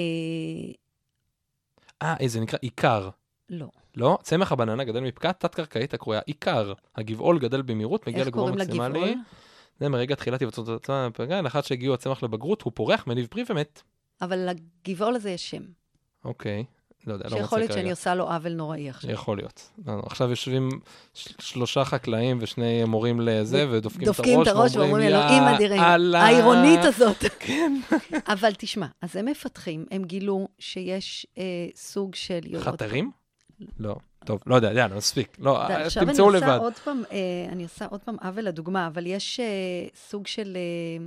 [2.01, 3.09] אה, אה, זה נקרא עיקר.
[3.49, 3.67] לא.
[3.97, 6.73] לא, צמח הבננה גדל מפקעה תת-קרקעית הקרויה עיקר.
[6.95, 8.99] הגבעול גדל במהירות, מגיע איך לגבול קוראים מקסימלי.
[8.99, 9.17] לגבעול?
[9.79, 13.81] זה מרגע תחילת היווצרות הצמח בפגע, לאחר שהגיעו הצמח לבגרות, הוא פורח, מניב פרי ומת.
[14.21, 15.63] אבל לגבעול הזה יש שם.
[16.25, 16.65] אוקיי,
[17.07, 17.91] לא יודע, לא שיכול מוצא להיות שאני כרגע.
[17.91, 19.11] עושה לו עוול נוראי עכשיו.
[19.11, 19.69] יכול להיות.
[19.87, 20.69] לא, לא, עכשיו יושבים
[21.13, 26.79] שלושה חקלאים ושני מורים לזה, ודופקים את דופקים את הראש ואומרים, אלוהים אדירים, יאללה." העירונית
[26.83, 27.23] הזאת.
[27.39, 27.79] כן.
[28.27, 31.43] אבל תשמע, אז הם מפתחים, הם גילו שיש אה,
[31.75, 32.39] סוג של...
[32.59, 33.11] חתרים?
[33.79, 33.95] לא.
[34.25, 35.37] טוב, לא יודע, יאללה, מספיק.
[35.39, 36.57] לא, אתה יודע, אה, עכשיו אני תמצאו עושה לבד.
[36.61, 37.17] עוד פעם, אה,
[37.51, 39.45] אני עושה עוד פעם עוול לדוגמה, אבל יש אה,
[40.09, 41.05] סוג של אה,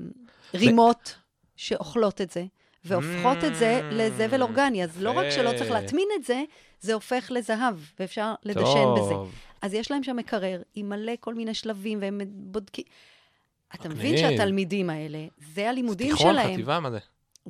[0.60, 1.16] רימות
[1.56, 2.44] שאוכלות את זה,
[2.84, 4.84] והופכות את זה Mm, לזבל אורגני.
[4.84, 5.70] אז לא רק שלא צריך.
[5.70, 6.42] להטמין את זה,
[6.80, 9.14] זה הופך לזהב, ואפשר לדשן בזה.
[9.62, 12.84] אז יש להם שם מקרר עם מלא כל מיני שלבים, והם בודקים...
[13.74, 14.16] אתה מבין.
[14.16, 16.52] שהתלמידים האלה, זה הלימודים תיכון, שלהם.
[16.52, 16.98] חטיבה, מה זה?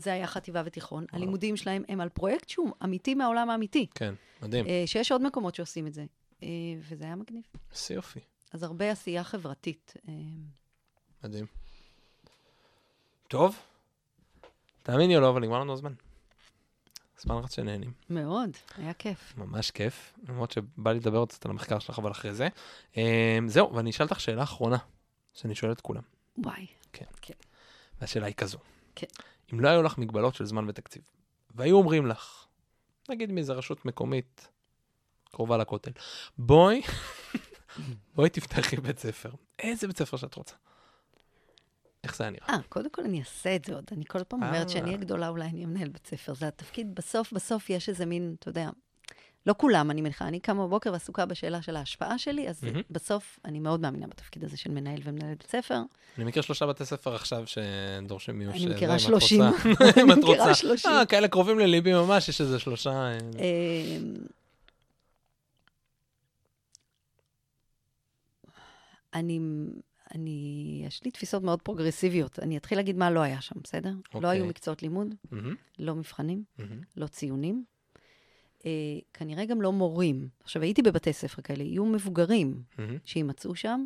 [0.03, 1.07] זה היה חטיבה ותיכון.
[1.13, 3.87] הלימודים שלהם הם על פרויקט שהוא אמיתי מהעולם האמיתי.
[3.95, 4.67] כן, מדהים.
[4.67, 6.05] אה, שיש עוד מקומות שעושים את זה,
[6.43, 7.43] אה, וזה היה מגניב.
[7.73, 8.21] איזה יופי,
[8.53, 9.95] אז הרבה עשייה חברתית.
[10.09, 10.15] אה,
[11.25, 11.47] מדהים.
[13.29, 13.57] טוב,
[14.83, 15.93] תאמיני או לא, אבל נגמר לנו הזמן.
[17.21, 17.93] זמן רץ שנהנים.
[18.11, 19.35] מאוד, היה כיף.
[19.37, 22.49] ממש כיף, למרות שבא לי לדבר עוד קצת על המחקר שלך, אבל אחרי זה.
[23.47, 24.77] זהו, ואני אשאל אותך שאלה אחרונה,
[25.35, 26.03] שאני שואל את כולם.
[26.39, 26.67] וואי.
[28.01, 28.59] והשאלה היא כזו.
[28.95, 29.07] כן.
[29.53, 31.03] אם לא היו לך מגבלות של זמן ותקציב,
[31.55, 32.47] והיו אומרים לך,
[33.09, 34.49] נגיד מאיזה רשות מקומית
[35.31, 35.91] קרובה לכותל,
[36.39, 36.83] בואי,
[38.15, 39.31] בואי תפתחי בית ספר.
[39.59, 40.55] איזה בית ספר שאת רוצה.
[42.05, 42.49] איך זה היה נראה?
[42.49, 43.85] אה, קודם כל אני אעשה את זה עוד.
[43.93, 44.73] אני כל פעם אומרת אה.
[44.73, 46.35] שאני אהיה גדולה, אולי אני אמנהל בית ספר.
[46.35, 48.71] זה התפקיד, בסוף, בסוף יש איזה מין, אתה יודע,
[49.47, 50.29] לא כולם, אני מניחה.
[50.29, 52.81] אני קמה בבוקר ועסוקה בשאלה של ההשפעה שלי, אז מהמם.
[52.91, 55.83] בסוף אני מאוד מאמינה בתפקיד הזה של מנהל ומנהל בית ספר.
[56.17, 58.55] אני מכיר שלושה בתי ספר עכשיו שדורשים מיוש.
[58.55, 59.43] אני זה, מכירה אם את 30.
[59.43, 59.63] רוצה.
[59.65, 60.55] אני אם את רוצה.
[60.55, 60.91] 30.
[60.91, 62.91] אה, כאלה קרובים לליבי ממש, יש איזה שלושה...
[62.91, 63.99] אה, אה,
[69.15, 69.41] אני,
[70.15, 72.39] אני, יש לי תפיסות מאוד פרוגרסיביות.
[72.39, 73.91] אני אתחיל להגיד מה לא היה שם, בסדר?
[73.91, 74.31] לא אוקיי.
[74.31, 76.81] היו מקצועות לימוד, מהמם, לא מבחנים, מהמם.
[76.97, 77.65] לא ציונים.
[78.67, 78.71] אה,
[79.15, 80.29] כנראה גם לא מורים.
[80.43, 82.99] עכשיו, הייתי בבתי ספר כאלה, יהיו מבוגרים מהמם.
[83.05, 83.85] שיימצאו שם.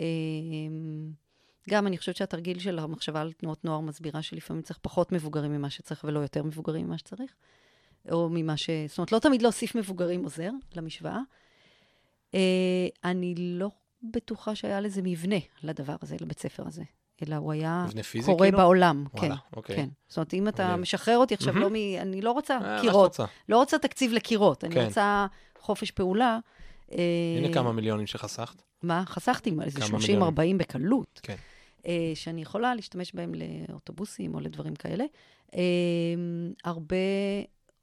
[0.00, 0.04] אה,
[1.70, 5.70] גם אני חושבת שהתרגיל של המחשבה על תנועות נוער מסבירה שלפעמים צריך פחות מבוגרים ממה
[5.70, 7.34] שצריך ולא יותר מבוגרים ממה שצריך.
[8.10, 8.70] או ממה ש...
[8.88, 11.20] זאת אומרת, לא תמיד להוסיף מבוגרים עוזר למשוואה.
[12.34, 13.70] אה, אני לא
[14.02, 16.82] בטוחה שהיה לזה מבנה לדבר הזה, לבית ספר הזה,
[17.26, 17.86] אלא הוא היה
[18.24, 18.58] קורה כאילו?
[18.58, 19.04] בעולם.
[19.14, 19.76] וואלה, כן, אוקיי.
[19.76, 19.88] כן.
[20.08, 20.80] זאת אומרת, אם אתה מעניין.
[20.80, 21.64] משחרר אותי עכשיו, מהמם.
[21.64, 22.00] לא מ...
[22.00, 23.24] אני לא רוצה אה, קירות, רוצה.
[23.48, 24.84] לא רוצה תקציב לקירות, אני כן.
[24.84, 25.26] רוצה
[25.60, 26.38] חופש פעולה.
[26.92, 26.98] אה,
[27.38, 28.62] הנה כמה מיליונים שחסכת.
[28.82, 29.02] מה?
[29.06, 31.20] חסכתי איזה כמה 30-40 בקלות.
[31.22, 31.36] כן.
[31.86, 33.32] אה, שאני יכולה להשתמש בהם
[33.68, 35.04] לאוטובוסים או לדברים כאלה.
[35.54, 35.60] אה,
[36.64, 36.96] הרבה,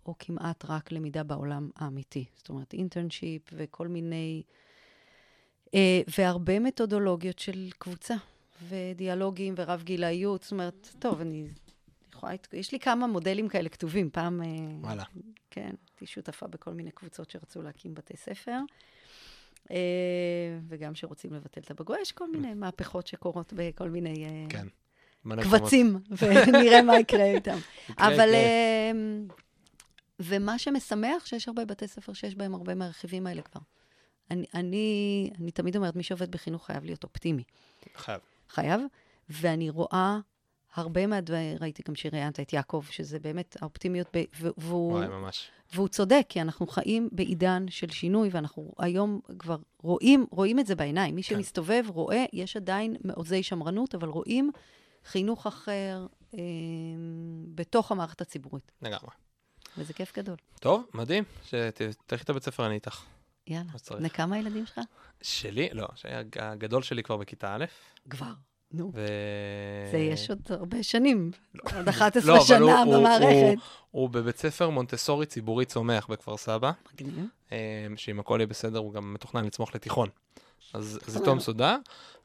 [0.06, 2.26] או כמעט רק למידה בעולם האמיתי.
[2.36, 4.44] זאת אומרת, אינטרנשיפ וכל מיני...
[5.74, 8.16] אה, והרבה מתודולוגיות של קבוצה,
[8.62, 10.44] ודיאלוגים ורב גילאיות.
[10.44, 11.48] זאת אומרת, טוב, אני
[12.14, 12.34] יכולה...
[12.54, 14.10] יש לי כמה מודלים כאלה כתובים.
[14.10, 14.42] פעם...
[14.42, 14.48] אה,
[14.82, 15.04] וואלה.
[15.52, 18.60] כן, הייתי שותפה בכל מיני קבוצות שרצו להקים בתי ספר,
[19.72, 19.78] אה,
[20.68, 22.00] וגם שרוצים לבטל את הבגרות.
[22.02, 24.68] יש כל מיני מהפכות שקורות בכל מיני אה, כן.
[25.44, 27.58] קבצים, ונראה מה יקרה איתם.
[27.98, 28.30] אבל...
[30.20, 33.62] ומה שמשמח, שיש הרבה בתי ספר שיש בהם הרבה מהרכיבים האלה כבר.
[34.32, 37.44] אני, אני, אני תמיד אומרת, מי שעובד בחינוך חייב להיות אופטימי.
[37.96, 38.22] חייב.
[38.50, 38.82] חייב,
[39.30, 40.20] ואני רואה
[40.76, 44.24] הרבה מהדברים, ראיתי גם שראיינת את יעקב, שזה באמת האופטימיות, ב,
[44.58, 45.52] והוא, וואי, ממש.
[45.74, 50.76] והוא צודק, כי אנחנו חיים בעידן של שינוי, ואנחנו היום כבר רואים, רואים את זה
[50.76, 51.16] בעיניים.
[51.16, 51.36] מי כן.
[51.36, 54.52] שמסתובב רואה, יש עדיין מעוזי שמרנות, אבל רואים
[55.06, 56.40] חינוך אחר אה,
[57.56, 59.12] בתוך המערכת הציבורית, לגמרי.
[59.78, 60.36] וזה כיף גדול.
[60.60, 61.24] טוב, מדהים.
[61.46, 63.04] שתלכי את הבית ספר, אני איתך.
[63.48, 63.72] יאללה.
[63.98, 64.80] בני כמה ילדים שלך?
[65.22, 65.70] שלי?
[65.74, 65.88] לא,
[66.40, 67.66] הגדול שלי כבר בכיתה א',
[68.10, 68.32] כבר.
[68.72, 68.92] נו.
[68.96, 69.06] ו...
[69.92, 71.32] זה יש עוד הרבה שנים,
[71.78, 73.26] עוד 11 לא, שנה הוא- במערכת.
[73.26, 73.56] הוא-
[73.92, 77.26] הוא בבית ספר מונטסורי ציבורי צומח בכפר סבא, מגניב.
[77.52, 77.58] אה,
[77.96, 80.10] שאם הכל יהיה בסדר, הוא גם מתוכנן לצמוח לתיכון.
[80.74, 81.20] אז זה.
[81.26, 81.78] תום סודה,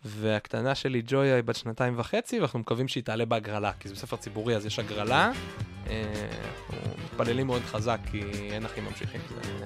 [0.05, 4.17] והקטנה שלי, ג'ויה, היא בת שנתיים וחצי, ואנחנו מקווים שהיא תעלה בהגרלה, כי זה בספר
[4.17, 5.33] ציבורי, אז יש הגרלה.
[5.87, 8.21] אה, אנחנו מתפללים מאוד חזק, כי
[8.53, 9.21] אין אחים ממשיכים.
[9.29, 9.65] זה,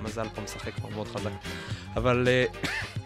[0.00, 1.30] המזל פה משחק פה מאוד חזק.
[1.96, 2.44] אבל אה,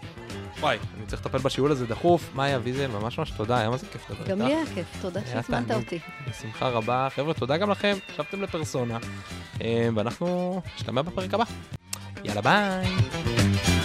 [0.61, 2.30] וואי, אני צריך לטפל בשיעול הזה דחוף.
[2.34, 4.30] מאיה ויזל, ממש ממש תודה, היה מה זה כיף לדבר איתך.
[4.30, 5.70] גם לי היה כיף, תודה שהזמנת.
[5.70, 5.99] אותי.
[6.28, 7.09] בשמחה רבה.
[7.11, 8.99] חבר'ה, תודה גם לכם, ישבתם לפרסונה.
[9.62, 11.45] אה, ואנחנו נשתמע בפרק הבא.
[12.24, 13.82] יאללה ביי.